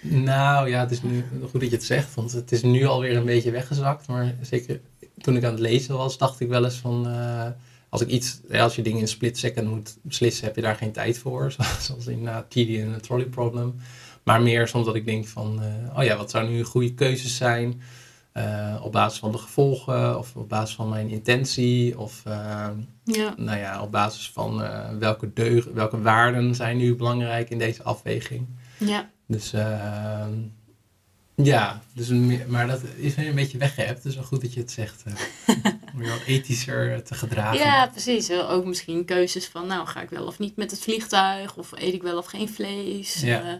Nou 0.00 0.68
ja, 0.68 0.80
het 0.80 0.90
is 0.90 1.02
nu 1.02 1.24
goed 1.50 1.60
dat 1.60 1.70
je 1.70 1.76
het 1.76 1.84
zegt. 1.84 2.14
Want 2.14 2.32
het 2.32 2.52
is 2.52 2.62
nu 2.62 2.84
alweer 2.84 3.16
een 3.16 3.24
beetje 3.24 3.50
weggezakt. 3.50 4.06
Maar 4.06 4.34
zeker 4.40 4.80
toen 5.18 5.36
ik 5.36 5.44
aan 5.44 5.52
het 5.52 5.60
lezen 5.60 5.96
was, 5.96 6.18
dacht 6.18 6.40
ik 6.40 6.48
wel 6.48 6.64
eens 6.64 6.78
van... 6.78 7.08
Uh, 7.08 7.46
als 7.94 8.02
ik 8.02 8.08
iets, 8.08 8.40
als 8.52 8.76
je 8.76 8.82
dingen 8.82 9.00
in 9.00 9.08
split 9.08 9.38
second 9.38 9.68
moet 9.68 9.96
beslissen, 10.02 10.44
heb 10.44 10.56
je 10.56 10.62
daar 10.62 10.76
geen 10.76 10.92
tijd 10.92 11.18
voor. 11.18 11.54
Zoals 11.80 12.06
in 12.06 12.22
uh, 12.22 12.38
TD 12.38 12.56
en 12.56 12.92
het 12.92 13.02
trolley 13.02 13.26
problem. 13.26 13.74
Maar 14.22 14.42
meer 14.42 14.68
soms 14.68 14.86
dat 14.86 14.94
ik 14.94 15.06
denk 15.06 15.26
van, 15.26 15.60
uh, 15.62 15.98
oh 15.98 16.04
ja, 16.04 16.16
wat 16.16 16.30
zou 16.30 16.48
nu 16.48 16.64
goede 16.64 16.94
keuzes 16.94 17.36
zijn? 17.36 17.80
Uh, 18.32 18.80
op 18.82 18.92
basis 18.92 19.18
van 19.18 19.32
de 19.32 19.38
gevolgen 19.38 20.18
of 20.18 20.36
op 20.36 20.48
basis 20.48 20.74
van 20.74 20.88
mijn 20.88 21.08
intentie 21.08 21.98
of 21.98 22.22
ja. 23.04 23.34
nou 23.36 23.58
ja, 23.58 23.82
op 23.82 23.90
basis 23.90 24.30
van 24.30 24.62
welke 24.98 25.32
deug, 25.32 25.64
welke 25.74 26.00
waarden 26.00 26.54
zijn 26.54 26.76
nu 26.76 26.96
belangrijk 26.96 27.50
in 27.50 27.58
deze 27.58 27.82
afweging. 27.82 28.46
Ja. 28.78 29.10
Dus 29.26 29.52
ja, 31.34 31.80
dus 31.92 32.08
maar 32.46 32.66
dat 32.66 32.80
is 32.96 33.16
een 33.16 33.34
beetje 33.34 33.58
weggehebt. 33.58 34.02
Dus 34.02 34.14
wel 34.14 34.24
goed 34.24 34.40
dat 34.40 34.54
je 34.54 34.60
het 34.60 34.70
zegt. 34.70 35.02
Uh, 35.06 35.14
om 35.94 36.02
je 36.02 36.10
wat 36.10 36.22
ethischer 36.26 37.02
te 37.02 37.14
gedragen. 37.14 37.58
Ja, 37.58 37.86
precies. 37.86 38.30
Ook 38.30 38.64
misschien 38.64 39.04
keuzes 39.04 39.46
van, 39.46 39.66
nou, 39.66 39.86
ga 39.86 40.00
ik 40.00 40.10
wel 40.10 40.26
of 40.26 40.38
niet 40.38 40.56
met 40.56 40.70
het 40.70 40.80
vliegtuig? 40.80 41.56
Of 41.56 41.72
eet 41.74 41.94
ik 41.94 42.02
wel 42.02 42.18
of 42.18 42.26
geen 42.26 42.48
vlees? 42.48 43.20
Ja. 43.20 43.42
Uh, 43.42 43.52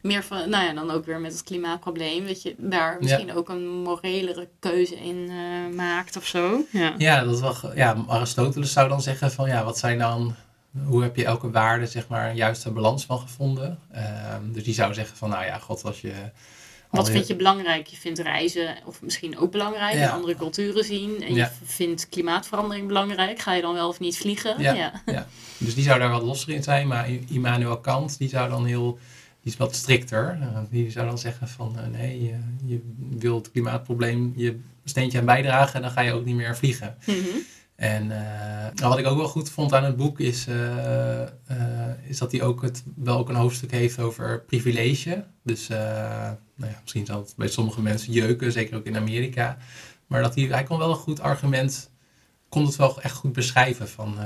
meer 0.00 0.24
van, 0.24 0.50
nou 0.50 0.64
ja, 0.64 0.72
dan 0.72 0.90
ook 0.90 1.04
weer 1.04 1.20
met 1.20 1.32
het 1.32 1.42
klimaatprobleem. 1.42 2.26
Dat 2.26 2.42
je 2.42 2.54
daar 2.58 2.96
misschien 3.00 3.34
ook 3.34 3.48
een 3.48 3.68
morelere 3.68 4.48
keuze 4.58 4.96
in 4.96 5.16
uh, 5.30 5.76
maakt 5.76 6.16
of 6.16 6.26
zo. 6.26 6.64
Ja, 6.70 6.94
ja, 6.98 7.24
dat 7.24 7.40
wel, 7.40 7.74
ja, 7.74 8.04
Aristoteles 8.06 8.72
zou 8.72 8.88
dan 8.88 9.02
zeggen 9.02 9.32
van, 9.32 9.48
ja, 9.48 9.64
wat 9.64 9.78
zijn 9.78 9.98
dan... 9.98 10.34
Hoe 10.84 11.02
heb 11.02 11.16
je 11.16 11.24
elke 11.24 11.50
waarde, 11.50 11.86
zeg 11.86 12.08
maar, 12.08 12.28
een 12.28 12.36
juiste 12.36 12.70
balans 12.70 13.04
van 13.04 13.18
gevonden? 13.18 13.78
Ehm, 13.92 14.52
dus 14.52 14.64
die 14.64 14.74
zou 14.74 14.94
zeggen 14.94 15.16
van, 15.16 15.30
nou 15.30 15.44
ja, 15.44 15.58
god, 15.58 15.84
als 15.84 16.00
je 16.00 16.12
wat 16.94 17.10
vind 17.10 17.26
je 17.26 17.36
belangrijk? 17.36 17.86
Je 17.86 17.96
vindt 17.96 18.18
reizen 18.18 18.76
of 18.84 19.02
misschien 19.02 19.38
ook 19.38 19.50
belangrijk, 19.50 20.10
andere 20.10 20.36
culturen 20.36 20.84
zien. 20.84 21.22
En 21.22 21.34
je 21.34 21.48
vindt 21.64 22.08
klimaatverandering 22.08 22.86
belangrijk. 22.86 23.38
Ga 23.38 23.52
je 23.52 23.62
dan 23.62 23.74
wel 23.74 23.88
of 23.88 24.00
niet 24.00 24.16
vliegen? 24.16 24.62
Ja. 24.62 25.02
ja. 25.06 25.26
Dus 25.58 25.74
die 25.74 25.84
zou 25.84 25.98
daar 25.98 26.10
wat 26.10 26.22
losser 26.22 26.52
in 26.52 26.62
zijn. 26.62 26.86
Maar 26.86 27.08
Immanuel 27.28 27.80
Kant, 27.80 28.18
die 28.18 28.28
zou 28.28 28.50
dan 28.50 28.64
heel... 28.64 28.98
Die 29.40 29.52
is 29.52 29.58
wat 29.58 29.74
strikter. 29.74 30.38
Uh, 30.40 30.58
die 30.70 30.90
zou 30.90 31.06
dan 31.06 31.18
zeggen 31.18 31.48
van 31.48 31.76
uh, 31.78 31.98
nee, 31.98 32.22
je, 32.22 32.38
je 32.64 32.80
wilt 33.18 33.44
het 33.44 33.52
klimaatprobleem 33.52 34.32
je 34.36 34.60
steentje 34.84 35.18
aan 35.18 35.24
bijdragen 35.24 35.74
en 35.74 35.82
dan 35.82 35.90
ga 35.90 36.00
je 36.00 36.12
ook 36.12 36.24
niet 36.24 36.34
meer 36.36 36.56
vliegen. 36.56 36.96
Mm 37.06 37.14
-hmm. 37.14 37.42
En 37.76 38.06
uh, 38.10 38.88
wat 38.88 38.98
ik 38.98 39.06
ook 39.06 39.16
wel 39.16 39.28
goed 39.28 39.50
vond 39.50 39.72
aan 39.72 39.84
het 39.84 39.96
boek 39.96 40.20
is, 40.20 40.46
uh, 40.48 40.54
uh, 41.20 41.26
is 42.08 42.18
dat 42.18 42.32
hij 42.32 42.42
ook 42.42 42.62
het, 42.62 42.82
wel 42.96 43.18
ook 43.18 43.28
een 43.28 43.34
hoofdstuk 43.34 43.70
heeft 43.70 43.98
over 43.98 44.40
privilege. 44.40 45.24
Dus 45.42 45.68
nou 46.56 46.70
ja, 46.72 46.78
misschien 46.80 47.06
zal 47.06 47.20
het 47.20 47.34
bij 47.36 47.48
sommige 47.48 47.82
mensen 47.82 48.12
jeuken, 48.12 48.52
zeker 48.52 48.76
ook 48.76 48.86
in 48.86 48.96
Amerika. 48.96 49.58
Maar 50.06 50.22
dat 50.22 50.34
hij, 50.34 50.44
hij 50.44 50.62
kon 50.62 50.78
wel 50.78 50.90
een 50.90 50.96
goed 50.96 51.20
argument, 51.20 51.90
kon 52.48 52.66
het 52.66 52.76
wel 52.76 53.02
echt 53.02 53.14
goed 53.14 53.32
beschrijven. 53.32 53.88
Van, 53.88 54.16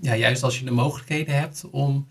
ja, 0.00 0.16
juist 0.16 0.42
als 0.42 0.58
je 0.58 0.64
de 0.64 0.70
mogelijkheden 0.70 1.34
hebt 1.34 1.64
om 1.70 2.08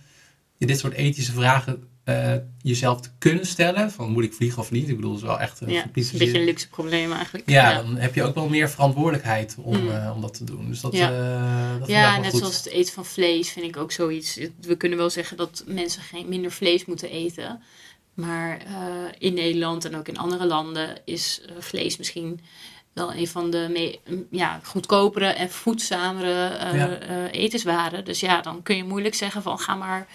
je 0.57 0.65
dit 0.65 0.79
soort 0.79 0.93
ethische 0.93 1.31
vragen 1.31 1.87
uh, 2.05 2.33
jezelf 2.61 3.01
te 3.01 3.09
kunnen 3.17 3.45
stellen. 3.45 3.91
Van 3.91 4.11
moet 4.11 4.23
ik 4.23 4.33
vliegen 4.33 4.59
of 4.59 4.71
niet? 4.71 4.89
Ik 4.89 4.95
bedoel, 4.95 5.11
het 5.11 5.21
is 5.21 5.27
wel 5.27 5.39
echt 5.39 5.61
een, 5.61 5.69
ja, 5.69 5.83
een 5.83 5.91
beetje 5.91 6.39
een 6.39 6.43
luxe 6.43 6.69
probleem 6.69 7.11
eigenlijk. 7.11 7.49
Ja, 7.49 7.69
ja, 7.69 7.81
dan 7.81 7.95
heb 7.95 8.15
je 8.15 8.23
ook 8.23 8.35
wel 8.35 8.49
meer 8.49 8.69
verantwoordelijkheid 8.69 9.55
om, 9.61 9.81
mm. 9.81 9.87
uh, 9.87 10.11
om 10.15 10.21
dat 10.21 10.33
te 10.33 10.43
doen. 10.43 10.67
Dus 10.67 10.81
dat, 10.81 10.93
ja, 10.93 11.11
uh, 11.11 11.79
dat 11.79 11.87
ja 11.87 12.17
net 12.17 12.29
goed. 12.29 12.39
zoals 12.39 12.57
het 12.57 12.67
eten 12.67 12.93
van 12.93 13.05
vlees 13.05 13.49
vind 13.49 13.65
ik 13.65 13.77
ook 13.77 13.91
zoiets. 13.91 14.39
We 14.61 14.75
kunnen 14.77 14.97
wel 14.97 15.09
zeggen 15.09 15.37
dat 15.37 15.63
mensen 15.67 16.01
geen, 16.01 16.29
minder 16.29 16.51
vlees 16.51 16.85
moeten 16.85 17.09
eten. 17.09 17.61
Maar 18.13 18.61
in 19.17 19.33
Nederland 19.33 19.85
en 19.85 19.95
ook 19.95 20.07
in 20.07 20.17
andere 20.17 20.45
landen 20.45 20.97
is 21.05 21.41
vlees 21.59 21.97
misschien 21.97 22.39
wel 22.93 23.13
een 23.13 23.27
van 23.27 23.49
de 23.49 23.67
mee, 23.71 23.99
ja, 24.29 24.59
goedkopere 24.63 25.25
en 25.25 25.49
voedzamere 25.49 26.57
ja. 26.73 27.29
etenswaren. 27.29 28.05
Dus 28.05 28.19
ja, 28.19 28.41
dan 28.41 28.63
kun 28.63 28.75
je 28.75 28.83
moeilijk 28.83 29.15
zeggen 29.15 29.41
van 29.41 29.59
ga 29.59 29.75
maar 29.75 30.07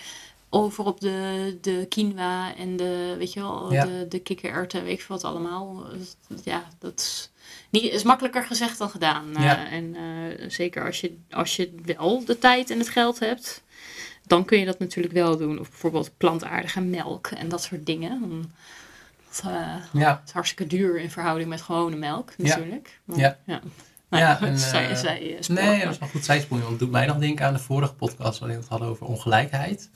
over 0.50 0.84
op 0.84 1.00
de, 1.00 1.58
de 1.60 1.86
quinoa 1.88 2.54
en 2.56 2.76
de, 2.76 3.14
weet 3.18 3.32
je 3.32 3.40
wel, 3.40 3.68
de, 3.68 4.06
de 4.08 4.18
kikkererwten, 4.18 4.84
weet 4.84 5.00
ik 5.00 5.06
wat 5.06 5.24
allemaal. 5.24 5.86
Ja, 6.44 6.68
dat 6.78 7.00
is, 7.00 7.30
niet, 7.70 7.92
is 7.92 8.02
makkelijker 8.02 8.44
gezegd 8.44 8.78
dan 8.78 8.90
gedaan. 8.90 9.36
Eh, 9.36 9.42
ja. 9.42 9.70
en 9.70 9.96
zeker 10.48 10.86
als 10.86 11.00
je, 11.00 11.16
als 11.30 11.56
je 11.56 11.74
wel 11.84 12.24
de 12.24 12.38
tijd 12.38 12.70
en 12.70 12.78
het 12.78 12.88
geld 12.88 13.18
hebt, 13.18 13.62
dan 14.28 14.44
kun 14.44 14.58
je 14.58 14.64
dat 14.64 14.78
natuurlijk 14.78 15.14
wel 15.14 15.36
doen. 15.36 15.58
Of 15.58 15.68
bijvoorbeeld 15.68 16.10
plantaardige 16.16 16.80
melk 16.80 17.26
en 17.26 17.48
dat 17.48 17.62
soort 17.62 17.86
dingen. 17.86 18.42
Dat 19.28 19.42
uh, 19.46 19.74
ja. 19.92 20.22
is 20.26 20.32
hartstikke 20.32 20.66
duur 20.76 21.00
in 21.00 21.10
verhouding 21.10 21.48
met 21.48 21.62
gewone 21.62 21.96
melk, 21.96 22.32
natuurlijk. 22.36 23.00
Maar, 23.04 23.18
ja. 23.18 23.38
ja. 23.44 23.60
Nou, 24.08 24.22
ja, 24.22 24.40
en, 24.40 24.58
zij, 24.74 24.94
zij 24.94 25.38
nee, 25.48 25.84
dat 25.84 25.92
is 25.92 25.98
wel 25.98 26.08
goed 26.08 26.24
zijspoelen. 26.24 26.66
Want 26.66 26.78
het 26.78 26.88
doet 26.88 26.98
mij 26.98 27.06
nog 27.06 27.18
denken 27.18 27.46
aan 27.46 27.52
de 27.52 27.58
vorige 27.58 27.94
podcast 27.94 28.38
waarin 28.38 28.56
we 28.56 28.62
het 28.62 28.72
hadden 28.72 28.88
over 28.88 29.06
ongelijkheid. 29.06 29.90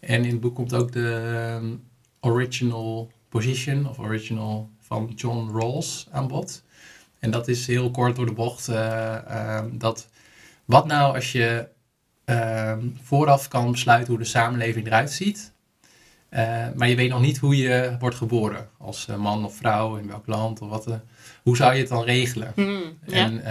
En 0.00 0.24
in 0.24 0.30
het 0.30 0.40
boek 0.40 0.54
komt 0.54 0.74
ook 0.74 0.92
de 0.92 1.32
ehm, 1.34 1.74
original 2.20 3.10
position 3.28 3.88
of 3.88 3.98
original 3.98 4.70
van 4.80 5.12
John 5.14 5.50
Rawls 5.58 6.08
aan 6.10 6.28
bod. 6.28 6.62
En 7.18 7.30
dat 7.30 7.48
is 7.48 7.66
heel 7.66 7.90
kort 7.90 8.16
door 8.16 8.26
de 8.26 8.32
bocht 8.32 8.68
uh, 8.68 9.16
uh, 9.28 9.60
dat 9.72 10.08
wat 10.64 10.86
nou 10.86 11.14
als 11.14 11.32
je 11.32 11.68
vooraf 13.02 13.48
kan 13.48 13.70
besluiten 13.70 14.08
hoe 14.14 14.22
de 14.22 14.28
samenleving 14.28 14.86
eruit 14.86 15.10
ziet 15.12 15.52
Eh, 16.28 16.66
maar 16.76 16.88
je 16.88 16.96
weet 16.96 17.10
nog 17.10 17.20
niet 17.20 17.38
hoe 17.38 17.56
je 17.56 17.96
wordt 18.00 18.16
geboren. 18.16 18.68
Als 18.78 19.08
eh, 19.08 19.16
man 19.16 19.44
of 19.44 19.56
vrouw, 19.56 19.96
in 19.96 20.06
welk 20.06 20.26
land 20.26 20.60
of 20.60 20.68
wat. 20.68 20.86
eh, 20.86 20.94
hoe 21.42 21.56
zou 21.56 21.72
je 21.74 21.80
het 21.80 21.88
dan 21.88 22.02
regelen? 22.04 22.52
Hmm, 22.54 22.82
ja. 23.06 23.14
En 23.24 23.42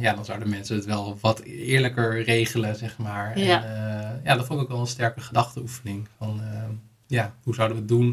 ja, 0.00 0.14
dan 0.14 0.24
zouden 0.24 0.48
mensen 0.48 0.76
het 0.76 0.84
wel 0.84 1.18
wat 1.20 1.40
eerlijker 1.40 2.22
regelen, 2.22 2.76
zeg 2.76 2.98
maar. 2.98 3.38
Ja. 3.38 3.64
En, 3.64 4.20
ja, 4.24 4.36
dat 4.36 4.46
vond 4.46 4.58
ik 4.58 4.64
ook 4.64 4.70
wel 4.72 4.80
een 4.80 4.86
sterke 4.86 5.20
gedachteoefening. 5.20 6.08
Van, 6.18 6.40
eh, 6.42 6.62
ja, 7.06 7.34
hoe 7.42 7.54
zouden 7.54 7.76
we 7.76 7.82
het 7.82 7.92
doen 7.92 8.08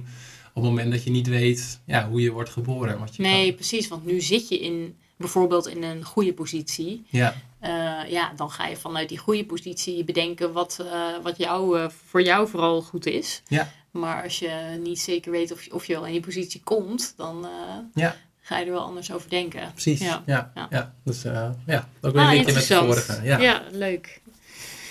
op 0.54 0.64
het 0.64 0.64
moment 0.64 0.92
dat 0.92 1.04
je 1.04 1.12
niet 1.12 1.28
weet 1.28 1.80
ja, 1.86 2.08
hoe 2.10 2.22
je 2.22 2.32
wordt 2.32 2.50
geboren? 2.50 3.00
Wat 3.00 3.16
je 3.16 3.22
Nee, 3.22 3.46
kan- 3.48 3.56
precies. 3.56 3.88
Want 3.88 4.06
nu 4.06 4.22
zit 4.22 4.48
je 4.50 4.60
in 4.60 4.96
bijvoorbeeld 5.18 5.68
in 5.68 5.84
een 5.84 6.04
goede 6.04 6.34
positie. 6.34 7.06
Ja, 7.10 7.34
Eh, 7.62 8.00
ja, 8.08 8.34
dan 8.36 8.52
ga 8.52 8.68
je 8.68 8.76
vanuit 8.76 9.10
die 9.10 9.18
goede 9.18 9.46
positie 9.46 10.04
bedenken 10.04 10.54
wat, 10.54 10.80
eh, 10.92 11.02
wat 11.24 11.38
jou, 11.38 11.80
eh, 11.80 11.90
voor 12.08 12.22
jou 12.22 12.48
vooral 12.48 12.82
goed 12.82 13.06
is. 13.06 13.42
ja, 13.48 13.72
Maar 13.92 14.24
als 14.24 14.40
je 14.40 14.80
niet 14.84 15.00
zeker 15.00 15.32
weet 15.32 15.52
of, 15.52 15.68
of 15.72 15.86
je 15.86 15.94
wel 15.94 16.06
in 16.06 16.12
die 16.12 16.22
positie 16.22 16.62
komt, 16.64 17.14
dan 17.18 17.48
ja, 17.94 18.16
ga 18.42 18.58
je 18.58 18.66
er 18.66 18.72
wel 18.72 18.82
anders 18.84 19.12
over 19.12 19.30
denken. 19.30 19.72
precies. 19.72 20.00
Ja. 20.00 20.24
Ja, 20.26 20.52
ja, 20.56 20.68
Ja. 20.70 20.94
Dus 21.04 21.22
ja, 21.22 21.88
ook 22.02 22.14
weer 22.14 22.22
Ah, 22.22 22.28
een 22.28 22.34
linkje 22.34 22.54
met 22.54 22.68
de 22.68 22.76
vorige. 22.76 23.20
Ja. 23.24 23.38
ja, 23.38 23.64
leuk. 23.72 24.22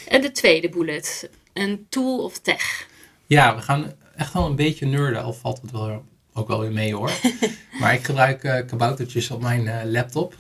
En 0.09 0.21
de 0.21 0.33
tweede 0.33 0.69
bullet. 0.69 1.31
Een 1.53 1.87
tool 1.89 2.25
of 2.25 2.39
tech. 2.39 2.87
Ja, 3.27 3.55
we 3.57 3.63
gaan 3.63 3.93
echt 4.17 4.33
wel 4.33 4.47
een 4.47 4.57
beetje 4.57 4.87
nerden, 4.87 5.23
al 5.23 5.33
valt 5.33 5.61
het 5.63 5.71
wel, 5.71 6.05
ook 6.33 6.49
wel 6.49 6.61
weer 6.61 6.73
mee 6.73 6.95
hoor. 6.95 7.11
maar 7.81 7.95
ik 7.95 8.05
gebruik 8.05 8.65
kaboutertjes 8.67 9.31
op 9.31 9.41
mijn 9.43 9.91
laptop. 9.91 10.35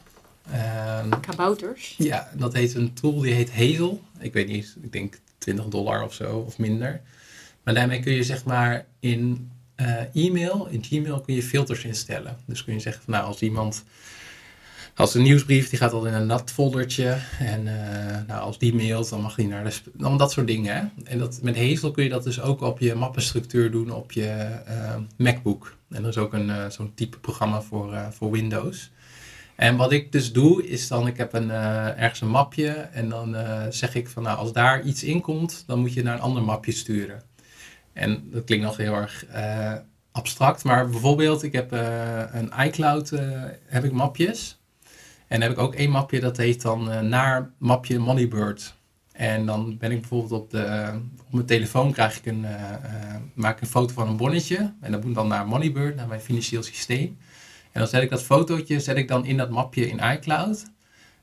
Ehm, 0.53 1.21
Kabouters. 1.21 1.95
ja, 1.99 2.31
dat 2.37 2.53
heet 2.53 2.75
een 2.75 2.93
tool 2.93 3.21
die 3.21 3.33
heet 3.33 3.53
Hazel. 3.53 4.03
Ik 4.19 4.33
weet 4.33 4.49
niet, 4.49 4.77
ik 4.83 4.93
denk 4.93 5.19
20 5.39 5.65
dollar 5.65 6.05
of 6.05 6.15
zo, 6.15 6.37
of 6.39 6.59
minder. 6.59 7.01
Maar 7.63 7.75
daarmee 7.75 8.01
kun 8.01 8.13
je 8.13 8.23
zeg 8.23 8.45
maar 8.45 8.87
in 9.01 9.51
eh, 9.75 10.25
e-mail, 10.27 10.67
in 10.71 10.85
Gmail 10.85 11.21
kun 11.21 11.35
je 11.35 11.43
filters 11.43 11.85
instellen. 11.85 12.37
Dus 12.47 12.65
kun 12.65 12.75
je 12.75 12.81
zeggen 12.81 13.03
van 13.03 13.13
nou, 13.13 13.27
als 13.27 13.41
iemand... 13.41 13.85
Als 14.95 15.15
een 15.15 15.23
nieuwsbrief, 15.23 15.69
die 15.69 15.79
gaat 15.79 15.93
al 15.93 16.07
in 16.07 16.15
een 16.15 16.27
nat 16.27 16.51
foldertje. 16.51 17.19
En 17.39 17.67
eh, 17.67 18.19
nou, 18.27 18.41
als 18.41 18.59
die 18.59 18.75
mailt, 18.75 19.11
dan 19.11 19.21
mag 19.21 19.35
die 19.35 19.47
naar 19.47 19.65
de... 19.65 19.73
Dan 19.93 20.17
dat 20.17 20.33
soort 20.33 20.47
dingen. 20.47 20.75
Hè? 20.77 20.83
En 21.05 21.19
dat, 21.19 21.39
met 21.43 21.57
Hazel 21.57 21.91
kun 21.91 22.05
je 22.05 22.11
dat 22.11 22.25
dus 22.25 22.41
ook 22.41 22.61
op 22.61 22.79
je 22.79 22.95
mappenstructuur 22.95 23.71
doen 23.71 23.91
op 23.91 24.13
je 24.13 24.29
eh, 24.67 24.97
MacBook. 25.17 25.77
En 25.91 26.03
er 26.03 26.09
is 26.09 26.19
ook 26.19 26.33
een, 26.33 26.73
zo'n 26.73 26.95
type 26.95 27.19
programma 27.19 27.63
voor, 27.63 28.09
voor 28.11 28.31
Windows. 28.31 28.91
En 29.61 29.77
wat 29.77 29.93
ik 29.93 30.13
dus 30.13 30.33
doe, 30.33 30.67
is 30.67 30.89
dan, 30.89 31.07
ik 31.07 31.17
heb 31.17 31.33
een, 31.33 31.51
eh, 31.51 32.03
ergens 32.03 32.21
een 32.21 32.29
mapje. 32.29 32.69
En 32.71 33.09
dan 33.09 33.37
eh, 33.37 33.63
zeg 33.71 33.95
ik 33.95 34.09
van, 34.09 34.23
nou, 34.23 34.39
als 34.39 34.53
daar 34.53 34.83
iets 34.83 35.05
in 35.05 35.21
komt, 35.21 35.65
dan 35.67 35.79
moet 35.79 35.93
je 35.93 36.03
naar 36.03 36.15
een 36.15 36.21
ander 36.21 36.43
mapje 36.43 36.73
sturen. 36.73 37.23
En 37.93 38.31
dat 38.31 38.45
klinkt 38.45 38.65
nog 38.65 38.77
heel 38.77 38.95
erg 38.95 39.27
eh, 39.27 39.75
abstract. 40.13 40.65
Maar 40.65 40.89
bijvoorbeeld, 40.89 41.43
ik 41.43 41.53
heb 41.53 41.73
een 42.33 42.53
iCloud, 42.59 43.11
heb 43.67 43.85
ik 43.85 43.93
mapjes. 43.93 44.61
En 45.27 45.41
dan 45.41 45.49
heb 45.49 45.59
ik 45.59 45.65
ook 45.65 45.75
één 45.75 45.91
mapje, 45.91 46.21
dat 46.21 46.37
heet 46.37 46.63
dan 46.63 47.09
naar 47.09 47.51
mapje 47.59 47.99
Moneybird. 47.99 48.75
En 49.13 49.47
dan 49.47 49.79
ben 49.79 49.91
ik 49.91 50.01
bijvoorbeeld 50.01 50.43
op, 50.43 50.51
de, 50.51 50.91
op 51.27 51.33
mijn 51.33 51.47
telefoon 51.47 51.93
krijg 51.93 52.19
ik 52.19 52.27
een, 52.27 52.47
maak 53.35 53.57
ik 53.57 53.61
een 53.61 53.67
foto 53.67 53.95
van 53.95 54.09
een 54.09 54.17
bonnetje. 54.17 54.73
En 54.81 54.93
dat 54.93 55.05
moet 55.05 55.15
dan 55.15 55.29
naar 55.29 55.47
Moneybird, 55.47 55.97
naar 55.97 56.09
mijn 56.09 56.21
financieel 56.21 56.63
systeem. 56.63 57.19
En 57.73 57.81
dan 57.81 57.89
zet 57.89 58.03
ik 58.03 58.11
dat 58.11 58.23
fotootje 58.23 58.81
zet 58.81 58.97
ik 58.97 59.09
dan 59.09 59.25
in 59.27 59.37
dat 59.37 59.51
mapje 59.51 59.89
in 59.89 59.99
iCloud. 60.13 60.65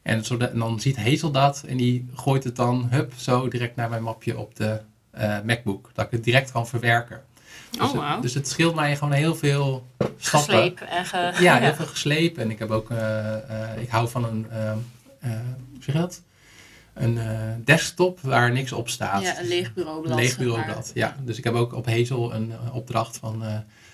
En, 0.02 0.26
zodat, 0.26 0.52
en 0.52 0.60
dan 0.60 0.80
ziet 0.80 0.98
Hazel 0.98 1.32
dat 1.32 1.64
en 1.68 1.78
die 1.78 2.10
gooit 2.16 2.44
het 2.44 2.56
dan 2.56 2.88
hup, 2.90 3.14
zo 3.18 3.48
direct 3.48 3.76
naar 3.76 3.90
mijn 3.90 4.04
mapje 4.04 4.38
op 4.38 4.56
de 4.56 4.80
eh, 5.12 5.38
MacBook. 5.46 5.90
Dat 5.94 6.06
ik 6.06 6.12
het 6.12 6.24
direct 6.24 6.52
kan 6.52 6.68
verwerken. 6.68 7.22
Dus, 7.72 7.80
Oh, 7.82 7.88
het- 7.88 7.96
wauw. 8.02 8.20
dus 8.22 8.34
het 8.34 8.48
scheelt 8.48 8.76
mij 8.76 8.96
gewoon 8.98 9.14
heel 9.14 9.36
veel 9.36 9.88
stappen. 10.18 10.54
Gesleep 10.54 10.80
en 10.80 11.06
ge... 11.06 11.34
Ja, 11.40 11.58
heel 11.60 11.74
veel 11.74 11.86
geslepen. 11.86 12.44
En 12.44 12.52
ik 12.52 12.60
heb 12.60 12.70
ook, 12.72 12.90
eh, 12.92 13.34
eh, 13.74 13.82
ik 13.82 13.90
hou 13.90 14.10
van 14.10 14.24
een, 14.26 14.46
eh, 14.52 14.70
eh, 14.72 14.78
hoe 15.20 15.80
zeg 15.84 15.96
je 15.96 16.02
dat? 16.02 16.22
Een 16.94 17.18
eh, 17.18 17.40
desktop 17.64 18.20
waar 18.22 18.52
niks 18.52 18.72
op 18.72 18.90
staat. 18.90 19.22
Ja, 19.22 19.40
een 19.40 19.48
leeg 19.48 19.74
bureaublad. 19.74 20.12
Een 20.12 20.24
leeg 20.24 20.38
bureaublad, 20.38 20.92
ja. 20.94 21.16
Dus 21.24 21.38
ik 21.38 21.44
heb 21.44 21.54
ook 21.54 21.74
op 21.74 21.86
Hazel 21.86 22.34
een 22.34 22.52
eh, 22.52 22.76
opdracht 22.76 23.18
van... 23.18 23.44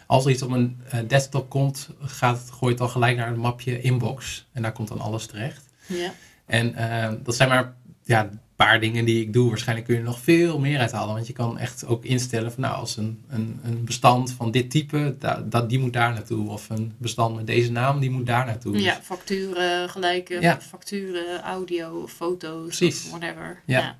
als 0.08 0.26
er 0.26 0.32
iets 0.32 0.42
op 0.42 0.52
een 0.52 0.80
eh, 0.90 1.00
desktop 1.08 1.50
komt, 1.50 1.90
gaat, 2.02 2.38
het- 2.40 2.52
gooi 2.52 2.70
het 2.72 2.80
dan 2.82 2.90
gelijk 2.90 3.18
naar 3.18 3.28
een 3.28 3.40
mapje 3.40 3.82
inbox. 3.82 4.48
En 4.52 4.62
daar 4.62 4.72
komt 4.72 4.88
dan 4.88 5.00
alles 5.00 5.26
terecht. 5.26 5.66
Ja. 5.88 6.14
En 6.46 6.76
eh, 6.76 7.12
dat 7.24 7.36
zijn 7.36 7.50
maar 7.50 7.74
ja, 8.04 8.24
een 8.24 8.40
paar 8.56 8.80
dingen 8.80 9.06
die 9.06 9.22
ik 9.22 9.34
doe. 9.34 9.50
Waarschijnlijk 9.50 9.88
kun 9.88 9.96
je 9.96 10.02
er 10.02 10.08
nog 10.08 10.20
veel 10.20 10.60
meer 10.60 10.80
uithalen. 10.80 11.14
Want 11.14 11.28
je 11.28 11.34
kan 11.34 11.58
echt 11.60 11.86
ook 11.86 12.04
instellen 12.06 12.52
van 12.52 12.62
nou, 12.62 12.76
als 12.76 12.98
een, 12.98 13.24
een, 13.30 13.60
een 13.64 13.84
bestand 13.86 14.32
van 14.32 14.52
dit 14.52 14.70
type, 14.72 15.16
da, 15.20 15.42
dat, 15.50 15.70
die 15.70 15.80
moet 15.80 15.94
daar 15.94 16.14
naartoe. 16.14 16.50
Of 16.50 16.70
een 16.70 16.94
bestand 16.98 17.36
met 17.36 17.48
deze 17.48 17.72
naam, 17.72 18.00
die 18.00 18.10
moet 18.12 18.26
daar 18.26 18.46
naartoe. 18.46 18.82
ja, 18.82 19.00
facturen, 19.02 19.90
gelijke 19.90 20.42
Ja. 20.42 20.60
facturen, 20.62 21.42
audio, 21.42 22.08
foto's, 22.08 22.66
Precies. 22.78 23.04
of 23.04 23.10
whatever. 23.20 23.62
Ja. 23.66 23.96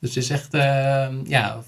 Dus 0.00 0.14
het 0.14 0.24
is 0.24 0.30
echt, 0.30 0.54
eh, 0.54 1.08
ja, 1.24 1.62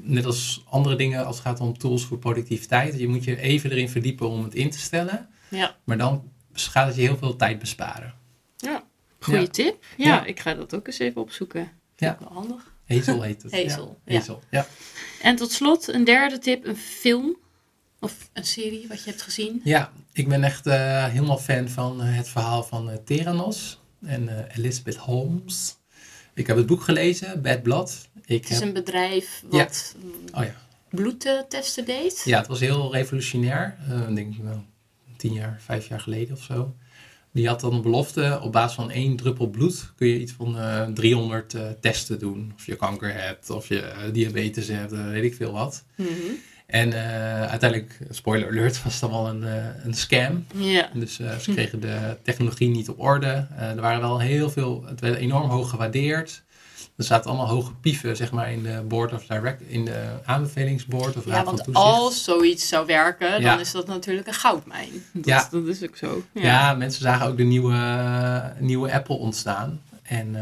net 0.00 0.24
als 0.26 0.64
andere 0.68 0.96
dingen 0.96 1.26
als 1.26 1.36
het 1.36 1.44
gaat 1.46 1.60
om 1.60 1.78
tools 1.78 2.04
voor 2.04 2.18
productiviteit. 2.18 2.98
Je 2.98 3.08
moet 3.08 3.24
je 3.24 3.40
even 3.40 3.70
erin 3.70 3.88
verdiepen 3.88 4.28
om 4.28 4.44
het 4.44 4.54
in 4.54 4.70
te 4.70 4.78
stellen. 4.78 5.28
Ja. 5.48 5.76
Maar 5.84 5.98
dan 5.98 6.30
gaat 6.52 6.86
het 6.86 6.96
je 6.96 7.02
heel 7.02 7.16
veel 7.16 7.36
tijd 7.36 7.58
besparen. 7.58 8.14
ja. 8.56 8.82
Goeie 9.20 9.40
Ja. 9.40 9.46
tip. 9.46 9.84
Ja, 9.96 10.06
Ja. 10.06 10.24
ik 10.24 10.40
ga 10.40 10.54
dat 10.54 10.74
ook 10.74 10.86
eens 10.86 10.98
even 10.98 11.20
opzoeken. 11.20 11.60
Ja. 11.60 11.68
Vind 11.96 12.12
ik 12.12 12.18
wel 12.18 12.32
handig. 12.38 12.74
Hazel 12.86 13.22
heet 13.22 13.42
het. 13.42 13.52
Hazel, 13.62 13.98
Ja. 14.04 14.12
ja. 14.12 14.18
Hazel, 14.18 14.42
ja. 14.50 14.66
En 15.22 15.36
tot 15.36 15.50
slot 15.52 15.88
een 15.88 16.04
derde 16.04 16.38
tip, 16.38 16.66
een 16.66 16.76
film 16.76 17.36
of 18.00 18.30
een 18.32 18.44
serie 18.44 18.88
wat 18.88 19.04
je 19.04 19.10
hebt 19.10 19.22
gezien. 19.22 19.60
Ja, 19.64 19.92
ik 20.12 20.28
ben 20.28 20.44
echt 20.44 20.66
eh, 20.66 21.06
helemaal 21.06 21.38
fan 21.38 21.68
van 21.68 22.02
eh, 22.02 22.16
het 22.16 22.28
verhaal 22.28 22.62
van 22.62 22.90
eh, 22.90 22.96
Theranos 23.04 23.80
en 24.04 24.28
eh, 24.48 24.56
Elizabeth 24.58 24.96
Holmes. 24.96 25.76
Ik 26.34 26.46
heb 26.46 26.56
het 26.56 26.66
boek 26.66 26.82
gelezen, 26.82 27.42
Bad 27.42 27.62
Blood. 27.62 28.08
Ik 28.24 28.42
Het 28.42 28.50
is 28.50 28.58
heb, 28.58 28.68
een 28.68 28.74
bedrijf 28.74 29.42
wat 29.48 29.94
oh 30.34 30.44
ja. 30.44 30.54
bloedtesten 30.90 31.84
deed. 31.84 32.22
ja, 32.24 32.38
het 32.38 32.46
was 32.46 32.60
heel 32.60 32.92
revolutionair. 32.92 33.76
eh 33.88 34.14
denk 34.14 34.34
ik 34.34 34.42
wel 34.42 34.64
tien 35.16 35.32
jaar, 35.32 35.60
vijf 35.64 35.88
jaar 35.88 36.00
geleden 36.00 36.36
of 36.36 36.42
zo. 36.42 36.74
Die 37.32 37.48
had 37.48 37.60
dan 37.60 37.72
een 37.74 37.82
belofte, 37.82 38.38
op 38.42 38.52
basis 38.52 38.74
van 38.76 38.90
één 38.90 39.16
druppel 39.16 39.46
bloed 39.50 39.92
kun 39.96 40.08
je 40.08 40.20
iets 40.20 40.32
van 40.32 40.58
eh 40.58 40.86
300 40.94 41.54
eh, 41.54 41.62
testen 41.80 42.18
doen. 42.18 42.52
Of 42.54 42.66
je 42.66 42.76
kanker 42.76 43.14
hebt, 43.14 43.50
of 43.50 43.68
je 43.68 44.10
diabetes 44.12 44.68
hebt, 44.68 44.92
weet 44.92 45.24
ik 45.24 45.34
veel 45.34 45.52
wat. 45.52 45.84
Mhm. 45.96 46.08
En 46.72 46.92
eh, 46.92 47.50
uiteindelijk, 47.50 47.98
spoiler 48.10 48.48
alert, 48.48 48.82
was 48.82 48.94
het 48.94 49.02
allemaal 49.02 49.28
een, 49.28 49.44
eh, 49.44 49.84
een 49.84 49.94
scam. 49.94 50.46
Ja. 50.54 50.88
Dus 50.94 51.18
eh, 51.20 51.36
ze 51.36 51.52
kregen 51.52 51.80
de 51.80 52.16
technologie 52.22 52.68
niet 52.68 52.88
op 52.88 53.00
orde. 53.00 53.46
Er 53.56 53.80
waren 53.80 54.00
wel 54.00 54.20
heel 54.20 54.50
veel, 54.50 54.84
het 54.86 55.00
werd 55.00 55.16
enorm 55.16 55.50
hoog 55.50 55.70
gewaardeerd. 55.70 56.42
Er 56.96 57.04
zaten 57.04 57.30
allemaal 57.30 57.48
hoge 57.48 57.74
pieven, 57.74 58.16
zeg 58.16 58.32
maar, 58.32 58.52
in 58.52 58.62
de 58.62 58.82
board 58.88 59.12
of 59.12 59.26
direct, 59.26 59.62
in 59.66 59.84
de 59.84 60.04
aanbevelingsboard 60.24 61.16
of 61.16 61.24
Ja, 61.24 61.32
raad 61.32 61.44
van 61.44 61.56
want 61.56 61.74
als 61.74 62.24
zoiets 62.24 62.68
zou 62.68 62.86
werken, 62.86 63.30
dan 63.30 63.40
Ja. 63.40 63.58
is 63.58 63.72
dat 63.72 63.86
natuurlijk 63.86 64.26
een 64.26 64.34
goudmijn. 64.34 64.90
Dat, 65.12 65.24
Ja. 65.24 65.48
dat 65.50 65.66
is 65.66 65.82
ook 65.82 65.96
zo. 65.96 66.22
Ja. 66.32 66.74
mensen 66.74 67.02
zagen 67.02 67.26
ook 67.26 67.36
de 67.36 67.42
nieuwe, 67.42 68.52
nieuwe 68.58 68.92
Apple 68.92 69.16
ontstaan. 69.16 69.80
En 70.02 70.32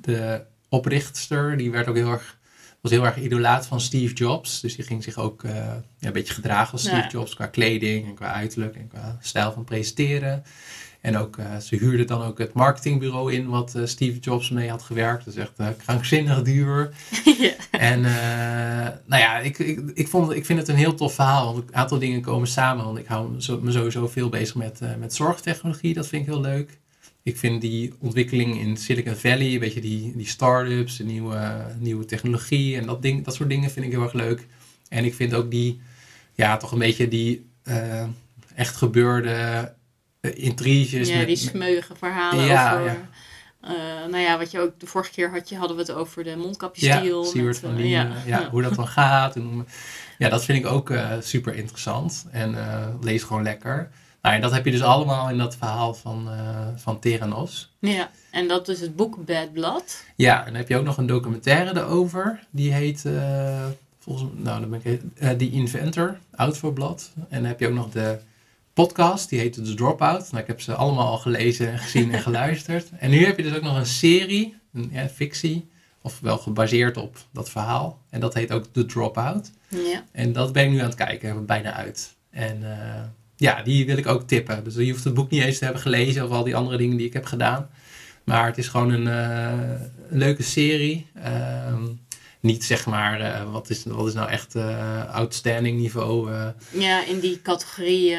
de 0.00 0.40
oprichtster, 0.68 1.56
die 1.56 1.70
werd 1.70 1.88
ook 1.88 1.96
heel 1.96 2.10
erg, 2.10 2.36
was 2.80 2.90
heel 2.90 3.04
erg 3.04 3.18
idolaat 3.18 3.66
van 3.66 3.80
Steve 3.80 4.14
Jobs. 4.14 4.60
Dus 4.60 4.76
die 4.76 4.84
ging 4.84 5.02
zich 5.02 5.18
ook 5.18 5.44
eh, 5.44 5.54
ja, 5.98 6.06
een 6.06 6.12
beetje 6.12 6.34
gedragen 6.34 6.72
als 6.72 6.80
Steve 6.80 6.96
Ja. 6.96 7.08
Jobs 7.08 7.34
qua 7.34 7.46
kleding 7.46 8.06
en 8.06 8.14
qua 8.14 8.32
uiterlijk 8.32 8.76
en 8.76 8.88
qua 8.88 9.18
stijl 9.20 9.52
van 9.52 9.64
presenteren. 9.64 10.44
En 11.06 11.16
ook, 11.16 11.36
eh, 11.36 11.56
ze 11.56 11.76
huurde 11.76 12.04
dan 12.04 12.22
ook 12.22 12.38
het 12.38 12.52
marketingbureau 12.52 13.32
in 13.32 13.48
wat 13.48 13.74
eh, 13.74 13.84
Steve 13.84 14.18
Jobs 14.18 14.50
mee 14.50 14.70
had 14.70 14.82
gewerkt. 14.82 15.24
Dat 15.24 15.34
is 15.34 15.40
echt 15.40 15.52
eh, 15.56 15.68
krankzinnig 15.84 16.42
duur. 16.42 16.90
ja. 17.38 17.52
En 17.70 18.00
nou 19.06 19.22
ja, 19.22 19.38
ik, 19.38 19.58
ik, 19.58 19.80
ik, 19.94 20.08
vond, 20.08 20.32
ik 20.32 20.46
vind 20.46 20.58
het 20.58 20.68
een 20.68 20.76
heel 20.76 20.94
tof 20.94 21.14
verhaal. 21.14 21.54
Want 21.54 21.68
een 21.68 21.74
aantal 21.74 21.98
dingen 21.98 22.20
komen 22.20 22.48
samen. 22.48 22.84
Want 22.84 22.98
ik 22.98 23.06
hou 23.06 23.30
me 23.30 23.70
sowieso 23.72 24.08
veel 24.08 24.28
bezig 24.28 24.54
met, 24.54 24.80
met 24.98 25.14
zorgtechnologie. 25.14 25.94
Dat 25.94 26.06
vind 26.06 26.22
ik 26.22 26.28
heel 26.28 26.40
leuk. 26.40 26.78
Ik 27.26 27.36
vind 27.36 27.60
die 27.60 27.94
ontwikkeling 27.98 28.60
in 28.60 28.76
Silicon 28.76 29.14
Valley, 29.14 29.52
een 29.54 29.58
beetje 29.58 29.80
die, 29.80 30.16
die 30.16 30.26
start-ups, 30.26 30.96
de 30.96 31.04
nieuwe, 31.04 31.66
nieuwe 31.78 32.04
technologie 32.04 32.76
en 32.76 32.86
dat, 32.86 33.02
ding, 33.02 33.24
dat 33.24 33.34
soort 33.34 33.48
dingen 33.48 33.70
vind 33.70 33.86
ik 33.86 33.92
heel 33.92 34.02
erg 34.02 34.12
leuk. 34.12 34.46
En 34.88 35.04
ik 35.04 35.14
vind 35.14 35.34
ook 35.34 35.50
die, 35.50 35.80
ja, 36.34 36.56
toch 36.56 36.72
een 36.72 36.78
beetje 36.78 37.08
die 37.08 37.46
eh, 37.62 38.04
echt 38.54 38.76
gebeurde 38.76 39.30
eh, 40.20 40.30
intriges. 40.44 41.08
ja, 41.08 41.16
met- 41.16 41.26
die 41.26 41.36
smeuïge 41.36 41.94
verhalen 41.96 42.44
Ja, 42.44 42.72
over... 42.80 42.84
ja. 42.86 43.08
eh, 43.60 44.10
nou 44.10 44.22
ja, 44.22 44.38
wat 44.38 44.50
je 44.50 44.60
ook 44.60 44.80
de 44.80 44.86
vorige 44.86 45.10
keer 45.12 45.30
had, 45.30 45.48
je, 45.48 45.56
hadden 45.56 45.76
we 45.76 45.82
het 45.82 45.92
over 45.92 46.24
de 46.24 46.30
Ja, 46.30 46.36
mondkapjesdeal. 46.36 47.32
Met, 47.34 47.58
van 47.58 47.86
ja. 47.88 48.12
ja, 48.26 48.50
hoe 48.50 48.62
dat 48.62 48.74
dan 48.74 48.88
gaat. 48.88 49.36
En 49.36 49.66
ja, 50.18 50.28
dat 50.28 50.44
vind 50.44 50.58
ik 50.58 50.66
ook 50.66 50.92
super 51.20 51.54
interessant. 51.54 52.26
En 52.30 52.54
lees 53.00 53.22
gewoon 53.22 53.42
lekker. 53.42 53.90
Nou, 54.26 54.38
en 54.38 54.44
dat 54.44 54.52
heb 54.52 54.64
je 54.64 54.70
dus 54.70 54.82
allemaal 54.82 55.30
in 55.30 55.38
dat 55.38 55.56
verhaal 55.56 55.94
van, 55.94 56.30
eh 56.30 56.66
van 56.76 56.98
Theranos. 56.98 57.72
Ja, 57.78 58.10
en 58.30 58.48
dat 58.48 58.68
is 58.68 58.80
het 58.80 58.96
boek 58.96 59.24
Bad 59.24 59.52
Blood. 59.52 60.04
Ja, 60.16 60.38
en 60.38 60.44
dan 60.44 60.54
heb 60.54 60.68
je 60.68 60.76
ook 60.76 60.84
nog 60.84 60.96
een 60.96 61.06
documentaire 61.06 61.80
erover. 61.80 62.46
Die 62.50 62.72
heet, 62.72 63.04
eh, 63.04 63.64
volgens 63.98 64.24
Volgens 64.24 64.30
nou, 64.36 64.60
dan 64.60 64.70
ben 64.70 64.80
ik 64.84 65.02
uh, 65.22 65.30
The 65.30 65.50
Inventor, 65.50 66.18
Out 66.34 66.56
for 66.56 66.72
Blood. 66.72 67.12
En 67.28 67.38
dan 67.40 67.44
heb 67.44 67.60
je 67.60 67.66
ook 67.66 67.74
nog 67.74 67.90
de 67.90 68.18
podcast, 68.72 69.28
die 69.28 69.38
heet 69.38 69.52
The 69.52 69.74
Dropout. 69.74 70.30
Nou, 70.30 70.42
ik 70.42 70.46
heb 70.46 70.60
ze 70.60 70.74
allemaal 70.74 71.08
al 71.08 71.18
gelezen, 71.18 71.78
gezien 71.78 72.12
en 72.12 72.20
geluisterd. 72.20 72.88
En 72.98 73.10
nu 73.10 73.24
heb 73.24 73.36
je 73.36 73.42
dus 73.42 73.56
ook 73.56 73.62
nog 73.62 73.76
een 73.76 73.86
serie, 73.86 74.56
een 74.72 74.88
ja, 74.92 75.08
fictie, 75.08 75.68
of 76.00 76.20
wel 76.20 76.38
gebaseerd 76.38 76.96
op 76.96 77.16
dat 77.32 77.50
verhaal. 77.50 78.00
En 78.10 78.20
dat 78.20 78.34
heet 78.34 78.52
ook 78.52 78.64
The 78.72 78.86
Dropout. 78.86 79.50
Ja. 79.68 80.04
En 80.12 80.32
dat 80.32 80.52
ben 80.52 80.64
ik 80.64 80.70
nu 80.70 80.78
aan 80.78 80.86
het 80.86 80.94
kijken, 80.94 81.46
bijna 81.46 81.72
uit. 81.72 82.14
En 82.30 82.60
uh, 82.62 83.02
ja, 83.36 83.62
die 83.62 83.86
wil 83.86 83.96
ik 83.96 84.06
ook 84.06 84.26
tippen. 84.26 84.64
Dus 84.64 84.74
je 84.74 84.90
hoeft 84.90 85.04
het 85.04 85.14
boek 85.14 85.30
niet 85.30 85.42
eens 85.42 85.58
te 85.58 85.64
hebben 85.64 85.82
gelezen 85.82 86.24
of 86.24 86.30
al 86.30 86.44
die 86.44 86.56
andere 86.56 86.76
dingen 86.76 86.96
die 86.96 87.06
ik 87.06 87.12
heb 87.12 87.24
gedaan. 87.24 87.68
Maar 88.24 88.46
het 88.46 88.58
is 88.58 88.68
gewoon 88.68 88.90
een, 88.90 89.06
uh, 89.06 89.70
een 90.10 90.18
leuke 90.18 90.42
serie. 90.42 91.06
Uh, 91.16 91.74
niet 92.40 92.64
zeg 92.64 92.86
maar, 92.86 93.20
uh, 93.20 93.52
wat, 93.52 93.70
is, 93.70 93.84
wat 93.84 94.06
is 94.06 94.14
nou 94.14 94.30
echt 94.30 94.54
uh, 94.54 95.14
outstanding 95.14 95.78
niveau. 95.78 96.30
Ja, 96.70 97.04
in 97.04 97.20
die 97.20 97.42
categorie 97.42 98.16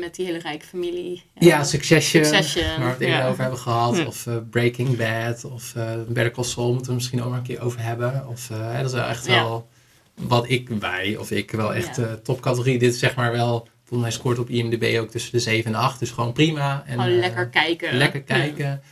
met 0.00 0.14
die 0.14 0.26
hele 0.26 0.38
rijke 0.38 0.66
familie. 0.66 1.22
ja, 1.38 1.64
Succession, 1.64 2.24
Succession 2.24 2.66
waar 2.66 2.78
we 2.78 2.84
het 2.84 3.00
eerder 3.00 3.18
ja. 3.18 3.28
over 3.28 3.40
hebben 3.40 3.58
gehad. 3.60 3.98
Hm. 3.98 4.06
Of 4.06 4.26
Breaking 4.50 4.96
Bad. 4.96 5.44
Of 5.44 5.72
Better 6.08 6.30
Call 6.30 6.44
Saul 6.44 6.72
moeten 6.72 6.88
we 6.88 6.94
misschien 6.94 7.22
ook 7.22 7.28
nog 7.28 7.36
een 7.36 7.42
keer 7.42 7.60
over 7.60 7.82
hebben. 7.82 8.28
Of, 8.28 8.46
dat 8.76 8.84
is 8.86 8.92
wel 8.92 9.04
echt 9.04 9.26
Ja. 9.26 9.32
wel 9.32 9.68
wat 10.14 10.44
ik, 10.48 10.68
wij 10.68 11.16
of 11.16 11.30
ik 11.30 11.50
wel 11.50 11.74
echt 11.74 11.96
Ja. 11.96 12.18
topcategorie. 12.22 12.78
Dit 12.78 12.92
is 12.92 12.98
zeg 12.98 13.14
maar 13.14 13.32
wel, 13.32 13.68
volgens 13.88 14.00
mij 14.10 14.18
scoort 14.18 14.38
op 14.38 14.48
IMDb 14.50 14.98
ook 15.00 15.10
tussen 15.10 15.32
de 15.32 15.38
7 15.38 15.74
en 15.74 15.80
8. 15.80 15.98
Dus 15.98 16.10
gewoon 16.10 16.32
prima. 16.32 16.82
En, 16.86 16.92
Gewoon 17.00 17.12
eh, 17.14 17.18
lekker 17.18 17.48
kijken. 17.48 17.96
lekker 17.96 18.22
kijken. 18.22 18.80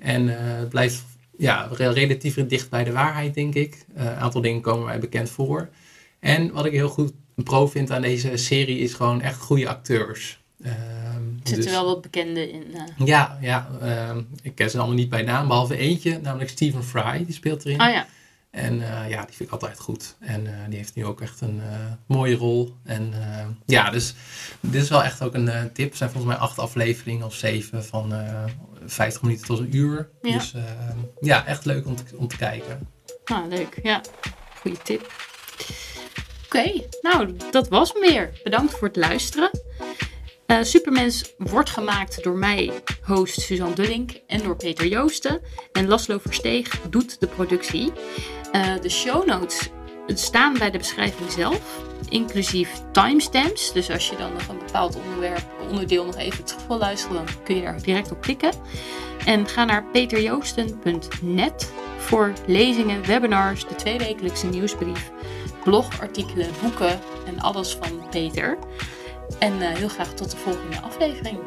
En 0.00 0.28
eh, 0.38 0.58
het 0.58 0.68
blijft 0.68 1.04
ja, 1.38 1.68
re- 1.72 1.92
relatief 1.92 2.34
dicht 2.34 2.70
bij 2.70 2.84
de 2.84 2.92
waarheid, 2.92 3.34
denk 3.34 3.54
ik. 3.54 3.84
Eh, 3.94 4.04
Een 4.04 4.14
aantal 4.14 4.40
dingen 4.40 4.60
komen 4.60 4.84
mij 4.84 4.98
bekend 4.98 5.30
voor. 5.30 5.68
En 6.20 6.52
wat 6.52 6.64
ik 6.64 6.72
heel 6.72 6.88
goed 6.88 7.12
pro 7.34 7.66
vind 7.66 7.90
aan 7.90 8.02
deze 8.02 8.36
serie 8.36 8.78
is 8.78 8.94
gewoon 8.94 9.20
echt 9.20 9.40
goede 9.40 9.68
acteurs. 9.68 10.40
Ehm, 10.62 10.74
Er 10.74 11.22
zitten 11.42 11.64
dus- 11.64 11.72
wel 11.72 11.84
wat 11.84 12.02
bekende 12.02 12.50
in. 12.50 12.64
Ja, 13.04 13.38
ja 13.40 13.68
ehm, 13.80 14.22
ik 14.42 14.54
ken 14.54 14.70
ze 14.70 14.78
allemaal 14.78 14.96
niet 14.96 15.08
bij 15.08 15.22
naam, 15.22 15.48
behalve 15.48 15.76
eentje, 15.76 16.18
namelijk 16.22 16.50
Stephen 16.50 16.84
Fry, 16.84 17.24
die 17.24 17.34
speelt 17.34 17.64
erin. 17.64 17.80
Oh 17.80 17.88
ja. 17.90 18.06
En 18.50 18.82
eh, 18.82 19.10
ja, 19.10 19.24
die 19.24 19.34
vind 19.34 19.48
ik 19.48 19.50
altijd 19.50 19.78
goed. 19.78 20.16
En 20.18 20.46
eh, 20.46 20.52
die 20.68 20.76
heeft 20.76 20.94
nu 20.94 21.04
ook 21.04 21.20
echt 21.20 21.40
een 21.40 21.60
eh, 21.60 21.92
mooie 22.06 22.36
rol. 22.36 22.76
En 22.84 23.14
ja, 23.66 23.90
dus 23.90 24.14
dit 24.60 24.82
is 24.82 24.88
wel 24.88 25.04
echt 25.04 25.22
ook 25.22 25.34
een 25.34 25.72
tip. 25.72 25.90
Er 25.90 25.96
zijn 25.96 26.10
volgens 26.10 26.32
mij 26.32 26.42
acht 26.42 26.58
afleveringen 26.58 27.26
of 27.26 27.34
zeven 27.34 27.84
van 27.84 28.12
eh 28.12 28.44
50 28.86 29.22
minuten 29.22 29.46
tot 29.46 29.58
een 29.58 29.76
uur. 29.76 30.10
Ja. 30.22 30.32
Dus 30.32 30.54
eh, 30.54 30.62
ja, 31.20 31.46
echt 31.46 31.64
leuk 31.64 31.86
om 31.86 31.96
te, 31.96 32.02
om 32.16 32.28
te 32.28 32.36
kijken. 32.36 32.88
Nou, 33.24 33.48
leuk. 33.48 33.80
Ja, 33.82 34.00
goede 34.60 34.82
tip. 34.82 35.12
Oké, 36.44 36.72
nou, 37.02 37.36
dat 37.50 37.68
was 37.68 37.92
hem 37.92 38.00
weer. 38.00 38.40
Bedankt 38.44 38.72
voor 38.72 38.88
het 38.88 38.96
luisteren. 38.96 39.50
Eh, 40.48 40.62
Supermens 40.62 41.34
wordt 41.38 41.70
gemaakt 41.70 42.22
door 42.22 42.36
mij, 42.36 42.72
host 43.02 43.40
Suzanne 43.40 43.74
Dullink, 43.74 44.10
en 44.26 44.42
door 44.42 44.56
Peter 44.56 44.86
Joosten. 44.86 45.40
En 45.72 45.88
Laslo 45.88 46.18
Versteeg 46.18 46.80
doet 46.90 47.20
de 47.20 47.26
productie. 47.26 47.92
Eh, 48.52 48.80
de 48.80 48.88
show 48.88 49.26
notes 49.26 49.70
staan 50.06 50.58
bij 50.58 50.70
de 50.70 50.78
beschrijving 50.78 51.30
zelf, 51.30 51.80
inclusief 52.08 52.70
timestamps. 52.92 53.72
Dus 53.72 53.90
als 53.90 54.08
je 54.08 54.16
dan 54.16 54.32
nog 54.32 54.48
een 54.48 54.58
bepaald 54.58 54.96
onderwerp, 54.96 55.44
onderdeel 55.70 56.04
nog 56.04 56.16
even 56.16 56.44
terug 56.44 56.66
wil 56.66 56.78
luisteren, 56.78 57.16
dan 57.16 57.42
kun 57.44 57.54
je 57.54 57.62
daar 57.62 57.82
direct 57.82 58.10
op 58.10 58.20
klikken. 58.20 58.52
En 59.24 59.46
ga 59.46 59.64
naar 59.64 59.84
peterjoosten.net 59.92 61.72
voor 61.98 62.32
lezingen, 62.46 63.06
webinars, 63.06 63.68
de 63.68 63.74
tweewekelijkse 63.74 64.46
nieuwsbrief, 64.46 65.10
blogartikelen, 65.64 66.50
boeken 66.62 67.00
en 67.26 67.40
alles 67.40 67.74
van 67.74 68.08
Peter. 68.10 68.58
En 69.38 69.62
eh, 69.62 69.76
heel 69.76 69.88
graag 69.88 70.14
tot 70.14 70.30
de 70.30 70.36
volgende 70.36 70.80
aflevering. 70.80 71.38